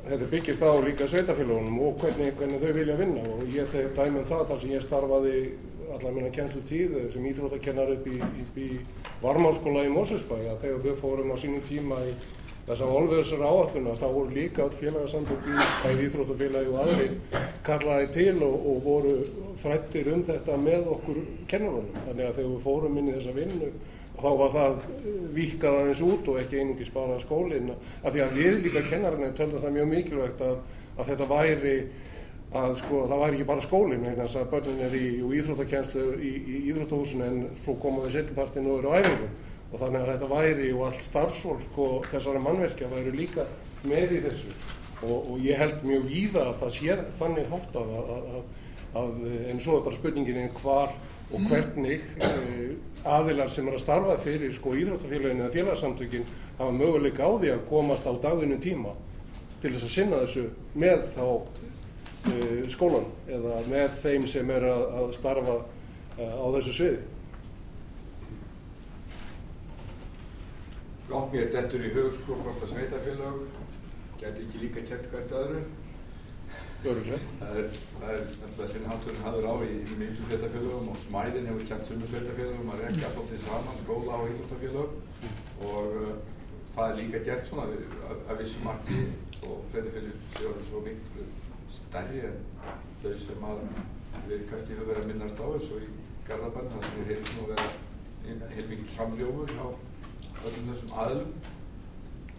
þetta 0.08 0.30
byggist 0.32 0.64
á 0.66 0.70
líka 0.82 1.06
sveitafélagunum 1.06 1.78
og 1.86 2.00
hvernig, 2.02 2.32
hvernig 2.40 2.58
þau 2.58 2.72
vilja 2.74 2.96
vinna 2.98 3.22
og 3.36 3.44
ég 3.54 3.76
dæmum 3.94 4.26
það 4.26 4.48
þar 4.48 4.58
sem 4.64 4.72
ég 4.74 4.82
starfaði 4.82 5.36
allar 5.96 6.12
minna 6.12 6.30
kjenslu 6.34 6.62
tíð 6.68 6.94
sem 7.12 7.26
íþróttakennar 7.30 7.90
upp 7.96 8.06
í, 8.10 8.18
upp 8.20 8.60
í 8.60 8.68
varmárskóla 9.22 9.86
í 9.86 9.92
Mósesbæ 9.92 10.38
að 10.38 10.62
þegar 10.66 10.86
við 10.86 11.00
fórum 11.02 11.34
á 11.34 11.36
sínum 11.40 11.64
tíma 11.68 12.00
í 12.06 12.14
þessa 12.66 12.86
volverðsar 12.86 13.42
áalluna 13.42 13.96
þá 13.98 14.04
voru 14.14 14.34
líka 14.36 14.62
all 14.64 14.76
félagasamtök 14.78 15.48
í 15.50 15.56
bæði 15.82 16.04
íþróttafélagi 16.08 16.70
og 16.70 16.84
aðrir 16.84 17.40
kallaði 17.66 18.12
til 18.14 18.36
og, 18.46 18.68
og 18.70 18.84
voru 18.84 19.16
frættir 19.62 20.12
um 20.12 20.22
þetta 20.26 20.58
með 20.62 20.86
okkur 20.94 21.18
kennarunum. 21.50 21.90
Þannig 22.06 22.28
að 22.28 22.38
þegar 22.38 22.52
við 22.52 22.62
fórum 22.68 23.00
inn 23.00 23.10
í 23.10 23.16
þessa 23.16 23.34
vinnu 23.40 23.72
þá 24.22 24.28
var 24.38 24.54
það 24.54 24.78
vikað 25.34 25.80
aðeins 25.80 26.04
út 26.06 26.30
og 26.30 26.38
ekki 26.38 26.60
einungis 26.60 26.94
bara 26.94 27.18
skólinn. 27.24 27.74
Af 28.02 28.14
því 28.14 28.22
að 28.22 28.38
við 28.38 28.62
líka 28.68 28.84
kennarinn 28.86 29.36
tölðum 29.38 29.64
það 29.64 29.76
mjög 29.78 29.92
mikilvægt 29.96 30.46
að, 30.46 30.56
að 30.98 31.12
þetta 31.12 31.30
væri 31.32 31.76
að 32.52 32.74
sko 32.82 33.06
það 33.08 33.22
væri 33.22 33.38
ekki 33.38 33.48
bara 33.48 33.64
skólinn 33.64 34.04
vegna 34.04 34.26
þess 34.26 34.40
að 34.42 34.50
börnin 34.52 34.82
er 34.84 34.96
í, 34.96 35.06
í 35.16 35.28
íþróttakenslu 35.38 36.04
í, 36.20 36.32
í 36.42 36.58
íþróttahúsinu 36.72 37.24
en 37.24 37.38
svo 37.64 37.76
koma 37.80 38.04
við 38.04 38.18
setjupartinu 38.18 38.74
og 38.74 38.82
eru 38.82 38.92
á 38.92 38.98
æfingum 39.00 39.30
og 39.72 39.80
þannig 39.80 40.02
að 40.02 40.10
þetta 40.10 40.28
væri 40.32 40.66
og 40.74 40.82
allt 40.88 41.06
starfsfólk 41.06 41.78
og 41.80 42.08
þessari 42.12 42.42
mannverkja 42.44 42.90
væri 42.92 43.14
líka 43.16 43.46
með 43.88 44.18
í 44.18 44.20
þessu. 44.26 44.52
Og, 45.02 45.30
og 45.32 45.38
ég 45.42 45.58
held 45.58 45.80
mjög 45.86 46.04
víða 46.10 46.42
að 46.50 46.58
það 46.60 46.74
sé 46.76 46.98
þannig 47.18 47.48
hátt 47.50 47.78
að, 47.80 47.94
að, 48.02 48.36
að 49.00 49.24
en 49.50 49.64
svo 49.64 49.78
er 49.78 49.86
bara 49.88 49.98
spurningin 49.98 50.42
en 50.44 50.52
hvar 50.60 50.92
og 51.32 51.46
hvernig 51.48 52.04
e, 52.20 52.28
aðilar 53.08 53.50
sem 53.50 53.68
er 53.68 53.78
að 53.78 53.84
starfa 53.86 54.18
fyrir 54.20 54.52
sko 54.54 54.74
íþróttafélaginu 54.76 55.46
eða 55.46 55.54
félagsamtökin 55.56 56.28
hafa 56.58 56.76
möguleika 56.76 57.24
á 57.24 57.32
því 57.32 57.54
að 57.54 57.64
komast 57.70 58.04
á 58.04 58.12
dagvinnum 58.12 58.60
tíma 58.62 58.92
til 59.62 59.72
þess 59.72 59.88
að 59.88 59.94
sinna 59.96 60.20
þessu 60.26 60.44
með 60.76 61.06
þá 61.16 61.24
e, 62.30 62.36
skólan 62.72 63.08
eða 63.26 63.60
með 63.70 63.96
þeim 64.02 64.28
sem 64.30 64.50
er 64.54 64.68
að, 64.70 64.84
að 65.00 65.14
starfa 65.18 65.56
e, 66.18 66.28
á 66.28 66.46
þessu 66.56 66.76
sviði. 66.78 67.02
Gátt 71.12 71.34
mér 71.34 71.50
dettur 71.52 71.84
í 71.84 71.92
hug 71.92 72.12
sko 72.16 72.40
hvort 72.40 72.62
að 72.64 72.70
sveitafélag 72.72 73.40
geti 74.22 74.44
ekki 74.46 74.60
líka 74.62 74.84
kert 74.88 75.08
hvert 75.12 75.34
öðru. 75.40 75.62
Það 76.82 77.58
er, 77.60 77.66
það 78.00 78.08
er 78.10 78.22
nefnilega 78.26 78.68
sinn 78.72 78.86
háturinn 78.90 79.22
hafður 79.22 79.44
á 79.46 79.54
í, 79.62 79.74
í 79.86 79.98
mjög 80.00 80.16
sveitafélagum 80.18 80.88
og 80.90 80.96
smæðin 81.04 81.46
hefur 81.50 81.68
kert 81.68 81.86
sumu 81.86 82.08
sveitafélagum 82.10 82.72
að 82.74 82.82
rekja 82.86 83.12
svolítið 83.14 83.44
saman 83.44 83.78
skóla 83.82 84.16
og 84.18 84.32
íþróttafélag 84.32 84.96
og 85.68 85.94
uh, 86.00 86.10
það 86.74 86.88
er 86.88 86.98
líka 87.02 87.22
gert 87.28 87.46
svona 87.46 87.68
við, 87.70 87.86
að, 88.08 88.24
að 88.26 88.42
vissum 88.42 88.66
marki 88.66 89.00
og 89.46 89.62
sveitafélag 89.70 90.26
séu 90.34 90.50
alveg 90.50 90.68
svo 90.72 90.82
miklu 90.88 91.28
stærri 91.72 92.20
en 92.28 92.38
þau 93.02 93.14
sem 93.24 93.46
að 93.48 93.62
við 94.28 94.44
kannski 94.50 94.76
höfum 94.76 94.90
verið 94.90 95.02
að 95.02 95.08
minnast 95.10 95.40
á 95.40 95.46
þessu 95.54 95.80
í 95.82 95.88
Garðabænum 96.26 96.74
þar 96.74 96.84
sem 96.86 96.98
við 96.98 97.10
heyrðum 97.12 97.40
að 97.42 97.50
vera 97.52 98.52
heilmikið 98.56 98.92
samljófur 98.96 99.54
hjá 99.56 99.64
öllum 100.42 100.68
þessum 100.70 100.94
aðlum 101.02 101.32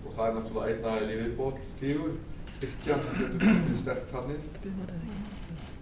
og 0.03 0.15
það 0.15 0.27
er 0.27 0.37
náttúrulega 0.37 0.69
einn 0.69 0.87
aðeins 0.91 1.13
í 1.13 1.19
viðbót 1.21 1.59
tígur, 1.79 2.13
styrkja 2.57 2.97
sem 3.03 3.19
getur 3.19 3.43
mjög 3.43 3.77
sterkt 3.81 4.13
þannig. 4.13 4.41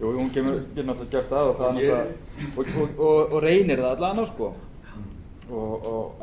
Jú, 0.00 0.12
hún 0.18 0.32
getur 0.34 0.86
náttúrulega 0.88 1.12
gert 1.14 1.32
það 1.32 1.50
og 1.50 1.56
það 1.58 1.68
er 1.68 1.76
náttúrulega, 1.78 2.04
og, 2.56 2.72
og, 2.82 2.98
og, 3.08 3.20
og 3.22 3.38
reynir 3.46 3.82
það 3.82 3.94
allan 3.96 4.22
á 4.22 4.24
sko. 4.30 4.50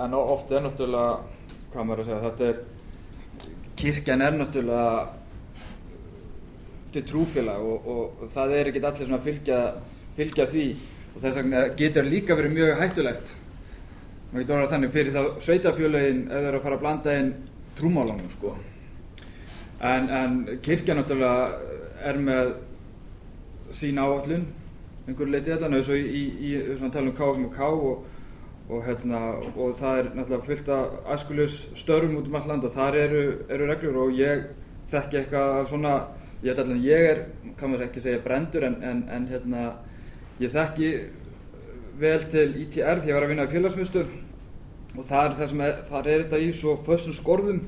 En 0.05 0.17
ofta 0.19 0.57
er 0.57 0.65
náttúrulega, 0.65 1.39
hvað 1.73 1.89
maður 1.89 2.03
að 2.03 2.09
segja, 2.09 2.21
þetta 2.27 2.43
er, 2.49 2.61
kirkjan 3.79 4.25
er 4.25 4.39
náttúrulega 4.39 5.18
trúfélag 6.95 7.65
og 7.93 8.23
það 8.33 8.55
er 8.57 8.69
ekkert 8.71 8.87
allir 8.89 9.07
svona 9.07 9.19
að 9.19 9.27
fylgja, 9.27 9.59
fylgja 10.17 10.47
því. 10.49 10.65
Og 11.09 11.21
þess 11.23 11.39
vegna 11.39 11.63
getur 11.79 12.09
líka 12.09 12.37
verið 12.37 12.55
mjög 12.57 12.81
hættulegt. 12.83 13.35
Maður 14.29 14.43
getur 14.43 14.57
orðað 14.57 14.73
þannig 14.75 14.93
fyrir 14.93 15.15
þá 15.15 15.23
sveitafjölaugin 15.45 16.23
ef 16.27 16.35
þeir 16.35 16.49
eru 16.49 16.59
að 16.59 16.65
fara 16.67 16.79
að 16.79 16.83
blanda 16.85 17.17
inn 17.19 17.33
trúmálanum 17.79 18.31
sko. 18.33 18.55
En, 19.79 20.09
en 20.09 20.39
kirkja 20.65 20.97
náttúrulega 20.97 21.77
er 22.09 22.19
með 22.21 22.53
sín 23.75 24.01
áallun 24.01 24.47
einhverju 25.09 25.33
leiti 25.33 25.53
allan 25.53 25.75
eins 25.77 25.89
og 25.89 25.97
í, 25.97 26.05
í, 26.05 26.23
í 26.51 26.77
svona 26.77 26.93
talum 26.93 27.13
KFMK 27.17 27.59
og, 27.73 28.05
og, 28.69 28.79
hérna, 28.85 29.21
og 29.55 29.75
það 29.79 30.01
er 30.01 30.09
náttúrulega 30.13 30.47
fullt 30.47 30.71
af 30.75 31.13
æskuljus 31.15 31.59
störfum 31.79 32.17
út 32.19 32.29
um 32.29 32.37
all 32.37 32.49
land 32.51 32.67
og 32.67 32.73
þar 32.73 32.97
eru, 32.99 33.23
eru 33.49 33.69
reglur 33.69 34.01
og 34.05 34.19
ég 34.19 34.49
þekki 34.89 35.21
eitthvað 35.21 35.63
svona 35.71 35.95
ég 36.41 36.51
held 36.51 36.59
allan 36.63 36.83
ég 36.83 37.05
er, 37.11 37.21
kann 37.59 37.73
maður 37.73 37.89
ekki 37.89 38.03
segja 38.03 38.21
brendur 38.23 38.63
en, 38.67 38.77
en, 38.85 39.03
en 39.11 39.27
hérna 39.27 39.63
ég 40.39 40.53
þekki 40.53 40.91
vel 41.99 42.19
til 42.31 42.47
ITR 42.63 43.01
því 43.01 43.09
að 43.09 43.09
ég 43.09 43.17
var 43.17 43.25
að 43.25 43.33
vinna 43.33 43.47
í 43.47 43.51
félagsmyndstur 43.51 44.11
og 44.95 45.05
það 45.07 45.41
er 45.43 45.53
er, 45.67 45.81
þar 45.89 46.07
er 46.07 46.23
þetta 46.23 46.39
í 46.41 46.49
svo 46.55 46.75
fössum 46.85 47.15
skorðum. 47.15 47.61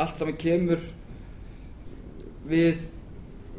Allt 0.00 0.18
sem 0.18 0.30
kemur 0.38 0.80
við 2.48 2.86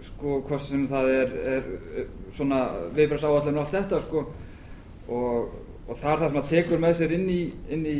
sko 0.03 0.39
hvort 0.47 0.63
sem 0.63 0.87
það 0.89 1.11
er, 1.11 1.35
er, 1.53 1.67
svona 2.33 2.63
viðbröðs 2.95 3.27
áallin 3.27 3.59
og 3.59 3.65
allt 3.65 3.75
þetta 3.77 4.01
sko. 4.03 4.25
Og, 5.13 5.53
og 5.87 5.99
það 5.99 6.11
er 6.13 6.23
það 6.23 6.27
sem 6.29 6.41
að 6.41 6.51
tekur 6.55 6.83
með 6.83 6.97
sér 6.99 7.15
inn 7.19 7.27
í, 7.29 7.41
inn 7.75 7.85
í, 7.87 7.97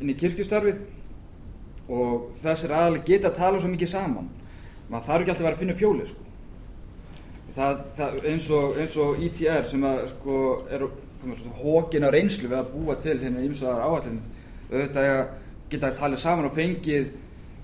inn 0.00 0.12
í 0.12 0.18
kirkjustarfið. 0.20 0.84
Og 1.90 2.30
þessir 2.44 2.76
aðalega 2.76 3.08
geta 3.08 3.32
að 3.32 3.40
tala 3.40 3.60
svo 3.60 3.72
mikið 3.72 3.92
saman 3.96 4.28
maður 4.90 5.06
þarf 5.06 5.22
ekki 5.22 5.32
alltaf 5.32 5.40
að 5.40 5.48
vera 5.48 5.56
að 5.56 5.62
finna 5.62 5.78
pjóli 5.78 6.08
sko. 6.10 6.26
Það, 7.54 7.80
það 7.96 8.18
eins, 8.30 8.48
og, 8.54 8.76
eins 8.78 8.96
og 9.02 9.22
ITR 9.26 9.64
sem 9.66 9.86
að 9.86 10.02
sko 10.12 10.40
er 10.70 10.84
hókin 11.60 12.06
á 12.06 12.14
reynslu 12.14 12.48
við 12.48 12.58
að 12.60 12.72
búa 12.74 12.96
til 13.00 13.16
hérna 13.18 13.44
ímsaðar 13.44 13.86
áallin 13.86 14.20
auðvitað 14.70 15.08
að 15.10 15.22
geta 15.70 15.90
að 15.90 15.98
tala 15.98 16.20
saman 16.20 16.48
og 16.48 16.54
fengið 16.56 17.10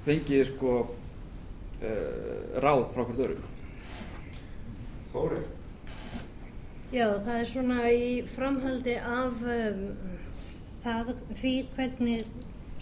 fengið 0.06 0.42
sko 0.50 0.72
uh, 0.82 2.58
ráð 2.62 2.82
frá 2.94 3.04
hvort 3.04 3.22
öru 3.26 3.38
Þóri 5.12 5.44
Já, 6.94 7.08
það 7.24 7.38
er 7.38 7.48
svona 7.50 7.78
í 7.90 8.10
framhaldi 8.30 8.92
af 9.02 9.40
um, 9.42 9.80
það, 10.84 11.16
því 11.40 11.54
hvernig 11.74 12.28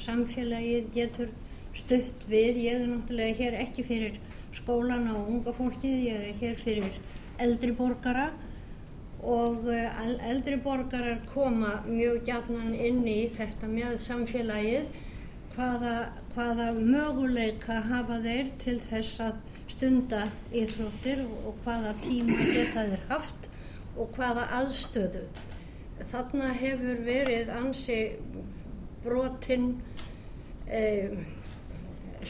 samfélagið 0.04 0.90
getur 0.92 1.30
stutt 1.74 2.26
við. 2.28 2.60
Ég 2.66 2.82
er 2.82 2.84
náttúrulega 2.90 3.38
hér 3.38 3.56
ekki 3.62 3.86
fyrir 3.88 4.18
skólan 4.58 5.08
og 5.12 5.30
unga 5.30 5.54
fólkið, 5.56 5.94
ég 6.08 6.26
er 6.30 6.40
hér 6.40 6.58
fyrir 6.60 6.98
eldri 7.42 7.72
borgara 7.74 8.28
og 9.24 9.64
uh, 9.72 10.02
eldri 10.28 10.58
borgarar 10.60 11.22
koma 11.32 11.80
mjög 11.86 12.24
gætnan 12.28 12.74
inn 12.76 13.02
í 13.08 13.24
þetta 13.34 13.70
með 13.70 13.98
samfélagið. 14.04 15.00
Hvaða, 15.54 15.94
hvaða 16.34 16.72
möguleika 16.74 17.78
hafa 17.86 18.18
þeir 18.24 18.48
til 18.58 18.80
þess 18.88 19.20
að 19.22 19.36
stunda 19.70 20.24
íþróttir 20.54 21.22
og 21.46 21.60
hvaða 21.64 21.94
tíma 22.02 22.38
geta 22.50 22.84
þeir 22.90 23.04
haft 23.10 23.48
og 23.94 24.10
hvaða 24.16 24.48
aðstöðu. 24.58 25.24
Þarna 26.10 26.50
hefur 26.58 27.00
verið 27.06 27.52
ansi 27.54 27.98
brotinn 29.04 29.68
eh, 30.66 31.14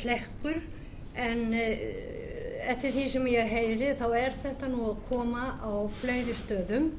hlekkur 0.03 0.61
en 1.15 1.55
eh, 1.57 2.14
eftir 2.73 2.95
því 2.95 3.05
sem 3.13 3.27
ég 3.33 3.51
heyri 3.53 3.93
þá 3.99 4.07
er 4.19 4.37
þetta 4.43 4.71
nú 4.73 4.89
að 4.91 5.03
koma 5.09 5.47
á 5.61 5.73
fleiri 6.01 6.37
stöðum. 6.39 6.91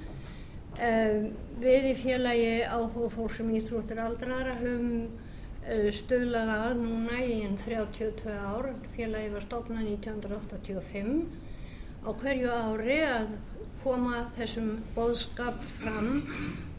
Eh, 0.75 1.31
við 1.61 1.91
í 1.91 1.93
félagi 1.99 2.55
áhuga 2.67 3.09
fólk 3.13 3.37
sem 3.37 3.53
íþróttir 3.55 4.01
aldrara 4.03 4.57
höfum 4.59 5.07
stöðlað 5.65 6.51
að 6.53 6.73
núna 6.77 7.21
í 7.25 7.39
enn 7.41 7.55
32 7.57 8.33
ár. 8.37 8.69
Félagi 8.93 9.31
var 9.33 9.45
stofnað 9.47 9.87
1985 9.95 11.25
á 12.05 12.09
hverju 12.13 12.51
ári 12.53 12.99
að 13.01 13.31
koma 13.81 14.27
þessum 14.37 14.75
bóðskap 14.93 15.57
fram 15.79 16.21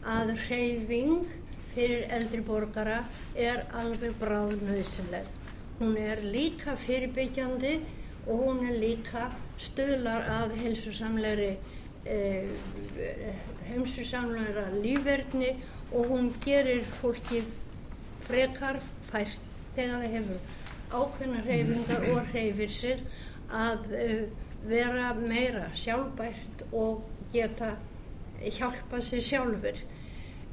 að 0.07 0.31
hreyfing 0.45 1.27
fyrir 1.73 2.07
eldri 2.15 2.39
borgara 2.47 3.01
er 3.35 3.65
alveg 3.75 4.15
bráðnauðsynleg. 4.21 5.27
Hún 5.81 5.97
er 5.99 6.23
líka 6.23 6.77
fyrirbyggjandi 6.79 7.75
og 8.27 8.43
hún 8.43 8.65
er 8.67 8.79
líka 8.81 9.31
stöðlar 9.57 10.27
af 10.29 10.55
heilsusamlegri 10.59 11.53
eh, 12.05 12.49
heilsusamlegra 13.67 14.69
lífverðni 14.75 15.55
og 15.91 16.11
hún 16.11 16.31
gerir 16.43 16.83
fólki 16.99 17.43
frekar 18.27 18.81
fært 19.07 19.39
þegar 19.75 20.03
það 20.03 20.15
hefur 20.17 20.55
ákveðna 20.87 21.43
hreyfingar 21.45 22.07
og 22.13 22.31
hreyfir 22.31 22.71
sig 22.71 23.03
að 23.53 23.91
uh, 23.95 24.23
vera 24.67 25.11
meira 25.19 25.67
sjálfbært 25.77 26.63
og 26.75 27.05
geta 27.33 27.75
hjálpað 28.41 29.03
sér 29.05 29.23
sjálfur. 29.23 29.81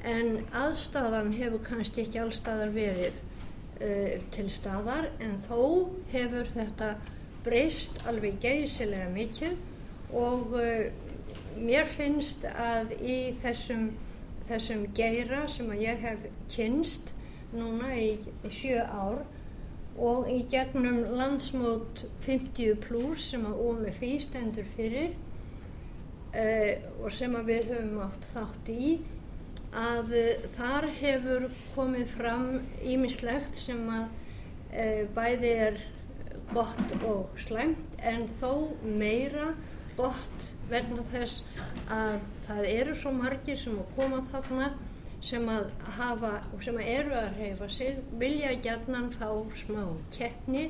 En 0.05 0.45
aðstæðan 0.55 1.33
hefur 1.39 1.63
kannski 1.65 2.05
ekki 2.05 2.21
allstaðar 2.23 2.75
verið 2.75 3.21
uh, 3.81 4.19
til 4.35 4.49
staðar 4.53 5.09
en 5.23 5.39
þó 5.47 5.61
hefur 6.13 6.51
þetta 6.55 6.95
breyst 7.45 8.01
alveg 8.09 8.41
geysilega 8.43 9.09
mikið 9.13 9.57
og 10.15 10.55
uh, 10.59 10.87
mér 11.59 11.87
finnst 11.91 12.47
að 12.51 12.95
í 12.99 13.19
þessum, 13.43 13.91
þessum 14.49 14.87
geira 14.97 15.45
sem 15.51 15.71
að 15.71 15.85
ég 15.85 16.03
hef 16.05 16.27
kynst 16.51 17.15
núna 17.55 17.95
í, 17.97 18.17
í 18.43 18.53
sjö 18.53 18.83
ár 18.83 19.23
og 19.95 20.27
í 20.31 20.41
gegnum 20.51 21.05
landsmót 21.15 22.07
50 22.25 22.81
plus 22.83 23.31
sem 23.31 23.45
að 23.47 23.61
OMFI 23.63 24.15
stendur 24.25 24.67
fyrir 24.75 25.15
uh, 26.35 26.73
og 27.03 27.13
sem 27.15 27.35
að 27.39 27.53
við 27.53 27.71
höfum 27.75 28.01
átt 28.09 28.31
þátt 28.33 28.73
í 28.75 28.97
að 29.75 30.15
uh, 30.19 30.47
þar 30.59 30.89
hefur 30.99 31.49
komið 31.77 32.11
fram 32.17 32.49
ímislegt 32.83 33.59
sem 33.59 33.87
að 33.91 34.07
uh, 34.75 35.03
bæði 35.15 35.55
er 35.69 35.83
gott 36.53 36.97
og 37.03 37.39
slæmt 37.41 37.99
en 38.03 38.27
þó 38.41 38.51
meira 38.85 39.53
gott 39.97 40.49
vegna 40.71 41.05
þess 41.13 41.45
að 41.93 42.19
það 42.49 42.67
eru 42.73 42.97
svo 42.99 43.15
margir 43.15 43.59
sem 43.61 43.79
að 43.79 43.95
koma 43.97 44.21
þarna 44.33 44.73
sem 45.25 45.47
að 45.49 45.71
hafa 45.97 46.33
og 46.53 46.65
sem 46.65 46.77
að 46.81 46.91
eru 46.99 47.17
að 47.17 47.39
reyfa 47.39 47.69
sig 47.73 48.03
vilja 48.21 48.53
gætnan 48.67 49.09
fá 49.15 49.29
smá 49.57 49.87
keppni 50.13 50.67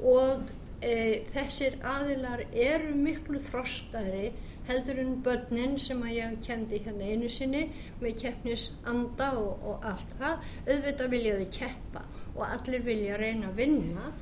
og 0.00 0.48
e, 0.80 0.94
þessir 1.34 1.76
aðilar 1.84 2.46
eru 2.52 2.94
miklu 2.96 3.42
þroskaðri 3.50 4.32
heldur 4.68 5.00
en 5.02 5.14
börnin 5.26 5.76
sem 5.80 6.00
að 6.06 6.16
ég 6.16 6.34
kendi 6.46 6.80
hérna 6.84 7.08
einu 7.10 7.28
sinni 7.32 7.62
með 8.00 8.20
keppnisanda 8.22 9.32
og, 9.38 9.64
og 9.66 9.86
allt 9.90 10.12
það. 10.20 10.50
Auðvitað 10.68 11.14
vilja 11.16 11.38
þau 11.40 11.48
keppa 11.58 12.04
og 12.36 12.44
allir 12.46 12.84
vilja 12.86 13.18
reyna 13.20 13.50
að 13.50 13.58
vinna 13.58 14.12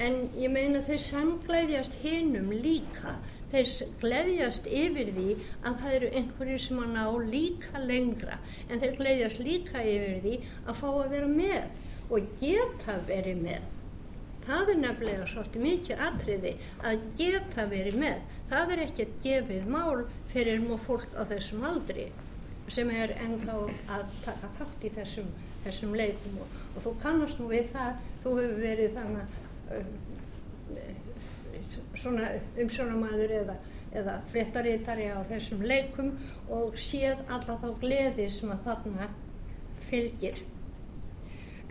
en 0.00 0.18
ég 0.38 0.52
meina 0.52 0.80
þeir 0.86 1.02
samglæðjast 1.04 1.98
hinum 2.04 2.52
líka 2.64 3.18
þeir 3.52 3.90
gleðjast 4.00 4.66
yfir 4.66 5.12
því 5.12 5.28
að 5.68 5.76
það 5.82 5.96
eru 5.98 6.10
einhverju 6.20 6.58
sem 6.64 6.80
að 6.80 6.94
ná 6.94 7.04
líka 7.34 7.82
lengra 7.82 8.38
en 8.68 8.80
þeir 8.80 8.96
gleðjast 9.00 9.42
líka 9.44 9.84
yfir 9.84 10.22
því 10.24 10.34
að 10.64 10.80
fá 10.80 10.88
að 10.92 11.12
vera 11.12 11.28
með 11.28 12.12
og 12.12 12.32
geta 12.40 12.96
verið 13.08 13.44
með. 13.44 13.68
Það 14.42 14.72
er 14.72 14.80
nefnilega 14.80 15.26
svolítið 15.30 15.64
mikið 15.66 16.00
atriði 16.08 16.52
að 16.88 17.04
geta 17.18 17.66
verið 17.70 17.98
með. 18.00 18.24
Það 18.50 18.72
er 18.74 18.82
ekkert 18.86 19.20
gefið 19.22 19.68
mál 19.70 20.02
fyrir 20.32 20.64
mjög 20.64 20.82
fólk 20.88 21.14
á 21.14 21.22
þessum 21.30 21.62
aldri 21.68 22.08
sem 22.72 22.90
er 22.94 23.12
ennþá 23.20 23.54
að 23.92 24.02
taka 24.24 24.48
þátt 24.56 24.84
í 24.86 24.90
þessum, 24.96 25.30
þessum 25.66 25.94
leikum 25.98 26.40
og, 26.40 26.58
og 26.72 26.84
þú 26.86 26.92
kannast 27.02 27.40
nú 27.40 27.50
við 27.50 27.68
það, 27.74 28.02
þú 28.22 28.34
hefur 28.38 28.60
verið 28.62 28.94
þannig 28.96 29.38
svona 31.98 32.30
umsjónamaður 32.60 33.34
eða, 33.42 33.56
eða 33.94 34.16
fréttarítari 34.32 35.10
á 35.12 35.20
þessum 35.28 35.62
leikum 35.66 36.14
og 36.52 36.78
séð 36.80 37.22
alla 37.28 37.58
þá 37.60 37.68
gleði 37.82 38.28
sem 38.32 38.52
að 38.52 38.64
þarna 38.68 39.10
fylgir. 39.88 40.42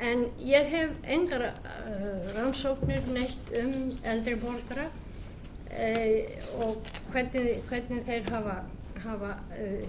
En 0.01 0.23
ég 0.41 0.69
hef 0.71 0.93
engar 1.13 1.43
uh, 1.51 2.31
rannsóknir 2.35 3.05
neitt 3.13 3.51
um 3.59 3.75
eldri 4.13 4.37
borgara 4.41 4.87
uh, 4.89 6.15
og 6.65 6.89
hvernig, 7.11 7.59
hvernig 7.69 8.01
þeir 8.07 8.31
hafa, 8.33 8.55
hafa 9.03 9.35
uh, 9.59 9.85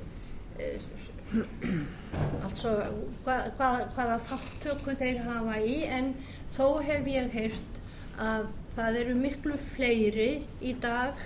altså 2.44 2.74
hvað, 3.24 3.46
hvaða, 3.56 3.86
hvaða 3.96 4.18
þáttöku 4.28 4.96
þeir 5.00 5.22
hafa 5.24 5.60
í 5.64 5.78
en 5.88 6.12
þó 6.52 6.66
hef 6.84 7.08
ég 7.08 7.32
heyrt 7.32 7.71
að 8.20 8.50
það 8.76 8.98
eru 9.02 9.14
miklu 9.20 9.56
fleiri 9.72 10.30
í 10.60 10.74
dag 10.80 11.18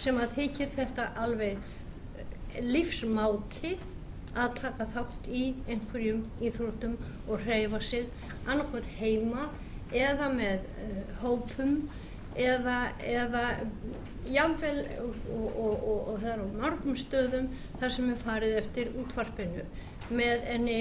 sem 0.00 0.18
að 0.18 0.36
þykir 0.38 0.70
þetta 0.76 1.08
alveg 1.22 2.62
lífsmáti 2.62 3.76
að 4.32 4.54
taka 4.60 4.86
þátt 4.94 5.28
í 5.28 5.42
einhverjum 5.70 6.22
íþróttum 6.44 6.96
og 7.28 7.44
hreyfa 7.44 7.80
sig 7.84 8.08
annarkot 8.46 8.86
heima 8.98 9.48
eða 9.92 10.30
með 10.32 10.64
uh, 10.80 11.02
hópum 11.20 11.76
eða, 12.36 12.78
eða 13.04 13.44
jáfnvel 14.32 14.78
og, 15.02 15.18
og, 15.28 15.46
og, 15.60 16.08
og 16.14 16.18
það 16.22 16.30
er 16.32 16.40
á 16.40 16.46
margum 16.62 16.96
stöðum 16.96 17.50
þar 17.80 17.94
sem 17.96 18.10
er 18.10 18.20
farið 18.22 18.58
eftir 18.62 18.92
útvarpinu 19.02 19.66
með 20.12 20.48
enni 20.54 20.78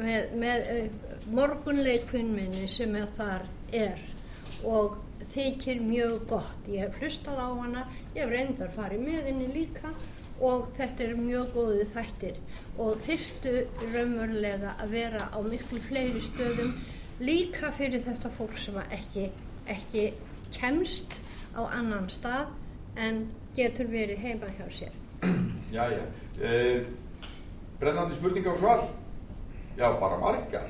með, 0.00 0.32
með 0.42 0.70
uh, 0.74 1.10
morgunleikvinnminni 1.38 2.66
sem 2.70 2.96
er 2.98 3.10
þar 3.16 3.46
er 3.72 4.00
og 4.64 4.98
þykir 5.32 5.80
mjög 5.82 6.26
gott. 6.30 6.68
Ég 6.68 6.86
hef 6.86 6.98
hlustað 7.00 7.40
á 7.40 7.48
hana, 7.56 7.84
ég 8.14 8.24
hef 8.24 8.32
reyndar 8.32 8.72
farið 8.74 9.04
með 9.06 9.30
henni 9.30 9.48
líka 9.54 9.92
og 10.42 10.72
þetta 10.76 11.04
er 11.06 11.20
mjög 11.20 11.52
góðið 11.54 11.92
þættir 11.92 12.40
og 12.82 13.02
þyrstu 13.04 13.52
raunverulega 13.92 14.74
að 14.82 14.96
vera 14.96 15.28
á 15.30 15.38
miklu 15.44 15.78
fleiri 15.86 16.22
stöðum 16.24 16.74
líka 17.22 17.70
fyrir 17.76 18.02
þetta 18.02 18.32
fólk 18.34 18.56
sem 18.58 18.78
ekki, 18.88 19.28
ekki 19.70 20.08
kemst 20.52 21.20
á 21.54 21.62
annan 21.68 22.08
stað 22.10 22.50
en 22.98 23.26
getur 23.56 23.88
verið 23.92 24.24
heima 24.24 24.50
hjá 24.56 24.66
sér. 24.72 24.98
Já. 25.72 25.86
Eh, 26.40 26.84
brennandi 27.80 28.16
spurninga 28.16 28.52
og 28.52 28.58
svar? 28.60 28.84
Já, 29.76 29.88
bara 30.00 30.18
margar. 30.20 30.66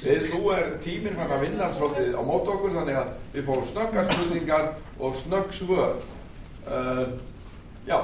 Við, 0.00 0.22
nú 0.32 0.46
er 0.54 0.78
tíminn 0.80 1.16
fann 1.18 1.32
að 1.34 1.42
vinna 1.44 1.66
svolítið 1.68 2.14
á 2.16 2.22
mót 2.24 2.48
okkur 2.48 2.72
þannig 2.78 2.96
að 2.96 3.08
við 3.34 3.44
fórum 3.44 3.66
snöggar 3.68 4.08
spurningar 4.08 4.66
og 4.96 5.18
snögg 5.20 5.52
svör. 5.52 5.94
Uh, 6.64 7.06
já. 7.84 7.98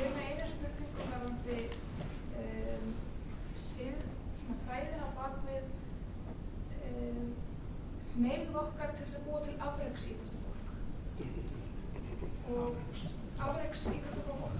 Ég 0.00 0.04
er 0.08 0.12
með 0.16 0.24
eina 0.32 0.46
spurning 0.50 0.92
og 0.96 1.04
það 1.12 1.20
vandi 1.28 1.58
um, 2.42 2.86
síð, 3.62 3.96
svona 4.40 4.58
fræðina 4.66 5.06
bak 5.20 5.34
við 5.46 5.64
um, 6.90 7.26
megð 8.26 8.50
okkar 8.64 8.90
til 8.96 9.04
þess 9.04 9.18
að 9.20 9.26
búa 9.28 9.40
til 9.46 9.56
afreiksíþróttafólk 9.68 10.68
og 12.58 12.70
afreiksíþróttafólk 13.46 14.58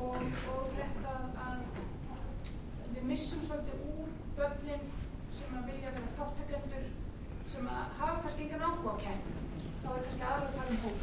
og, 0.00 0.16
og 0.52 0.62
þetta 0.76 1.12
að 1.46 1.60
við 2.94 3.04
missum 3.06 3.40
svolítið 3.46 3.76
úr 3.94 4.08
börnin 4.36 4.84
sem 5.36 5.56
að 5.56 5.68
vilja 5.70 5.92
vera 5.94 6.12
þáttakendur 6.16 6.84
sem 7.60 7.68
hafa 7.98 8.20
kannski 8.22 8.42
engan 8.42 8.62
áhuga 8.66 8.92
á 8.92 9.02
kæm 9.04 9.20
þá 9.82 9.88
er 9.94 10.04
kannski 10.04 10.22
aðra 10.28 10.46
að 10.46 10.54
tala 10.56 10.70
um 10.74 10.78
hóp 10.84 10.98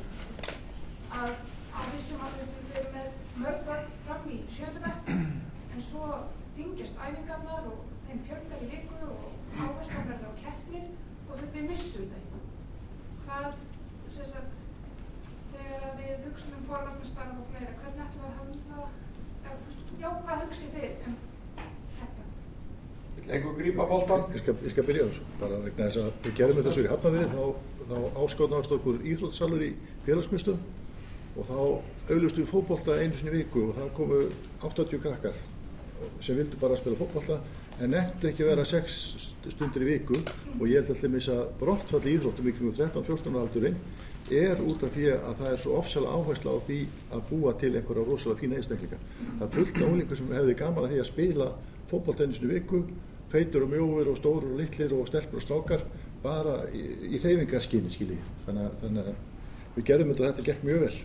að 1.18 1.34
að 1.80 1.92
vissum 1.94 2.24
að 2.28 2.38
við 2.38 2.80
erum 2.80 2.96
með 2.96 3.20
mörgvar 3.42 3.84
fram 4.08 4.26
í 4.34 4.38
sjöndabæk 4.56 5.12
en 5.74 5.86
svo 5.90 6.08
þingjast 6.56 6.98
æfingarnar 7.04 7.68
og 7.74 7.84
þeim 8.08 8.24
fjölgar 8.30 8.66
í 8.66 8.72
viku 8.72 9.12
og 9.12 9.62
áherslan 9.68 10.10
verður 10.10 10.34
á 10.34 10.42
keppnir 10.42 10.90
og 11.28 11.46
við 11.46 11.70
missum 11.70 12.10
þetta 12.16 12.42
hvað 13.28 13.62
sem 14.18 14.34
sagt 14.34 14.60
þegar 15.54 15.96
við 16.02 16.26
hugsaum 16.26 16.58
um 16.58 16.68
forvarnastarf 16.72 17.38
og 17.38 17.54
fleira 17.54 17.78
hvernig 17.84 18.06
ætlum 18.08 18.26
við 18.26 18.32
að 18.32 18.38
hafa 18.42 18.52
það 18.74 20.02
já, 20.02 20.10
hvað 20.26 20.46
hugsið 20.48 20.78
þið 20.80 21.10
um 21.12 21.26
Lengur 23.28 23.58
grípa 23.58 23.86
bóltan? 23.90 24.26
Ég 24.36 24.50
ég 24.64 24.72
skal 24.72 24.86
byrja 24.88 25.08
þessu, 25.10 25.28
bara 25.42 25.60
vegna 25.64 25.90
þess 25.90 26.02
að 26.04 26.26
við 26.26 26.36
gerum 26.40 26.58
þetta 26.60 26.74
svo 26.76 26.84
í 26.84 26.92
hafnafyrir, 26.92 27.34
þá, 27.34 27.44
þá 27.90 27.98
áskotnaðast 28.24 28.76
okkur 28.78 29.00
íþrótsalur 29.12 29.66
í 29.66 29.72
félagsmyndstum 30.06 30.60
og 31.38 31.50
þá 31.50 31.58
auðlustu 32.14 32.44
við 32.44 32.52
fókbólta 32.52 32.98
einu 33.02 33.20
sinni 33.20 33.36
viku 33.36 33.68
og 33.68 33.78
það 33.78 33.94
komu 33.98 34.22
80 34.64 35.02
krakkar 35.04 35.42
sem 36.24 36.38
vildu 36.38 36.60
bara 36.62 36.78
spila 36.80 36.98
fókbólta 36.98 37.40
en 37.82 37.94
nettu 37.94 38.30
ekki 38.30 38.46
vera 38.48 38.66
6 38.66 38.98
stundir 39.54 39.86
í 39.86 39.92
viku 39.92 40.18
og 40.58 40.66
ég 40.70 40.82
held 40.82 40.94
alltaf 40.96 41.32
að 41.34 41.44
brottfalli 41.60 42.16
íþróttum 42.18 42.52
ykkur 42.52 42.70
um 42.72 42.78
13-14 42.80 43.42
aldurinn 43.42 43.78
er 44.34 44.60
út 44.60 44.84
af 44.84 44.92
því 44.92 45.08
að 45.14 45.38
það 45.40 45.52
er 45.52 45.62
svo 45.62 45.76
ofsala 45.80 46.12
áhersla 46.12 46.58
á 46.58 46.60
því 46.68 46.80
að 47.16 47.22
búa 47.30 47.54
til 47.60 47.72
einhverja 47.76 48.04
rosalega 48.04 48.42
fína 48.42 48.58
einstaklinga. 48.60 48.98
Það 49.40 49.46
er 49.46 49.54
fullt 49.54 49.78
af 49.78 49.94
ólíkur 49.94 50.20
sem 50.20 50.34
hefði 50.36 50.56
gaman 50.60 50.84
að 50.84 50.92
því 50.92 51.00
að 51.00 51.08
spila 51.12 51.48
fókbólta 51.92 52.26
einu 52.26 52.38
sinni 52.38 52.54
viku 52.54 52.84
feitur 53.32 53.66
og 53.66 53.74
mjóður 53.74 54.14
og 54.14 54.20
stóru 54.22 54.54
og 54.54 54.62
litlir 54.62 54.96
og 54.96 55.08
stelpur 55.10 55.42
og 55.42 55.46
strákar 55.46 55.84
bara 56.24 56.62
í, 56.72 56.84
í 57.14 57.20
reyfingarskinni 57.22 57.92
skilji 57.92 58.18
þannig, 58.46 58.74
þannig 58.82 59.12
að 59.12 59.78
við 59.78 59.88
gerum 59.92 60.12
þetta 60.12 60.24
og 60.24 60.30
þetta 60.32 60.48
gekk 60.50 60.66
mjög 60.68 60.84
vel. 60.86 60.98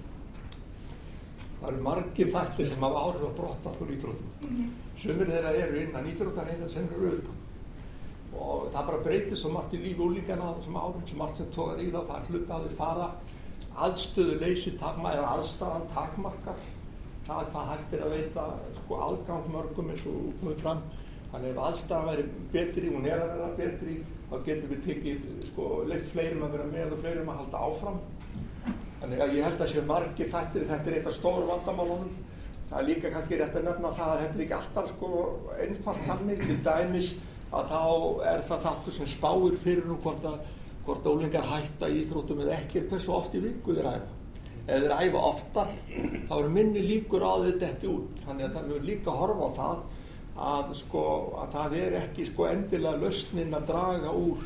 Það 1.62 1.68
eru 1.70 1.82
margir 1.86 2.32
þættir 2.34 2.68
sem 2.72 2.84
hafa 2.86 3.02
áhrif 3.06 3.26
á 3.28 3.32
brottallur 3.38 3.94
íþróttum. 3.94 4.30
Mm 4.42 4.56
-hmm. 4.56 4.70
sumir 4.98 5.30
þeirra 5.30 5.54
eru 5.66 5.80
innan 5.82 6.10
íþróttarheina 6.12 6.68
sem 6.70 6.88
eru 6.96 7.10
auðvitað 7.10 7.40
og 8.32 8.68
það 8.72 8.86
bara 8.88 9.04
breytir 9.04 9.36
svo 9.36 9.50
margt 9.52 9.74
í 9.76 9.78
lífi 9.82 10.00
úlíkana 10.00 10.48
á 10.48 10.56
þessum 10.56 10.76
árum 10.76 11.06
sem 11.08 11.18
margt 11.18 11.36
sem 11.36 11.50
tókar 11.52 11.80
í 11.82 11.90
það 11.92 12.06
það 12.08 12.16
er 12.16 12.28
hluta 12.30 12.54
að 12.54 12.66
við 12.66 12.76
fara 12.78 13.08
aðstöðu 13.86 14.38
leysi 14.40 14.72
takma 14.80 15.12
eða 15.16 15.34
aðstæðan 15.36 15.90
takmarkar 15.94 16.62
það 17.26 17.48
hvað 17.52 17.70
hægt 17.72 17.96
er 17.96 18.04
að 18.06 18.16
veita 18.16 18.48
sko, 18.80 19.00
algangsmörgum 19.08 19.94
eins 19.94 20.04
og 20.10 20.28
komið 20.40 20.62
fram 20.64 20.84
Þannig 21.32 21.54
ef 21.54 21.60
aðstæðan 21.64 22.08
væri 22.10 22.24
betri, 22.52 22.88
hún 22.92 23.06
er 23.08 23.22
að 23.22 23.30
vera 23.32 23.46
betri, 23.56 23.94
þá 24.28 24.34
getum 24.48 24.72
við 24.72 24.80
tekið, 24.84 25.22
sko, 25.46 25.68
leitt 25.88 26.10
fleirum 26.10 26.42
að 26.44 26.56
vera 26.58 26.66
með 26.68 26.92
og 26.92 27.00
fleirum 27.00 27.30
að 27.32 27.38
halda 27.40 27.62
áfram. 27.68 28.00
Þannig 28.98 29.22
að 29.24 29.32
ég 29.38 29.46
held 29.48 29.62
að 29.64 29.70
séu 29.72 29.84
margir 29.88 30.28
þættir, 30.34 30.66
þetta 30.68 30.90
er 30.90 30.96
eitt 30.98 31.08
af 31.08 31.16
stóru 31.16 31.46
vandamálunum. 31.48 32.10
Það 32.68 32.76
er 32.82 32.88
líka 32.90 33.12
kannski 33.14 33.38
rétt 33.40 33.56
að 33.56 33.64
nefna 33.70 33.94
það 33.96 34.12
að 34.12 34.20
þetta 34.24 34.38
er 34.38 34.44
ekki 34.44 34.56
alltaf 34.58 34.92
sko 34.92 35.22
einfalt 35.64 36.04
þannig. 36.10 36.44
Til 36.44 36.58
dæmis 36.68 37.10
að 37.52 37.72
þá 37.72 37.80
er 38.34 38.46
það 38.50 38.64
þáttur 38.66 38.98
sem 38.98 39.10
spáir 39.14 39.58
fyrir 39.64 39.88
um 39.88 40.04
hvort 40.04 40.28
að 40.28 40.38
hvort 40.84 41.08
ólingar 41.08 41.48
hætta 41.48 41.88
í 41.88 42.02
íþróttum 42.02 42.44
eða 42.44 42.58
ekki 42.58 42.82
er 42.82 42.90
hversu 42.92 43.16
oft 43.16 43.36
í 43.38 43.40
viku 43.40 43.78
þeir 43.78 43.88
æfa. 43.94 44.21
Ef 44.62 44.84
þeir 44.84 44.92
æfa 44.94 45.20
oftar 45.26 45.70
þá 46.28 46.34
eru 46.36 46.50
minni 46.54 46.82
líkur 46.86 47.24
á 47.26 47.34
þetta 47.42 47.68
eftir 47.68 47.90
út. 47.90 48.20
Þannig 48.22 48.46
að 48.46 48.56
það 48.56 48.74
er 48.76 48.84
líka 48.86 49.14
horfa 49.18 49.48
á 49.48 49.50
það 49.58 49.80
að, 50.52 50.74
sko, 50.78 51.04
að 51.42 51.54
það 51.56 51.78
er 51.80 51.96
ekki 51.98 52.26
sko, 52.28 52.46
endilega 52.48 53.00
lausnin 53.02 53.56
að 53.58 53.66
draga 53.72 54.12
úr 54.14 54.44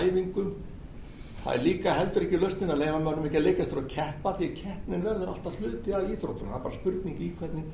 æfingum. 0.00 0.52
Það 1.40 1.54
er 1.56 1.64
líka 1.64 1.96
heldur 1.96 2.26
ekki 2.26 2.40
lausnin 2.40 2.70
að 2.70 2.82
leifa 2.84 3.02
mörgum 3.02 3.26
ekki 3.26 3.40
að 3.40 3.46
leikast 3.48 3.74
að 3.74 3.90
keppa 3.90 4.34
því 4.38 4.50
keppnin 4.60 5.04
verður 5.08 5.34
alltaf 5.34 5.58
hluti 5.58 5.94
af 5.96 6.10
íþróttum. 6.14 6.50
Það 6.52 6.58
er 6.58 6.64
bara 6.68 6.78
spurning 6.78 7.20
í 7.20 7.30
hvernig 7.40 7.64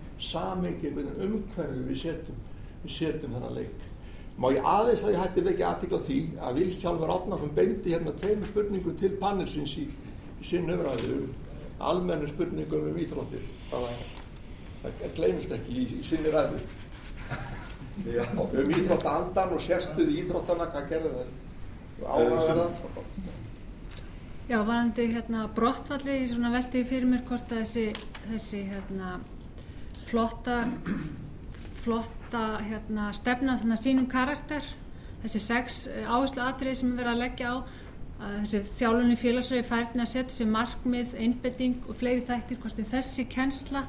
hvernig 0.96 1.22
umhverfi 1.26 1.86
við 1.90 2.02
setjum, 2.06 2.44
við 2.84 2.96
setjum 2.96 3.36
þennan 3.36 3.58
leik. 3.58 3.88
Má 4.36 4.50
ég 4.52 4.68
aðeins 4.68 5.02
að 5.04 5.14
ég 5.14 5.22
hætti 5.24 5.42
vekja 5.44 5.68
aðtíkla 5.70 5.98
því 6.06 6.20
að 6.44 6.58
Vilhjálfur 6.60 7.12
Átnarsson 7.14 7.52
beindi 7.56 7.92
hérna 7.94 8.12
tveimur 8.20 8.50
spurningum 8.50 8.96
til 9.00 9.16
panelsins 9.20 9.76
í, 9.80 9.86
í 9.88 10.44
sinn 10.44 10.68
umræðu, 10.70 11.22
almennu 11.78 12.28
spurningum 12.30 12.90
um 12.90 13.00
íþróttir. 13.00 13.46
Það, 13.70 13.88
það 14.82 15.16
gleymist 15.18 15.56
ekki 15.56 15.76
í, 15.76 15.86
í 15.98 16.04
sinni 16.06 16.32
ræðu. 16.34 16.60
Já, 18.06 18.22
um 18.36 18.70
íþróttandan 18.76 19.56
og 19.56 19.62
sérstuð 19.64 20.12
íþróttana, 20.20 20.68
hvað 20.72 20.88
gerði 20.92 21.12
það? 21.16 21.34
Áraðar. 22.04 22.72
Já, 24.46 24.60
varandi 24.62 25.08
hérna 25.10 25.46
brottfalli, 25.56 26.20
ég 26.20 26.28
svona 26.30 26.52
velti 26.54 26.84
fyrir 26.86 27.08
mér 27.10 27.24
hvort 27.26 27.50
að 27.50 27.64
þessi, 27.64 27.86
þessi 28.28 28.60
hérna 28.68 29.16
flotta, 30.06 30.60
flotta 31.82 32.44
hérna 32.60 33.08
stefna 33.16 33.56
þannig 33.58 33.78
að 33.78 33.82
sínum 33.88 34.06
karakter, 34.12 34.68
þessi 35.24 35.42
sex 35.42 35.80
áherslu 36.04 36.44
atrið 36.44 36.78
sem 36.78 36.92
er 36.92 37.00
verið 37.00 37.12
að 37.14 37.22
leggja 37.24 37.50
á, 37.50 37.56
að 38.16 38.36
þessi 38.40 38.60
þjálfunni 38.78 39.16
félagsröði 39.20 39.66
færðin 39.68 40.02
að 40.04 40.10
setja 40.12 40.28
þessi 40.30 40.46
markmið, 40.48 41.16
einbetting 41.20 41.88
og 41.90 41.98
fleiri 42.00 42.24
þættir, 42.24 42.60
hvort 42.62 42.80
þessi 42.92 43.26
kennsla, 43.32 43.82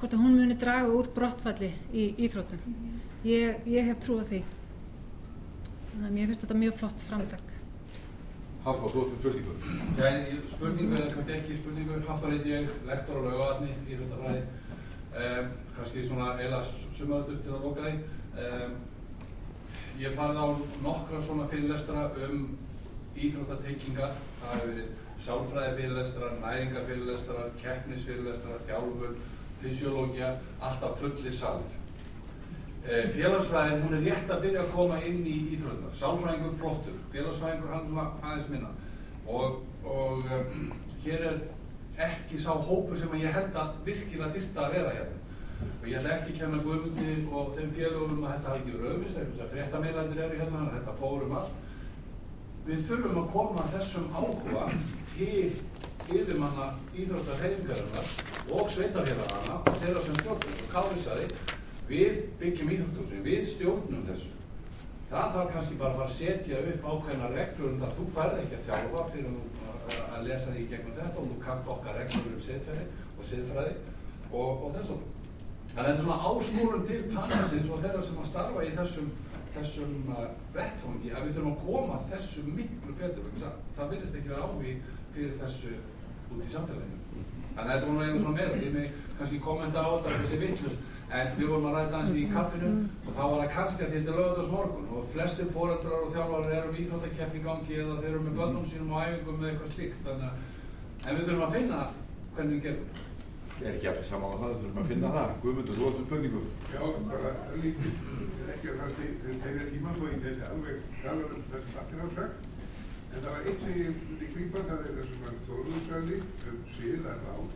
hvort 0.00 0.16
að 0.16 0.24
hún 0.24 0.38
muni 0.38 0.56
draga 0.58 0.90
úr 0.90 1.10
brottfalli 1.14 1.70
í 1.92 2.08
íþróttum. 2.26 2.64
Ég, 3.28 3.62
ég 3.70 3.86
hef 3.86 4.00
trú 4.02 4.18
á 4.18 4.24
því. 4.26 4.42
Þannig 5.90 6.08
að 6.08 6.14
mér 6.16 6.30
finnst 6.30 6.44
þetta 6.46 6.60
mjög 6.62 6.78
flott 6.80 7.04
framtak. 7.06 7.50
Hafþór, 8.64 8.92
þú 8.92 9.02
ert 9.02 9.12
með 9.12 9.20
spurningu. 9.20 9.52
Nei, 9.96 10.38
spurningu 10.52 10.96
eða 10.98 11.12
kannski 11.14 11.36
ekki 11.36 11.58
spurningu. 11.60 12.00
Hafþór 12.08 12.34
heiti 12.34 12.52
ég, 12.52 12.72
lektor 12.88 13.20
á 13.20 13.22
laugavatni 13.26 13.70
í 13.72 13.94
Íþróttafræði. 13.94 14.42
Um, 15.10 15.52
kannski 15.76 16.04
svona 16.06 16.26
eila 16.42 16.58
sumaröldu 16.66 17.38
til 17.44 17.54
að 17.54 17.64
loka 17.64 17.86
því. 17.86 17.94
Um, 18.40 18.74
ég 20.00 20.18
farið 20.18 20.42
á 20.44 20.46
nokkra 20.84 21.22
svona 21.24 21.46
fyrirlestra 21.50 22.04
um 22.26 22.44
íþróttatengingar. 23.16 24.16
Það 24.40 24.54
hefur 24.54 24.72
verið 24.72 24.88
sálfræði 25.20 25.74
fyrirlestrar, 25.80 26.38
næringar 26.44 26.88
fyrirlestrar, 26.88 27.52
keppnis 27.60 28.06
fyrirlestrar, 28.08 28.64
þjálfur, 28.68 29.14
fysiológia, 29.60 30.32
alltaf 30.60 30.98
fullir 31.02 31.36
salir. 31.36 31.76
Eh, 32.88 33.10
félagsfræðin, 33.12 33.82
hún 33.84 33.96
er 33.98 34.06
rétt 34.08 34.30
að 34.32 34.44
byrja 34.46 34.60
að 34.62 34.70
koma 34.72 35.00
inn 35.04 35.20
í 35.28 35.36
íþrótunar. 35.54 35.96
Sálfræðingur 36.00 36.54
flottur, 36.62 36.94
félagsfræðingur 37.12 37.74
hann 37.74 37.88
svona 37.88 38.06
aðeins 38.22 38.48
minna. 38.48 38.70
Og, 39.28 39.58
og 39.84 40.30
um, 40.36 40.70
hér 41.04 41.26
er 41.28 41.42
ekki 42.08 42.40
sá 42.40 42.54
hópur 42.56 42.96
sem 42.96 43.12
ég 43.20 43.36
held 43.36 43.58
að 43.60 43.74
virkilega 43.84 44.32
þyrta 44.36 44.64
að 44.64 44.76
vera 44.78 44.94
hérna. 44.96 45.18
Og 45.82 45.88
ég 45.90 45.98
ætla 45.98 46.14
ekki 46.16 46.32
að 46.32 46.38
kenna 46.40 46.62
Guðmundi 46.64 47.16
og 47.28 47.52
þeim 47.58 47.74
félagum 47.76 48.24
að 48.24 48.32
þetta 48.32 48.54
hafi 48.54 48.62
ekki 48.62 48.80
raufist, 48.80 49.18
þess 49.20 49.44
að 49.44 49.52
fréttameilændir 49.54 50.22
eru 50.24 50.40
hérna, 50.40 50.64
þetta 50.78 50.96
fórum 51.02 51.36
allt. 51.36 51.69
Við 52.66 52.82
þurfum 52.88 53.20
að 53.22 53.30
koma 53.34 53.68
þessum 53.72 54.10
áhuga 54.14 54.66
til 55.14 55.52
yfirmanna 56.10 56.66
íþróttarhefingarinnar 56.98 58.10
og 58.56 58.68
sveitafélagana 58.74 59.56
og 59.60 59.78
þeirra 59.80 60.02
sem 60.04 60.18
stjórnum 60.20 60.58
og 60.64 60.68
káðisari 60.74 61.28
við 61.90 62.20
byggjum 62.40 62.72
íþróttum, 62.74 63.22
við 63.24 63.46
stjórnum 63.54 64.04
þessu. 64.08 64.34
Það 65.10 65.32
þarf 65.34 65.54
kannski 65.54 65.78
bara 65.78 65.90
að 65.90 66.00
fara 66.00 66.10
að 66.10 66.18
setja 66.18 66.58
upp 66.72 66.84
ákveðna 66.90 67.30
reglur 67.32 67.70
um 67.72 67.80
það. 67.80 67.96
Þú 67.96 68.04
færð 68.14 68.42
ekki 68.42 68.58
að 68.58 68.66
þjálfa 68.68 69.06
fyrir 69.14 69.32
að 70.00 70.26
lesa 70.28 70.52
því 70.54 70.66
gegnum 70.70 70.98
þetta 71.00 71.18
og 71.22 71.30
þú 71.30 71.38
kannt 71.46 71.72
okkar 71.74 71.98
reglur 71.98 72.36
um 72.36 72.44
siðferði 72.44 72.84
og 73.16 73.26
siðfræði 73.30 73.72
og, 74.30 74.50
og 74.52 74.76
þess 74.76 74.94
að. 74.94 75.00
Þannig 75.70 75.80
að 75.80 75.88
þetta 75.88 75.96
er 75.96 76.04
svona 76.04 76.30
ásmúrun 76.30 76.86
til 76.86 77.00
panelsins 77.14 77.70
og 77.70 77.82
þeirra 77.82 78.04
sem 78.06 78.20
að 78.20 78.30
starfa 78.30 78.62
í 78.66 78.70
þessum, 78.78 79.10
þessum 79.56 80.12
uh, 80.14 80.28
vettfangi 80.54 81.12
að 81.14 81.26
við 81.26 81.36
þurfum 81.36 81.52
að 81.54 81.64
koma 81.66 81.98
þessu 82.10 82.44
miklu 82.46 82.96
betur. 83.00 83.28
Það, 83.40 83.90
virðist 83.92 84.18
ekki 84.20 84.32
vera 84.32 84.48
áví 84.48 84.76
fyrir 85.14 85.36
þessu 85.40 85.74
út 86.30 86.44
í 86.44 86.52
samfélaginu. 86.54 87.26
Þannig 87.50 87.60
að 87.60 87.72
þetta 87.74 87.90
voru 87.90 88.06
einu 88.06 88.22
svona 88.22 88.36
meira, 88.38 88.58
því 88.60 88.70
mig 88.76 88.96
kannski 89.18 89.42
kommenta 89.44 89.82
á 89.82 89.90
þetta 89.90 90.20
þessi 90.22 90.40
vittlust 90.44 90.88
en 91.10 91.32
við 91.36 91.48
vorum 91.50 91.66
að 91.66 91.76
ræta 91.76 91.98
hans 91.98 92.14
í 92.14 92.24
kaffinu 92.30 92.70
og 93.02 93.10
þá 93.16 93.22
var 93.24 93.40
það 93.40 93.52
kannski 93.56 93.84
að 93.86 93.94
þetta 93.96 94.12
er 94.12 94.20
lögðast 94.20 94.54
morgun 94.54 94.92
og 94.94 95.08
flestir 95.10 95.50
fórældrar 95.50 96.04
og 96.06 96.14
þjálfarar 96.14 96.56
eru 96.60 96.70
með 96.70 96.82
íþróttakeppni 96.84 97.40
í 97.40 97.44
gangi 97.48 97.80
eða 97.82 97.98
þeir 97.98 98.10
eru 98.12 98.24
með 98.28 98.38
börnum 98.38 98.68
sínum 98.70 98.94
og 98.94 99.02
æfingum 99.02 99.42
með 99.42 99.50
eitthvað 99.50 99.74
slíkt. 99.74 100.10
En 101.00 101.16
við 101.18 101.24
þurfum 101.26 101.46
að 101.48 101.56
finna 101.58 101.84
hvernig 102.36 102.54
við 102.54 102.68
gerum 102.68 102.84
Ég 102.90 103.19
er 103.64 103.74
ekki 103.76 103.88
allir 103.90 104.06
saman 104.08 104.32
á 104.32 104.36
það, 104.40 104.50
við 104.50 104.60
þurfum 104.60 104.82
að 104.82 104.90
finna 104.90 105.08
það. 105.16 105.30
Guðmundur, 105.42 105.76
þú 105.76 105.84
varst 105.86 106.00
um 106.00 106.06
spurningu. 106.06 106.42
Já, 106.74 106.82
bara 107.10 107.30
lítið, 107.64 107.92
ekki 108.54 108.66
að 108.70 108.76
það 108.80 108.90
tegja 109.44 109.64
tíma 109.72 109.90
svo 109.96 110.04
ég 110.10 110.22
geti 110.24 110.44
alveg 110.48 110.76
tala 111.02 111.24
um 111.26 111.42
það 111.50 111.60
sem 111.66 111.76
allir 111.82 112.00
hafa 112.00 112.12
sagt. 112.20 112.36
En 113.10 113.18
það 113.18 113.32
var 113.34 113.42
eitt 113.50 113.60
sem 113.64 113.74
ég 113.80 113.90
myndi 114.06 114.26
grípa, 114.36 114.60
það 114.70 114.80
er 114.86 114.92
það 114.96 115.06
sem 115.10 115.20
hann 115.26 115.42
Þóruður 115.50 115.82
sagði 115.88 116.16
um 116.52 116.58
síð 116.76 117.02
að 117.10 117.18
ráð. 117.26 117.48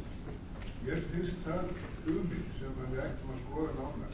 Mér 0.85 0.99
finnst 1.13 1.39
það 1.47 1.65
hugmynd 2.05 2.51
sem 2.59 2.73
við 2.81 3.01
ættum 3.07 3.33
að 3.35 3.39
skoða 3.47 3.73
nánar. 3.79 4.13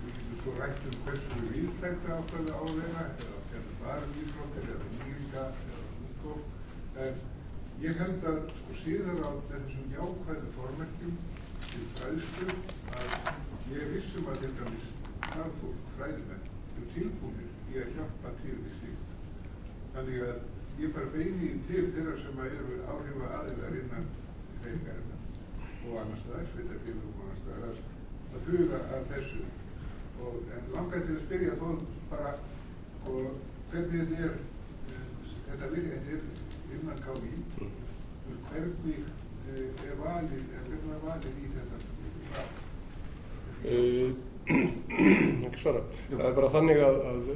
Við 0.00 0.10
getum 0.16 0.36
svo 0.42 0.50
rætt 0.56 0.82
um 0.90 0.96
hversu 1.04 1.36
viðtækta 1.52 2.08
áttaði 2.16 2.50
á 2.56 2.64
vera, 2.80 3.04
eða 3.20 3.38
hvernig 3.52 3.76
bara 3.84 4.02
íþróttir, 4.24 4.64
eða 4.72 4.96
ég 7.82 7.98
held 8.00 8.22
að 8.30 8.38
sko 8.56 8.74
síðan 8.80 9.18
á 9.20 9.30
þessum 9.50 9.88
jákvæðu 9.92 10.52
formerkjum 10.56 11.16
til 11.66 11.82
fræðslu 11.98 12.54
að 12.96 13.16
ég 13.74 13.90
vissum 13.92 14.30
að 14.32 14.38
þetta 14.44 14.68
er 14.70 14.78
starffólk, 15.26 15.82
fræðimenn, 15.98 16.46
eru 16.76 16.86
tilbúinir 16.94 17.74
í 17.74 17.80
að 17.82 17.90
hjálpa 17.98 18.32
til 18.40 18.54
við 18.62 18.70
slíkt. 18.78 19.12
Þannig 19.96 20.24
að 20.28 20.80
ég 20.80 20.94
bara 20.96 21.12
beini 21.12 21.50
til 21.68 21.84
þeirra 21.98 22.16
sem 22.22 22.40
eru 22.46 22.80
áhrifa 22.94 23.28
aðeinar 23.40 23.78
innan 23.82 24.08
reyningarinnar 24.64 25.20
og 25.86 26.00
annars 26.00 26.24
staðar, 26.24 26.48
sveitafélagum 26.54 27.20
og 27.20 27.28
annars 27.28 27.44
staðar, 27.44 27.84
að 28.32 28.50
huga 28.50 28.82
að 28.96 29.08
þessu. 29.12 29.44
Og, 30.16 30.40
en 30.56 30.72
langar 30.72 31.04
til 31.04 31.18
að 31.18 31.24
spyrja 31.26 31.60
þó 31.60 31.68
bara 32.08 32.34
og 33.12 33.36
hvernig 33.70 34.08
þetta 34.08 34.24
er, 34.24 35.72
virði, 35.74 35.90
þetta 35.92 36.12
er 36.16 36.45
innan 36.76 36.98
KV, 37.04 37.22
hvernig 38.50 39.02
er 39.56 39.98
valið, 40.00 40.42
hvernig 40.52 40.94
er 40.96 41.04
valið 41.04 41.34
í 41.42 41.52
þetta 41.56 41.76
ræð? 41.82 42.50
Ekki 45.46 45.58
svara. 45.58 45.80
Það 46.10 46.26
er 46.28 46.34
bara 46.36 46.50
þannig 46.54 46.82
að, 46.86 46.98
að 47.10 47.30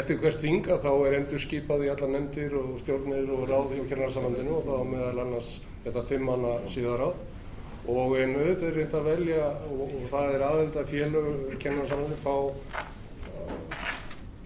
eftir 0.00 0.20
hvert 0.22 0.38
þinga 0.40 0.78
þá 0.84 0.90
er 1.08 1.16
endur 1.18 1.42
skipað 1.42 1.84
í 1.84 1.90
alla 1.90 2.08
nefndir 2.12 2.54
og 2.60 2.78
stjórnir 2.82 3.32
og 3.34 3.42
ráð 3.50 3.74
hjá 3.74 3.82
kennarsamlandinu 3.90 4.54
og 4.60 4.68
þá 4.68 4.76
meðal 4.92 5.24
annars 5.24 5.50
þetta 5.84 6.06
þimmanna 6.12 6.54
síðaráð 6.70 7.14
og 7.90 8.14
en 8.20 8.36
auðvitað 8.36 8.68
er 8.68 8.76
reynd 8.78 8.94
að 8.94 9.08
velja 9.08 9.44
og, 9.66 9.82
og 9.88 10.06
það 10.12 10.34
er 10.36 10.46
aðeld 10.46 10.78
að 10.78 10.92
félög 10.94 11.28
kennarsamlandinu 11.64 12.20
fá 12.22 12.36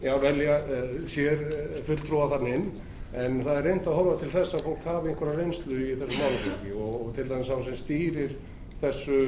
já, 0.00 0.14
velja 0.22 0.58
eh, 0.64 0.96
sér 1.12 1.46
fulltrúa 1.88 2.30
þannig 2.32 2.58
inn 2.58 2.66
en 3.14 3.38
það 3.44 3.58
er 3.58 3.66
reynd 3.68 3.86
að 3.86 3.96
horfa 3.98 4.14
til 4.20 4.32
þess 4.32 4.56
að 4.56 4.64
fólk 4.66 4.88
hafi 4.88 5.10
einhverja 5.12 5.38
reynslu 5.38 5.76
í 5.78 5.92
þessu 6.00 6.18
málaflöki 6.18 6.72
og, 6.74 6.94
og 6.98 7.12
til 7.14 7.26
dæmis 7.30 7.52
á 7.54 7.56
sem 7.62 7.78
stýrir 7.78 8.34
þessu 8.80 9.20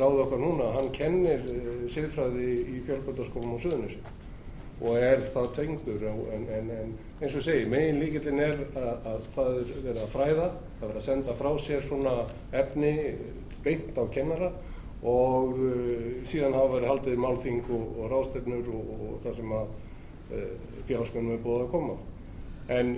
ráð 0.00 0.22
okkar 0.24 0.40
núna, 0.40 0.70
hann 0.76 0.88
kennir 0.94 1.44
uh, 1.52 1.84
siðfræði 1.92 2.48
í 2.64 2.80
fjölbjörnarskólum 2.86 3.54
á 3.54 3.58
Suðunissi 3.60 4.00
og 4.80 4.96
er 4.96 5.20
það 5.34 5.50
tengdur 5.58 6.04
en, 6.08 6.46
en, 6.56 6.70
en 6.72 6.92
eins 7.20 7.34
og 7.36 7.44
segi, 7.44 7.66
megin 7.68 8.00
líkillin 8.00 8.40
er 8.40 8.62
að, 8.72 9.08
að 9.10 9.26
það 9.34 9.50
er 9.58 9.72
verið 9.74 10.02
að 10.06 10.14
fræða, 10.14 10.46
það 10.54 10.86
er 10.86 10.86
verið 10.86 11.00
að 11.02 11.06
senda 11.10 11.34
frá 11.36 11.50
sér 11.60 11.84
svona 11.84 12.14
efni 12.62 12.94
beint 13.60 14.00
á 14.00 14.04
kennara 14.14 14.48
og 15.04 15.60
uh, 15.60 16.08
síðan 16.28 16.56
hafa 16.56 16.78
verið 16.78 16.92
haldið 16.94 17.20
málþing 17.26 17.68
og, 17.68 17.84
og 17.98 18.14
ráðstefnur 18.14 18.72
og, 18.72 18.94
og 18.96 19.20
það 19.26 19.36
sem 19.42 19.54
að 19.58 19.76
uh, 19.76 20.48
félagsmennum 20.88 21.36
er 21.36 21.44
búið 21.44 21.66
að 21.66 21.70
koma. 21.76 22.00
En 22.70 22.94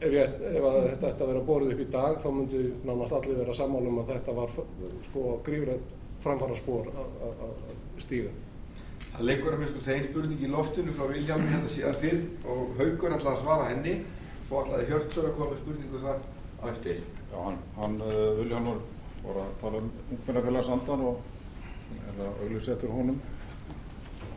ef, 0.00 0.10
ég, 0.10 0.18
ef 0.24 0.66
þetta 0.66 1.12
ætti 1.12 1.22
að 1.22 1.30
vera 1.30 1.46
borðið 1.46 1.74
upp 1.76 1.84
í 1.84 1.88
dag 1.94 2.18
þá 2.22 2.28
myndi 2.34 2.64
nánast 2.88 3.14
allir 3.18 3.38
vera 3.38 3.56
sammála 3.56 3.92
um 3.92 4.02
að 4.02 4.12
þetta 4.14 4.36
var 4.38 4.54
sko 5.08 5.24
grífilegt 5.46 5.96
framfara 6.22 6.58
spór 6.58 6.90
að 6.98 7.56
stíga. 8.02 8.34
Það 9.12 9.24
leikur 9.26 9.54
að 9.54 9.62
minnst 9.62 9.88
einn 9.90 10.04
spurning 10.06 10.42
í 10.42 10.50
loftinu 10.50 10.94
frá 10.94 11.06
Vilhjálmi 11.10 11.50
hérna 11.52 11.70
síðan 11.72 11.96
fyrr 12.02 12.20
og 12.50 12.74
Haugur 12.78 13.14
ætlaði 13.14 13.34
að 13.36 13.42
svara 13.44 13.70
henni. 13.70 13.94
Svo 14.48 14.62
ætlaði 14.62 14.90
Hjörtur 14.90 15.28
að 15.28 15.34
koma 15.36 15.50
með 15.52 15.62
spurningu 15.62 16.02
þar 16.02 16.20
á 16.58 16.64
eftir. 16.72 17.00
Já, 17.30 17.38
hann, 17.44 17.58
hann 17.78 17.96
uh, 18.02 18.18
Viljálmur 18.38 18.78
var 19.24 19.40
að 19.42 19.56
tala 19.62 19.82
um 19.82 19.90
ungmennafélagsandan 20.14 21.04
og 21.08 21.24
er 21.98 22.18
það 22.18 22.42
auglýst 22.44 22.72
eftir 22.74 22.94
honum. 22.94 23.18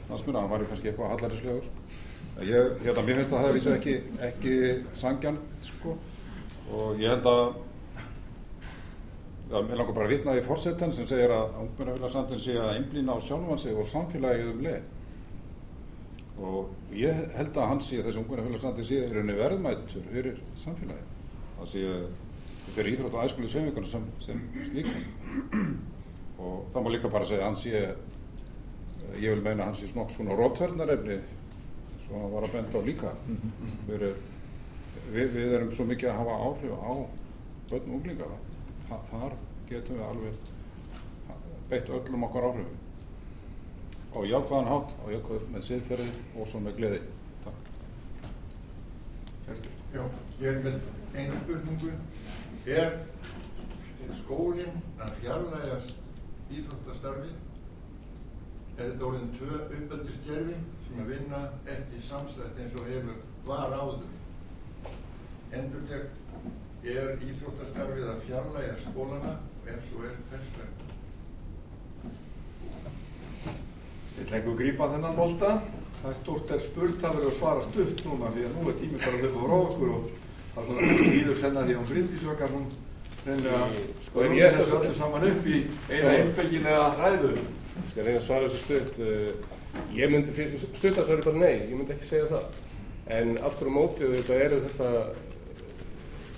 Hans 0.09 0.25
mér 0.25 0.37
að 0.37 0.41
hann 0.41 0.53
væri 0.55 0.69
kannski 0.71 0.91
eitthvað 0.91 1.13
hallarislegur. 1.15 1.69
Ég, 2.39 2.77
hérna, 2.81 3.03
mér 3.05 3.19
finnst 3.19 3.33
að 3.35 3.43
það 3.43 3.57
er 3.59 3.75
ekki, 3.75 3.93
ekki 4.25 4.53
sangjant, 4.97 5.41
sko. 5.67 5.97
Og 6.71 7.01
ég 7.01 7.11
held 7.11 7.27
að, 7.27 7.41
já, 9.51 9.57
mér 9.57 9.81
langar 9.81 9.97
bara 9.97 10.07
að 10.07 10.13
vitna 10.15 10.35
því 10.37 10.45
fórsetan 10.45 10.93
sem 10.95 11.09
segir 11.09 11.33
að 11.35 11.59
ungmennafélagsandin 11.65 12.41
sé 12.41 12.55
að 12.57 12.71
einblýna 12.77 13.17
á 13.19 13.19
sjálfan 13.21 13.61
sig 13.61 13.77
og 13.77 13.89
samfélagið 13.89 14.51
um 14.53 14.63
leið. 14.65 14.87
Og 16.41 16.95
ég 16.97 17.19
held 17.35 17.59
að 17.59 17.69
hann 17.73 17.83
sé 17.83 17.99
að 17.99 18.07
þessi 18.09 18.21
ungmennafélagsandin 18.23 18.87
sé 18.87 19.01
í 19.01 19.11
rauninni 19.11 19.35
verðmættur 19.37 20.07
fyrir 20.07 20.39
samfélagið. 20.63 21.11
Það 21.59 21.69
sé 21.73 21.83
fyrir 22.71 22.93
íþrótt 22.95 23.19
og 23.19 23.27
æskulu 23.27 23.51
semvíkuna 23.51 23.91
sem, 23.91 24.07
sem 24.23 24.41
slíkum. 24.71 25.75
Og 26.41 26.65
það 26.71 26.87
má 26.87 26.89
líka 26.95 27.11
bara 27.11 27.27
segja 27.27 27.43
að 27.43 27.49
hann 27.51 27.59
sé, 27.59 27.83
ég 29.19 29.35
vil 29.35 29.43
meina 29.43 29.65
að 29.65 29.67
hann 29.67 29.79
sé 29.81 29.91
smokk 29.91 30.15
svona 30.15 30.39
rótverðnarefni 30.39 31.19
svo 32.11 32.19
hann 32.19 32.31
var 32.33 32.43
að 32.43 32.55
benda 32.57 32.79
á 32.79 32.81
líka. 32.83 33.09
Fyrir, 33.87 34.15
við, 35.13 35.27
við 35.31 35.53
erum 35.55 35.69
svo 35.71 35.85
mikið 35.87 36.09
að 36.11 36.17
hafa 36.19 36.33
áhrif 36.47 36.73
á 36.75 36.91
börn 37.71 37.87
og 37.87 37.93
unglinga. 37.97 38.27
Þa, 38.89 38.97
þar 39.11 39.35
getum 39.69 39.99
við 39.99 40.07
alveg 40.09 40.33
beitt 41.71 41.91
öllum 41.95 42.25
okkar 42.27 42.47
áhrifum. 42.49 42.79
Á 44.11 44.19
jákvæðan 44.27 44.67
hátt, 44.67 44.91
á 44.99 45.05
jákvæðan 45.13 45.53
með 45.53 45.63
siðferði 45.69 46.09
og 46.35 46.49
svo 46.51 46.59
með 46.65 46.81
gleði. 46.81 46.99
Takk. 47.45 47.61
Já, 49.95 50.03
ég 50.41 50.49
er 50.51 50.59
með 50.65 50.75
einu 51.15 51.39
spurningu. 51.45 51.93
Er 52.67 52.91
skólinn 54.19 54.83
að 54.99 55.15
fjarlægast 55.21 55.95
íþróttastarfi? 56.51 57.31
Er 58.75 58.91
þetta 58.91 59.07
orðin 59.07 59.33
tvö 59.37 59.63
uppeldiskerfi 59.63 60.59
sem 60.91 61.03
að 61.05 61.11
vinna 61.13 61.41
ekki 61.71 62.01
samstætt 62.03 62.57
eins 62.59 62.73
og 62.75 62.87
hefur 62.91 63.19
var 63.47 63.71
áður? 63.71 64.09
Endur 65.55 65.83
gegn, 65.89 66.09
er 66.83 67.09
íþróttastarfið 67.27 68.07
að 68.11 68.21
fjarlæga 68.27 68.75
skólana 68.85 69.33
og 69.61 69.69
ef 69.71 69.87
svo 69.89 70.03
er 70.07 70.15
hvers 70.31 70.51
vegna? 70.57 70.87
Ég 74.19 74.27
að 74.51 74.59
grípa 74.61 74.89
þennan 74.91 75.15
bolta. 75.17 75.53
Það 76.01 76.09
er 76.11 76.17
stort 76.21 76.51
er 76.55 76.61
spurt, 76.65 76.95
það 77.01 77.15
verður 77.15 77.29
að 77.31 77.35
svara 77.37 77.61
stutt 77.65 77.99
núna 78.07 78.31
því 78.33 78.43
að 78.47 78.53
nú 78.57 78.69
er 78.71 78.77
tíminn 78.79 79.01
bara 79.03 79.17
að 79.17 79.25
hlaupa 79.25 79.41
frá 79.45 79.57
okkur 79.61 79.91
og 79.95 80.07
það 80.51 80.61
er 80.61 80.65
svona 80.67 80.85
kannski 80.87 81.19
íður 81.21 81.37
senna 81.41 81.65
því 81.67 81.73
að 81.75 81.79
hún 81.81 81.89
Bryndísvökar 81.91 82.53
hún 82.55 82.65
reynlega 83.25 83.59
Sko, 84.07 84.23
ég- 84.25 84.55
þessu 84.57 84.77
öllu 84.79 84.93
saman 84.97 85.27
upp 85.29 85.45
í 85.45 85.57
eina 85.61 85.99
Svo- 86.01 86.15
heimsbyggilega 86.15 86.87
ræðu. 86.97 87.31
Ég 87.37 87.91
skal 87.91 88.03
reyna 88.07 88.19
að 88.19 88.25
svara 88.25 88.47
þessu 88.49 88.61
stutt. 88.65 88.95
Eh, 89.73 89.97
Ég 89.97 90.11
myndi, 90.11 90.47
stuttasvar 90.75 91.17
er 91.17 91.25
bara 91.25 91.43
nei, 91.43 91.57
ég 91.69 91.75
myndi 91.75 91.95
ekki 91.95 92.09
segja 92.09 92.29
það. 92.31 92.47
En 93.11 93.35
aftur 93.43 93.71
á 93.71 93.75
mótið 93.75 94.15
þetta 94.19 94.39
eru 94.45 94.63
þetta 94.67 94.89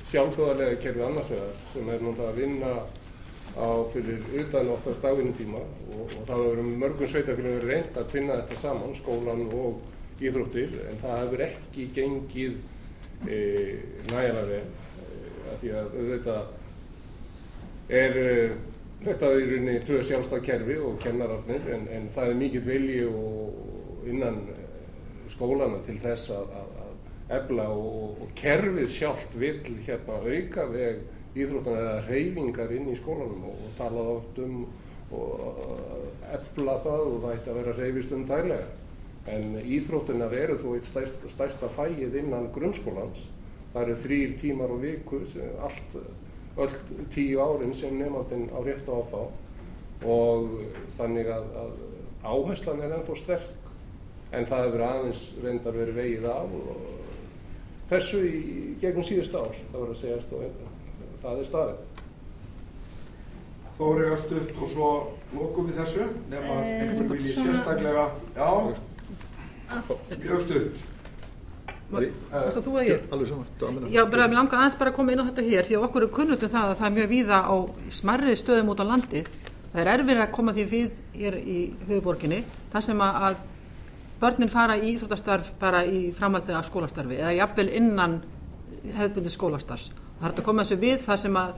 sjálfhjóðarlega 0.09 0.81
kerfi 0.81 1.01
annars 1.05 1.31
vegar 1.34 1.55
sem 1.73 1.89
er 1.89 2.03
náttúrulega 2.03 2.31
að 2.31 2.39
vinna 2.41 2.73
á 3.53 3.69
fyrir 3.93 4.19
utan 4.41 4.69
oftast 4.73 5.03
dagvinni 5.05 5.34
tíma 5.38 5.61
og, 5.61 6.05
og 6.05 6.21
það 6.25 6.43
hefur 6.43 6.61
um 6.63 6.69
mörgum 6.81 7.09
sveitafélagum 7.09 7.57
verið 7.59 7.69
reynd 7.69 7.97
að 7.97 8.09
tvinna 8.13 8.38
þetta 8.41 8.59
saman, 8.61 8.95
skólan 8.97 9.43
og 9.53 9.73
íþróttir, 10.23 10.71
en 10.89 11.01
það 11.01 11.19
hefur 11.21 11.43
ekki 11.47 11.88
gengið 11.95 12.53
e, 13.27 13.39
nægilega 14.09 14.45
vel, 14.49 14.63
e, 14.63 15.09
af 15.53 15.57
því 15.61 15.69
að 15.79 15.88
auðvitað 15.99 16.43
er 18.01 18.13
þetta 19.08 19.30
er 19.30 19.41
í 19.41 19.47
rauninni 19.49 19.80
tvö 19.88 20.01
sjálfstæð 20.08 20.45
kerfi 20.47 20.78
og 20.84 20.99
kennararnir 21.04 21.72
en, 21.76 21.88
en 21.91 22.06
það 22.16 22.30
er 22.30 22.39
mikill 22.39 22.68
vilji 22.68 23.01
og 23.08 24.08
innan 24.10 24.39
eh, 24.54 24.62
skólana 25.34 25.82
til 25.88 25.97
þess 26.04 26.32
að, 26.36 26.54
að, 26.60 26.78
að 26.84 27.36
efla 27.39 27.68
og, 27.74 28.22
og 28.24 28.32
kerfið 28.39 28.89
sjálft 28.91 29.36
vil 29.39 29.58
hérna 29.88 30.22
auka 30.22 30.70
veg 30.72 31.04
íþróttana 31.34 31.82
eða 31.82 32.06
reyfingar 32.08 32.74
inn 32.76 32.91
í 32.93 32.97
skólanum 32.99 33.49
og, 33.49 33.60
og 33.68 33.76
talað 33.80 34.16
oft 34.18 34.41
um 34.43 34.64
og 35.14 35.60
efla 36.34 36.80
það 36.82 37.04
og 37.06 37.20
það 37.22 37.36
ætti 37.36 37.51
að 37.51 37.58
vera 37.60 37.74
reyfist 37.78 38.14
um 38.16 38.24
dælega 38.26 38.64
en 39.34 39.58
íþróttunar 39.62 40.34
eru 40.36 40.58
þó 40.60 40.74
eitt 40.76 40.88
stærsta, 40.88 41.30
stærsta 41.32 41.70
fæið 41.78 42.18
innan 42.20 42.49
grunnskólans. 42.56 43.22
Það 43.74 43.84
eru 43.86 43.95
þrýr 44.04 44.34
tímar 44.41 44.74
á 44.74 44.78
viku 44.82 45.22
allt 45.64 45.95
öll 46.58 46.76
tíu 47.14 47.41
árin 47.41 47.74
sem 47.78 47.95
nefnandinn 47.97 48.51
á 48.54 48.60
rétt 48.66 48.89
á 48.89 48.95
að 48.99 49.10
fá. 49.14 49.22
Og 50.04 50.58
þannig 50.97 51.32
að, 51.32 51.47
að 51.64 51.72
áherslan 52.24 52.84
er 52.84 52.97
ennþá 52.97 53.18
sterk. 53.22 53.72
En 54.34 54.47
það 54.49 54.68
hefur 54.68 54.86
aðeins 54.88 55.24
reyndar 55.43 55.78
verið 55.78 55.99
vegið 56.01 56.30
af 56.34 56.54
og 56.58 56.86
þessu 57.89 58.22
í 58.26 58.54
gegnum 58.82 59.06
síðust 59.06 59.36
ár 59.38 59.51
það 59.54 59.80
verður 59.80 59.91
að 59.93 59.99
segjast 59.99 60.32
og 60.34 60.45
það 61.24 61.41
er 61.41 61.49
staðið 61.49 61.82
Þóri 63.74 64.10
að 64.14 64.20
stutt 64.22 64.58
og 64.62 64.70
svo 64.70 64.88
lokum 65.34 65.66
við 65.66 65.80
þessu. 65.82 66.04
Nema 66.30 66.58
einhvern 66.62 67.08
vil 67.10 67.24
ég 67.26 67.39
sérstaklega, 67.39 68.04
já, 68.36 68.49
mjög 70.22 70.43
stutt. 70.45 70.84
Varst 71.93 72.57
það 72.57 72.65
þú 72.65 72.73
eða 72.73 72.85
ég? 72.87 73.05
Alveg 73.13 73.29
saman. 73.29 73.87
Já, 73.93 74.01
bara 74.09 74.27
mér 74.27 74.39
langar 74.39 74.59
aðeins 74.59 74.77
bara 74.79 74.93
að 74.93 74.97
koma 74.97 75.13
inn 75.13 75.21
á 75.21 75.27
þetta 75.29 75.45
hér 75.47 75.67
því 75.67 75.77
að 75.77 75.87
okkur 75.87 76.05
er 76.05 76.13
kunnugt 76.17 76.45
um 76.45 76.51
það 76.53 76.69
að 76.69 76.77
það 76.79 76.87
er 76.89 76.95
mjög 76.97 77.09
víða 77.13 77.39
á 77.45 77.55
smarri 77.97 78.35
stöðum 78.39 78.71
út 78.73 78.83
á 78.83 78.85
landi. 78.89 79.23
Það 79.73 79.81
er 79.83 79.91
erfir 79.93 80.21
að 80.21 80.31
koma 80.37 80.53
því 80.53 80.65
við 80.73 80.95
hér 81.17 81.37
í 81.39 81.57
höfuborginni 81.87 82.39
þar 82.73 82.87
sem 82.87 83.03
að, 83.05 83.35
börnin 84.21 84.53
fara 84.53 84.77
í 84.79 84.93
íþróttastarf 84.93 85.51
bara 85.59 85.83
í 85.83 86.05
framhaldið 86.15 86.55
af 86.55 86.69
skólastarfi 86.69 87.17
eða 87.19 87.33
jafnvel 87.35 87.69
innan 87.75 88.21
hefðbundi 88.95 89.33
skólastarfs. 89.33 89.91
Það 90.19 90.29
er 90.29 90.35
að 90.37 90.47
koma 90.47 90.63
þessu 90.63 90.79
við 90.79 90.97
þar 91.03 91.21
sem 91.25 91.39
að 91.41 91.53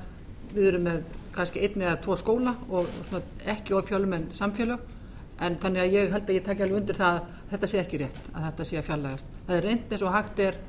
við 0.55 0.67
erum 0.71 0.87
með 0.87 1.03
kannski 1.35 1.61
einn 1.65 1.83
eða 1.83 1.99
tvo 2.01 2.15
skóla 2.17 2.55
og 2.71 2.87
svona 3.09 3.21
ekki 3.53 3.75
of 3.75 3.89
fjölmenn 3.89 4.29
samfélög 4.33 4.94
en 5.43 5.57
þannig 5.59 5.83
að 5.83 5.95
ég 5.97 6.13
held 6.13 6.29
að 6.29 6.37
ég 6.37 6.45
tekja 6.45 6.65
alveg 6.65 6.79
undir 6.79 6.99
það 6.99 7.17
að 7.19 7.33
þetta 7.51 7.69
sé 7.71 7.81
ekki 7.81 8.01
rétt, 8.01 8.21
að 8.31 8.47
þetta 8.47 8.67
sé 8.69 8.79
að 8.79 8.87
fjarlægast. 8.89 9.37
Það 9.47 9.57
er 9.57 9.65
reynd 9.69 9.95
eins 9.95 10.05
og 10.05 10.15
hægt 10.15 10.43
er 10.45 10.59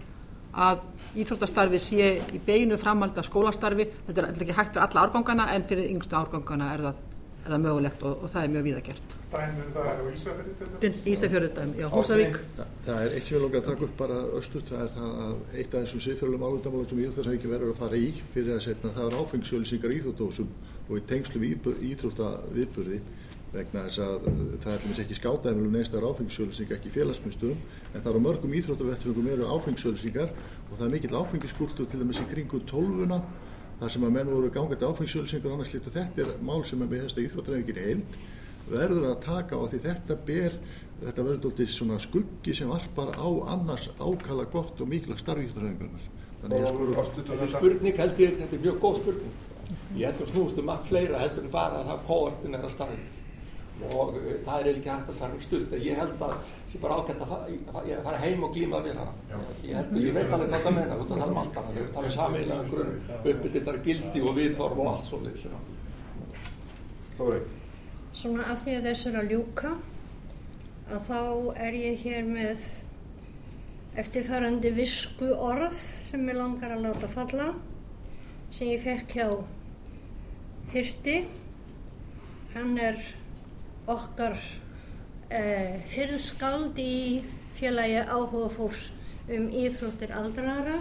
að 0.56 0.86
íþróttastarfi 1.20 1.82
sé 1.82 2.12
í 2.34 2.40
beinu 2.46 2.78
framhald 2.80 3.18
af 3.20 3.28
skólastarfi, 3.28 3.90
þetta 4.06 4.24
er 4.24 4.30
ekki 4.32 4.56
hægt 4.56 4.72
fyrir 4.76 4.86
alla 4.86 5.04
árgangana 5.04 5.50
en 5.54 5.68
fyrir 5.68 5.92
yngstu 5.92 6.16
árgangana 6.16 6.70
er 6.74 6.84
það, 6.86 7.02
er 7.44 7.52
það 7.52 7.62
mögulegt 7.66 8.06
og, 8.08 8.24
og 8.24 8.32
það 8.32 8.46
er 8.46 8.54
mjög 8.54 8.66
víðagert. 8.70 9.16
Dæmi 9.26 9.66
um 9.66 9.72
það 9.74 9.90
er 9.90 10.00
á? 10.00 10.06
Ísafjörðu 11.12 11.50
dæmi, 11.58 11.76
já, 11.82 11.86
Húsavík. 11.92 12.40
Það 12.86 13.02
er 13.02 13.16
eitt 13.18 13.30
langar 13.36 13.60
að 13.60 13.68
taka 13.68 13.86
upp 13.86 13.94
bara 14.00 14.18
östut, 14.40 14.72
það 14.72 14.82
er 14.86 14.90
það 14.96 15.20
að 15.26 15.36
eitt 15.60 15.76
af 15.76 15.84
þessum 15.84 16.04
siðfjörlum 16.06 16.46
álundamálum 16.48 16.88
sem 16.90 17.04
íþróttarhengi 17.04 17.52
verður 17.52 17.74
að 17.74 17.80
fara 17.84 18.00
í 18.00 18.10
fyrir 18.32 18.56
að 18.56 18.64
setna 18.70 18.94
það 18.96 19.10
er 19.10 19.18
áfengsjölusingar 19.20 19.96
íþróttósum 19.98 20.50
og 20.86 20.96
í 20.96 21.06
tengslu 21.10 21.42
við 21.42 21.70
íþróttaviðburði 21.90 23.00
vegna 23.56 23.80
þess 23.86 23.98
að 24.04 24.14
það 24.62 24.70
er 24.72 24.80
alveg 24.84 24.98
ekki 25.02 25.16
skátæðumilum 25.18 25.74
neins 25.76 25.90
það 25.92 26.00
er 26.00 26.08
áfengisjölusingar 26.10 26.76
ekki 26.78 26.94
félagsmyndstöðum 26.94 27.60
en 27.92 28.00
það 28.00 28.10
er 28.10 28.16
á 28.16 28.26
mörgum 28.26 28.56
íþróttavettfengum 28.60 29.30
eru 29.32 29.44
áfengisjölusingar 29.56 30.30
og 30.70 30.74
það 30.74 30.86
er 30.86 30.94
mikill 30.94 31.20
áfengiskultur 31.20 31.86
til 31.90 32.00
dæmis 32.02 32.22
í 32.22 32.24
kringu 32.30 32.58
tólfuna 32.68 33.18
þar 33.80 33.90
sem 33.92 34.06
að 34.08 34.14
menn 34.16 34.32
voru 34.32 34.48
gangandi 34.52 34.90
áfengisjölusingar 34.90 35.48
og 35.50 35.54
annars 35.56 35.72
lítið 35.74 35.96
þetta 35.96 36.18
er 36.24 36.28
mál 36.44 36.62
sem 36.64 36.82
er 36.82 36.88
með 36.92 37.00
þess 37.06 37.16
að 37.16 37.24
íþróttarhengin 37.26 37.84
heild 37.86 38.10
verður 38.66 39.04
að 39.12 39.22
taka 39.26 39.52
á 39.56 39.62
því 39.70 39.78
þetta 39.86 40.14
ber 40.26 40.52
þetta 41.00 41.20
verður 41.22 41.44
doldið 41.46 41.68
svona 41.74 41.98
skuggi 42.02 42.52
sem 42.56 42.68
varpar 42.72 43.10
á 43.14 43.28
annars 43.54 43.86
ákala 44.00 44.44
gott 44.52 44.76
og 44.80 44.86
mikilvægt 44.90 45.22
starfi 45.22 45.44
íþróttarhengarnar 45.48 46.04
þannig 46.42 46.58
ég 46.62 46.68
skur 46.72 46.88
Þessi 47.26 47.48
spurning 47.52 47.96
held 48.00 48.16
ég, 48.22 48.30
þetta 48.40 48.54
er 48.56 48.62
mjög 48.64 48.76
góð 48.82 48.94
spurning. 49.02 49.34
Ég 49.96 50.04
held 50.06 50.18
að 50.22 50.28
Og 53.84 54.14
uh, 54.16 54.28
það 54.46 54.60
er 54.60 54.70
ekki 54.72 54.92
hægt 54.92 55.10
að 55.12 55.18
starfa 55.18 55.40
stutt. 55.44 55.74
En 55.76 55.84
ég 55.84 56.00
held 56.00 56.14
að 56.16 56.22
það 56.22 56.54
sé 56.72 56.80
bara 56.82 56.96
ágætt 57.00 57.24
að 57.24 57.32
fara, 57.32 57.82
að 57.82 58.04
fara 58.06 58.22
heim 58.22 58.46
og 58.46 58.54
glíma 58.56 58.82
við 58.86 59.00
hana. 59.00 59.42
Ég, 59.62 59.74
held, 59.76 59.98
ég 60.00 60.16
veit 60.16 60.32
alveg 60.36 60.54
hvað 60.54 60.64
það 60.66 60.78
meina, 60.78 61.00
út 61.02 61.12
af 61.12 61.20
það 61.20 61.34
um 61.34 61.42
allt 61.42 61.60
annað. 61.62 61.90
Það 61.96 62.08
er 62.08 62.16
sameiginlega 62.16 62.70
grunn, 62.72 62.94
uppbyggðistar 63.16 63.82
gildi 63.84 64.24
og 64.24 64.38
viðþorf 64.40 64.80
og 64.84 64.92
allt 64.94 65.10
svo 65.10 65.20
Þóri. 67.16 67.38
Svona 68.16 68.50
af 68.52 68.58
því 68.60 68.72
að 68.76 68.88
þess 68.90 69.06
er 69.08 69.14
að 69.16 69.30
ljúka 69.32 69.70
að 70.92 71.06
þá 71.08 71.20
er 71.64 71.76
ég 71.80 72.02
hér 72.02 72.26
með 72.28 72.66
eftirfærandi 73.96 74.72
visku 74.76 75.30
orð 75.32 75.78
sem 75.78 76.26
ég 76.28 76.36
langar 76.36 76.74
að 76.74 76.84
láta 76.84 77.08
falla 77.08 77.46
sem 78.52 78.68
ég 78.68 78.84
fekk 78.84 79.16
hjá 79.16 79.28
Hirti 80.74 81.16
hann 82.52 82.76
er 82.82 83.00
okkar 83.90 84.36
uh, 84.36 85.74
hirðskald 85.92 86.78
í 86.82 87.24
félagi 87.56 88.02
áhuga 88.04 88.50
fólks 88.52 88.90
um 89.32 89.48
íþróttir 89.50 90.12
aldraðra 90.14 90.80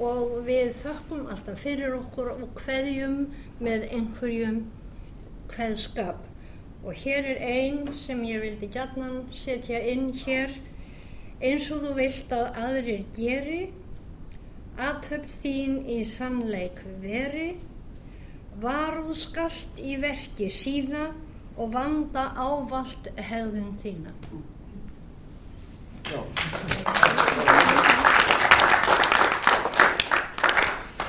og 0.00 0.42
við 0.46 0.72
þökkum 0.82 1.28
alltaf 1.32 1.60
fyrir 1.62 1.94
okkur 1.96 2.32
og 2.34 2.52
kveðjum 2.56 3.18
með 3.60 3.88
einhverjum 3.92 4.62
kveðskap. 5.52 6.20
Og 6.82 6.96
hér 6.98 7.28
er 7.34 7.42
ein 7.46 7.92
sem 8.00 8.22
ég 8.26 8.42
vildi 8.42 8.68
gætnan 8.72 9.26
setja 9.36 9.78
inn 9.92 10.10
hér 10.24 10.56
eins 11.42 11.68
og 11.74 11.84
þú 11.84 11.92
vilt 11.98 12.32
að 12.34 12.58
aðrir 12.62 13.04
geri, 13.16 13.60
aðtöfn 14.80 15.36
þín 15.42 15.76
í 15.90 16.00
sannleik 16.08 16.80
veri, 17.02 17.52
varuð 18.62 19.14
skalt 19.18 19.80
í 19.82 19.96
verki 20.00 20.48
sína 20.52 21.10
og 21.56 21.72
vanda 21.74 22.24
ávalt 22.36 23.08
hegðun 23.16 23.74
þína. 23.82 24.12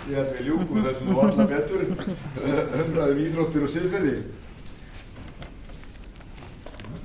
Ég 0.03 0.17
held 0.19 0.31
við 0.35 0.47
ljúkum 0.49 0.83
þessum 0.83 1.11
nú 1.11 1.19
alla 1.23 1.45
betur 1.47 1.85
umræðum 1.87 3.21
íþróttir 3.23 3.63
og 3.63 3.71
siðferði. 3.71 4.15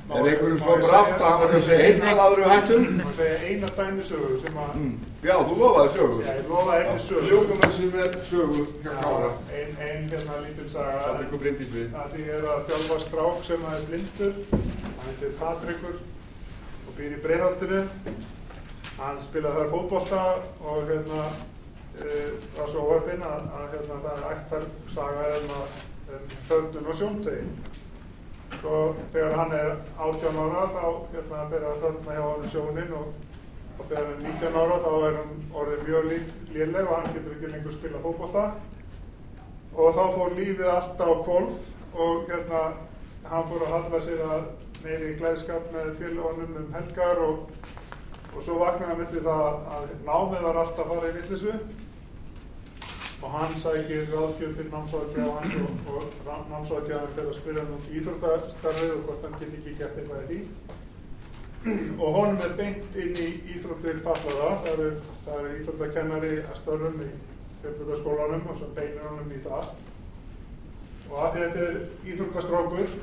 Er 0.09 0.25
einhverjum 0.25 0.61
svo 0.63 0.75
brátt 0.81 1.19
að 1.21 1.25
hann 1.27 1.41
var 1.43 1.51
að 1.53 1.65
segja 1.67 1.89
einn 1.89 2.05
að 2.09 2.21
aðru 2.23 2.45
hættum? 2.49 2.85
Má 2.97 3.11
segja 3.19 3.41
eina 3.45 3.69
dæmisögu 3.77 4.39
sem 4.41 4.55
að... 4.63 4.77
Já, 5.27 5.33
þú 5.45 5.57
lofaði 5.59 5.91
sögu. 5.97 6.21
Já, 6.25 6.31
ég 6.39 6.47
lofaði 6.49 6.85
einni 6.87 7.03
sögu. 7.05 7.25
Ljúkum 7.29 7.59
þessu 7.65 7.89
með 7.93 8.15
sögu 8.31 8.63
hjá 8.87 8.95
Kára. 9.03 9.29
Ein, 9.53 9.75
ein 9.85 10.07
hérna 10.15 10.39
lítil 10.47 10.69
saga. 10.73 11.03
Satt 11.05 11.21
ykkur 11.27 11.43
brindis 11.43 11.75
við. 11.75 11.91
Það 11.93 12.17
er 12.23 12.47
að 12.55 12.63
þjálfa 12.71 12.97
strák 13.05 13.45
sem 13.51 13.67
að 13.69 13.77
er 13.77 13.85
blindur. 13.91 14.39
Hann 14.55 15.11
heitir 15.11 15.35
Patrikur 15.43 15.99
og 15.99 16.95
býr 16.97 17.17
í 17.19 17.21
Breiðholtinu. 17.27 17.83
Hann 19.03 19.21
spilaði 19.27 19.61
þar 19.61 19.73
fótbolta 19.75 20.23
og 20.65 20.89
hérna 20.89 21.27
uh, 21.27 22.31
var 22.57 22.73
svo 22.73 22.87
óöfinn 22.95 23.29
að, 23.29 23.45
að 23.61 23.69
hérna, 23.77 24.01
það 24.07 24.17
er 24.17 24.33
ættar 24.33 24.65
saga 24.95 25.29
um, 25.37 25.53
um 26.17 26.33
þörnun 26.49 26.89
og 26.95 26.99
sjóntegi. 27.03 27.77
Svo 28.57 28.79
þegar 29.13 29.35
hann 29.39 29.55
er 29.55 29.71
18 30.01 30.39
ára 30.43 30.63
þá 30.75 30.85
hérna 31.15 31.43
byrja 31.53 31.73
að 31.73 31.83
þörna 31.85 32.17
hjá 32.17 32.25
hann 32.25 32.53
sjónin 32.55 32.95
og, 32.99 33.09
og 33.79 33.83
þegar 33.85 34.07
hann 34.09 34.15
er 34.15 34.23
19 34.33 34.59
ára 34.63 34.79
þá 34.85 34.91
er 35.09 35.19
hann 35.21 35.35
orðið 35.63 35.85
mjög 35.89 36.09
léleg 36.57 36.85
og 36.89 36.95
hann 36.97 37.17
getur 37.17 37.37
ekki 37.37 37.53
lengur 37.53 37.77
spila 37.77 38.05
fótbolta. 38.05 38.45
Og 39.79 39.99
þá 39.99 40.05
fór 40.17 40.39
lífið 40.39 40.71
allt 40.73 41.03
á 41.05 41.11
kvolf 41.27 41.99
og 42.07 42.31
hérna 42.33 42.63
hann 43.29 43.51
fór 43.51 43.67
að 43.67 43.75
halla 43.77 44.01
sér 44.07 44.25
að 44.27 44.49
neyri 44.85 45.15
glæðskap 45.19 45.69
með 45.75 45.93
félagunum 46.01 46.57
um 46.63 46.73
helgar 46.77 47.21
og, 47.25 47.53
og 48.33 48.41
svo 48.43 48.59
vaknaði 48.63 48.91
hann 48.91 49.01
myndi 49.03 49.23
það 49.27 49.45
að 49.77 49.93
námið 50.07 50.49
var 50.49 50.61
alltaf 50.63 50.85
að 50.87 50.93
fara 50.95 51.13
í 51.13 51.17
villisu 51.19 51.55
og 53.23 53.31
hann 53.31 53.55
sækir 53.61 54.11
ráðgjöf 54.13 54.53
til 54.57 54.69
námsráðgjöf 54.73 55.31
hans 55.37 55.55
og, 55.63 56.05
og 56.27 56.45
námsráðgjöfan 56.53 57.15
fyrir 57.17 57.31
að 57.31 57.39
spyrja 57.39 57.65
hann 57.65 57.75
um 57.75 57.89
íþróttastarfið 57.99 58.93
og 58.95 59.03
hvort 59.09 59.25
hann 59.27 59.41
geti 59.41 59.59
ekki 59.59 59.75
gert 59.81 59.99
eitthvað 59.99 60.23
í 60.23 60.27
því. 60.29 60.39
Og 61.99 62.15
honum 62.15 62.45
er 62.47 62.55
beint 62.61 62.99
inn 63.03 63.19
í 63.25 63.29
íþróttir 63.57 63.99
fallara 64.07 64.53
það 64.63 64.71
eru, 64.75 64.89
eru 65.35 65.53
íþróttakennari 65.57 66.33
að 66.45 66.57
störfum 66.63 67.03
í 67.03 67.11
fjölbjörnskólanum 67.65 68.49
og 68.53 68.61
svo 68.61 68.71
beinir 68.79 69.11
honum 69.11 69.35
í 69.35 69.43
það. 69.49 69.75
Og 71.11 71.21
að 71.25 71.39
þetta 71.41 71.67
er 71.67 71.79
íþróttastrákur 72.13 72.97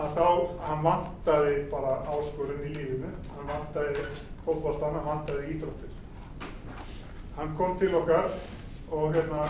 að 0.00 0.16
þá 0.16 0.28
hann 0.64 0.84
vantaði 0.88 1.56
bara 1.72 1.96
áskorun 2.14 2.64
í 2.64 2.72
lífinu. 2.72 3.12
Hann 3.36 3.52
vantaði 3.52 4.08
fótballstann, 4.46 4.96
hann 4.96 5.10
vantaði 5.12 5.52
íþróttir. 5.52 5.92
Hann 7.36 7.58
kom 7.58 7.76
til 7.76 7.92
okkar 7.98 8.30
og 8.90 9.14
hérna 9.14 9.48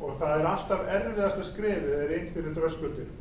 og 0.00 0.16
það 0.20 0.34
er 0.36 0.48
alltaf 0.52 0.86
erfiðasta 0.96 1.46
skrefið 1.50 1.94
er 1.98 2.16
inn 2.18 2.32
fyrir 2.34 2.56
þröskuldin 2.56 3.12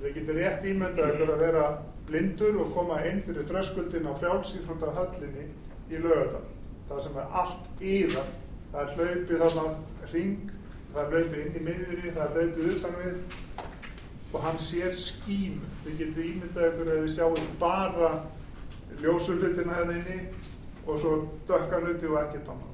þið 0.00 0.14
getur 0.18 0.40
rétt 0.40 0.68
ímyndað 0.70 1.14
ykkur 1.14 1.34
að 1.34 1.44
vera 1.46 1.66
blindur 2.08 2.62
og 2.64 2.72
koma 2.76 3.02
inn 3.08 3.20
fyrir 3.26 3.48
þröskuldin 3.48 4.08
á 4.10 4.12
frjálsýþrónda 4.22 4.94
höllinni 4.96 5.50
í 5.90 6.00
lögadal 6.00 6.46
það 6.88 7.04
sem 7.06 7.20
er 7.22 7.36
allt 7.42 7.84
íðan 7.92 8.32
það 8.72 8.80
er 8.82 8.96
hlaupið 8.96 9.44
þarna 9.44 10.10
ring 10.12 10.56
það 10.94 11.00
er 11.02 11.12
hlaupið 11.14 11.44
inn 11.44 11.56
í 11.58 11.64
miðri 11.66 12.14
það 12.16 12.24
er 12.24 12.34
hlaupið 12.36 12.72
utan 12.74 12.98
við. 13.00 13.38
Og 14.30 14.44
hann 14.44 14.60
sér 14.62 14.92
skím 14.94 15.62
þið 15.84 15.96
getur 16.00 16.26
ímyndað 16.28 16.68
ykkur 16.68 16.90
að 16.92 17.00
þið 17.04 17.14
sjáum 17.16 17.52
bara 17.62 18.10
ljósuhlutina 19.00 19.78
hérna 19.78 19.96
inni 19.98 20.18
og 20.86 21.00
svo 21.02 21.16
dökka 21.50 21.82
hluti 21.82 22.10
og 22.10 22.20
ekkert 22.24 22.52
annað 22.54 22.69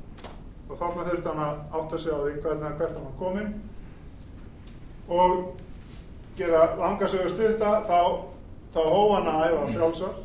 og 0.67 0.79
þarna 0.81 1.07
þurfti 1.07 1.31
hann 1.31 1.43
að 1.45 1.79
átta 1.79 2.01
sig 2.03 2.15
á 2.15 2.19
því 2.23 2.33
hvernig 2.43 2.79
hvert 2.81 2.97
hann 2.97 3.07
var 3.07 3.17
kominn. 3.21 3.53
Og 5.07 5.37
gera 6.39 6.65
langarsögur 6.81 7.33
stutta 7.33 7.73
þá, 7.87 8.01
þá 8.75 8.81
hóf 8.83 9.15
hann 9.15 9.31
að 9.33 9.47
æfa 9.47 9.71
frjálsar 9.73 10.19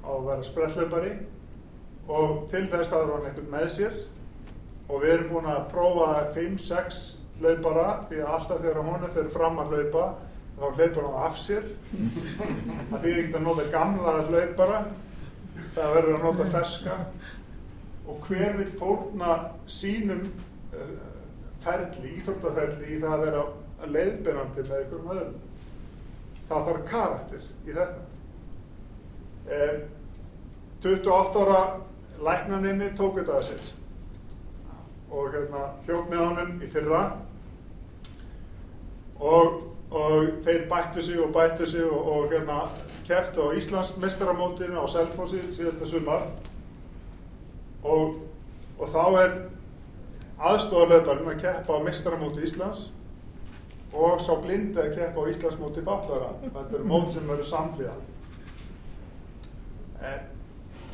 á 0.00 0.10
að 0.14 0.26
vera 0.30 0.46
sprellleipari 0.48 1.12
og 2.10 2.46
til 2.50 2.64
þess 2.70 2.90
það 2.90 3.04
var 3.04 3.12
hann 3.16 3.28
einhvern 3.30 3.52
með 3.56 3.68
sér. 3.76 4.00
Og 4.90 5.04
við 5.04 5.14
erum 5.16 5.34
búin 5.34 5.50
að 5.50 5.68
prófa 5.70 6.08
5-6 6.34 7.02
hlaupara 7.40 7.86
því 8.08 8.24
að 8.24 8.32
alltaf 8.36 8.64
þegar 8.64 8.82
hún 8.86 9.06
fyrir 9.14 9.30
fram 9.34 9.60
að 9.62 9.74
hlaupa 9.74 10.08
þá 10.60 10.64
hlaupar 10.66 11.04
hann 11.06 11.20
af 11.26 11.38
sér. 11.40 11.70
Það 11.92 12.98
fyrir 13.04 13.22
ekkert 13.22 13.38
að 13.40 13.46
nota 13.46 13.70
gamla 13.74 14.16
hlaupara 14.30 14.82
það 15.74 15.94
verður 15.96 16.16
að 16.16 16.24
nota 16.26 16.46
ferska 16.54 16.96
og 18.10 18.26
hver 18.26 18.56
vil 18.58 18.70
fórna 18.80 19.36
sínum 19.70 20.26
uh, 20.74 20.94
ferli, 21.62 22.16
íþróttaferli 22.18 22.96
í 22.96 23.00
það 23.02 23.14
að 23.14 23.24
vera 23.26 23.44
leiðbyrjandi 23.86 24.64
með 24.66 24.76
einhverjum 24.78 25.10
öðrum. 25.14 25.34
Það 26.50 26.68
þarf 26.68 26.86
karakter 26.90 27.44
í 27.66 27.74
þetta. 27.76 28.06
Eh, 29.50 29.76
28 30.82 31.44
ára 31.44 31.60
læknanimi 32.24 32.90
tók 32.98 33.18
þetta 33.20 33.36
að 33.38 33.46
sér 33.50 33.68
og 35.10 35.32
hérna, 35.34 35.62
hljók 35.86 36.10
með 36.10 36.20
honum 36.22 36.50
í 36.62 36.68
fyrra 36.70 37.00
og, 39.18 39.56
og 39.90 40.28
þeir 40.46 40.68
bættu 40.70 41.02
sig 41.02 41.18
og 41.20 41.32
bættu 41.34 41.66
sig 41.66 41.82
og, 41.86 42.10
og 42.12 42.30
hérna, 42.30 42.60
keftu 43.08 43.48
á 43.50 43.56
Íslands 43.58 43.96
mestaramótinu 44.02 44.78
á 44.78 44.86
Selfossi 44.92 45.42
síðasta 45.50 45.88
sumar 45.90 46.28
og, 47.82 48.16
og 48.78 48.88
þá 48.92 49.04
er 49.20 49.36
aðstofarlauparinn 50.40 51.30
að 51.34 51.42
keppa 51.42 51.76
á 51.76 51.84
mestaramóti 51.84 52.44
Íslands 52.46 52.88
og 53.90 54.20
sá 54.22 54.34
blindi 54.40 54.80
að 54.80 54.94
keppa 54.96 55.24
á 55.24 55.30
Íslandsmóti 55.32 55.84
fallara 55.84 56.34
þetta 56.42 56.76
eru 56.78 56.88
mót 56.88 57.10
sem 57.14 57.26
verður 57.28 57.48
samhliða. 57.50 57.96
Eh, 60.00 60.20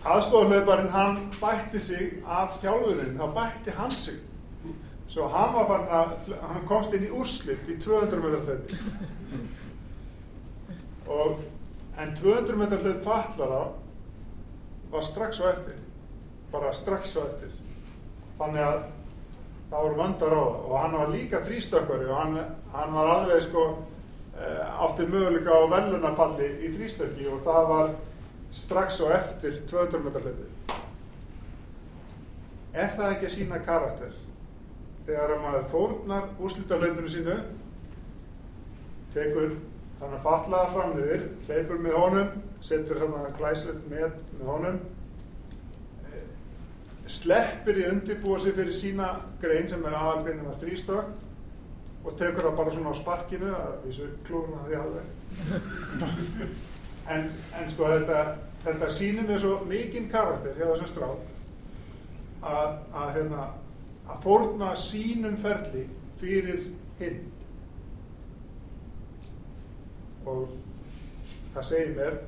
aðstofarlauparinn 0.07 0.95
hann 0.95 1.21
bætti 1.41 1.83
sig 1.83 2.17
af 2.25 2.59
þjálfurinn, 2.63 3.19
þá 3.21 3.27
bætti 3.37 3.77
hann 3.77 3.95
sig. 3.95 4.23
Svo 5.09 5.29
hann 5.31 5.55
var 5.55 5.69
fann 5.71 5.87
að 5.95 6.15
hann 6.43 6.67
komst 6.67 6.95
inn 6.97 7.07
í 7.07 7.13
úrslitt 7.15 7.69
í 7.71 7.79
200 7.83 8.23
metrar 8.25 8.43
hlaupi. 8.49 8.81
Og 11.07 11.45
en 12.03 12.17
200 12.19 12.59
metrar 12.59 12.83
hlaup 12.83 13.05
fallara 13.07 13.61
var 14.91 15.07
strax 15.07 15.39
á 15.39 15.53
eftir 15.53 15.86
bara 16.53 16.73
strax 16.77 17.17
á 17.19 17.23
eftir. 17.27 17.53
Þannig 18.39 18.65
að 18.67 18.81
það 19.71 19.87
voru 19.87 20.01
vöndar 20.01 20.37
á 20.37 20.43
það 20.43 20.67
og 20.71 20.77
hann 20.81 20.99
var 21.01 21.15
líka 21.15 21.45
þrýstökkari 21.47 22.11
og 22.11 22.19
hann, 22.21 22.41
hann 22.75 22.95
var 22.95 23.13
alveg 23.15 23.47
sko 23.49 23.69
átti 24.87 25.07
möguleika 25.09 25.57
á 25.57 25.63
velunapalli 25.73 26.51
í 26.67 26.75
þrýstökki 26.77 27.31
og 27.33 27.41
það 27.47 27.71
var 27.73 27.95
strax 28.57 29.01
á 29.01 29.07
eftir 29.17 29.63
200 29.71 30.05
metrar 30.05 30.29
hlaupi 30.29 30.53
er 32.77 32.93
það 32.97 33.13
ekki 33.15 33.29
að 33.29 33.35
sína 33.37 33.61
karakter? 33.65 34.17
Þegar 35.07 35.33
að 35.37 35.45
maður 35.45 35.69
fórnar 35.73 36.27
úrslutahlaupinu 36.43 37.13
sínu 37.13 37.37
tekur 39.15 39.55
þannig 40.01 40.19
að 40.19 40.27
fatlaða 40.27 40.73
fram 40.75 40.97
yfir 41.01 41.25
hleypur 41.47 41.81
með 41.81 41.97
honum 41.97 42.33
setur 42.67 43.01
hann 43.01 43.15
að 43.23 43.37
glæslegt 43.39 43.87
með, 43.93 44.19
með 44.37 44.51
honum 44.51 44.81
sleppir 47.07 47.81
í 47.81 47.87
undirbúa 47.91 48.41
sig 48.43 48.57
fyrir 48.57 48.75
sína 48.75 49.13
grein 49.43 49.69
sem 49.71 49.85
er 49.87 49.95
aðalgreinin 49.95 50.51
að 50.51 50.63
þrýstökk 50.65 52.07
og 52.07 52.19
tekur 52.19 52.49
það 52.49 52.59
bara 52.61 52.75
svona 52.75 52.95
á 52.95 53.01
sparkinu 53.01 53.53
að 53.55 53.77
vísu 53.87 54.09
klúruna 54.27 54.67
því 54.67 54.81
alveg. 54.81 55.07
En, 57.07 57.29
en 57.55 57.69
sko 57.71 57.87
þetta 57.87 58.21
þetta 58.67 58.91
sýnir 58.91 59.27
mér 59.29 59.43
svo 59.43 59.61
mikinn 59.69 60.09
karakter 60.11 60.57
hjá 60.59 60.67
þessum 60.73 60.91
stráð 60.91 61.19
að, 62.43 62.73
að 62.99 63.13
hérna 63.17 63.45
að 64.07 64.23
fórna 64.25 64.71
sínum 64.79 65.37
ferli 65.43 65.85
fyrir 66.21 66.69
hinn. 67.01 67.21
Og 70.27 70.57
það 71.55 71.69
segir 71.71 71.93
mér 71.99 72.19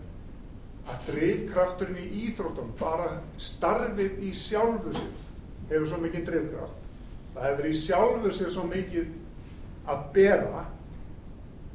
að 0.89 1.07
drifkrafturinn 1.11 2.01
í 2.01 2.09
íþróttum, 2.29 2.73
bara 2.81 3.19
starfið 3.43 4.23
í 4.25 4.33
sjálfu 4.37 4.95
sér, 4.97 5.13
hefur 5.69 5.91
svo 5.91 6.01
mikið 6.03 6.27
drifkraft. 6.31 6.85
Það 7.35 7.49
hefur 7.51 7.69
í 7.69 7.77
sjálfu 7.83 8.35
sér 8.35 8.53
svo 8.55 8.67
mikið 8.69 9.15
að 9.89 10.05
bera 10.17 10.65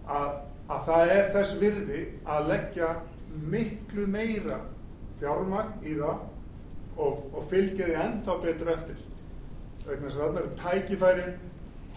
að, 0.09 0.36
að 0.68 0.86
það 0.89 1.16
er 1.16 1.32
þess 1.38 1.57
virði 1.61 2.03
að 2.36 2.51
leggja 2.51 2.91
miklu 3.53 4.05
meira 4.09 4.59
fjármagn 5.22 5.88
í 5.88 5.95
það 5.97 6.30
og, 7.01 7.24
og 7.34 7.47
fylgja 7.49 7.88
því 7.88 7.97
ennþá 8.03 8.38
betur 8.43 8.74
eftir. 8.76 9.01
Þess 9.84 10.18
að 10.18 10.22
þarna 10.22 10.43
eru 10.43 10.55
tækifærin 10.61 11.34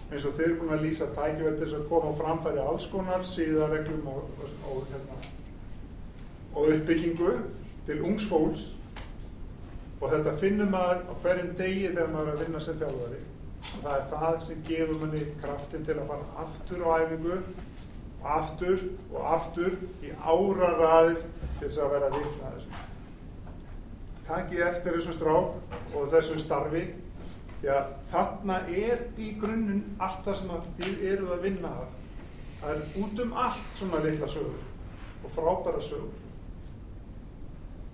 eins 0.06 0.26
og 0.28 0.36
þeir 0.36 0.46
eru 0.50 0.58
búin 0.60 0.76
að 0.76 0.84
lýsa 0.86 1.08
tækifæri 1.16 1.56
til 1.56 1.66
þess 1.66 1.78
að 1.80 1.88
koma 1.90 2.12
á 2.12 2.18
framfæri 2.20 2.62
alls 2.62 2.86
konar 2.92 3.26
síðareglum 3.26 4.08
og, 4.12 4.30
og, 4.42 4.54
og, 4.70 4.86
hérna, 4.92 5.18
og 6.56 6.72
uppbyggingu 6.72 7.30
til 7.86 8.02
ungs 8.02 8.26
fólks 8.26 8.66
og 10.00 10.10
þetta 10.12 10.34
finnum 10.40 10.72
maður 10.72 11.04
á 11.08 11.12
hverjum 11.22 11.54
degi 11.58 11.86
þegar 11.90 12.12
maður 12.12 12.32
er 12.32 12.36
að 12.36 12.42
vinna 12.44 12.60
sem 12.64 12.80
þjálfari. 12.80 13.22
Það 13.66 13.94
er 13.94 14.04
það 14.10 14.36
sem 14.46 14.66
gefur 14.68 15.00
manni 15.00 15.22
kraftin 15.40 15.86
til 15.86 15.96
að 15.96 16.10
fara 16.10 16.44
aftur 16.44 16.84
á 16.84 16.88
æfingu, 17.02 17.38
aftur 18.36 18.84
og 19.12 19.30
aftur 19.36 19.78
í 20.04 20.12
áraræðir 20.20 21.22
til 21.60 21.68
þess 21.68 21.80
að 21.84 21.94
vera 21.94 22.10
að 22.10 22.18
vitna 22.20 22.52
þessu. 22.56 22.84
Takið 24.26 24.62
eftir 24.66 24.98
þessum 24.98 25.16
strák 25.16 25.96
og 25.96 26.08
þessum 26.14 26.42
starfi 26.42 26.84
því 27.60 27.72
að 27.72 27.92
þarna 28.12 28.60
er 28.84 29.06
í 29.22 29.32
grunninn 29.40 29.84
allt 30.02 30.24
það 30.26 30.40
sem 30.40 30.54
þið 30.80 31.04
eruð 31.12 31.34
að 31.36 31.48
vinna 31.48 31.72
þar. 31.78 31.90
Það 32.60 32.70
er 32.74 33.02
út 33.04 33.24
um 33.24 33.34
allt 33.46 33.78
svona 33.78 34.04
litla 34.04 34.28
sögur 34.32 35.24
og 35.24 35.36
frábæra 35.36 35.82
sögur. 35.84 36.25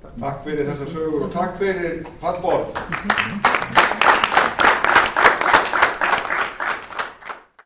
Takk 0.02 0.42
fyrir 0.44 0.66
þessa 0.66 0.88
sögur 0.90 1.28
og 1.28 1.30
takk 1.34 1.54
fyrir 1.60 2.02
Pall 2.20 2.40
Borg. 2.42 3.81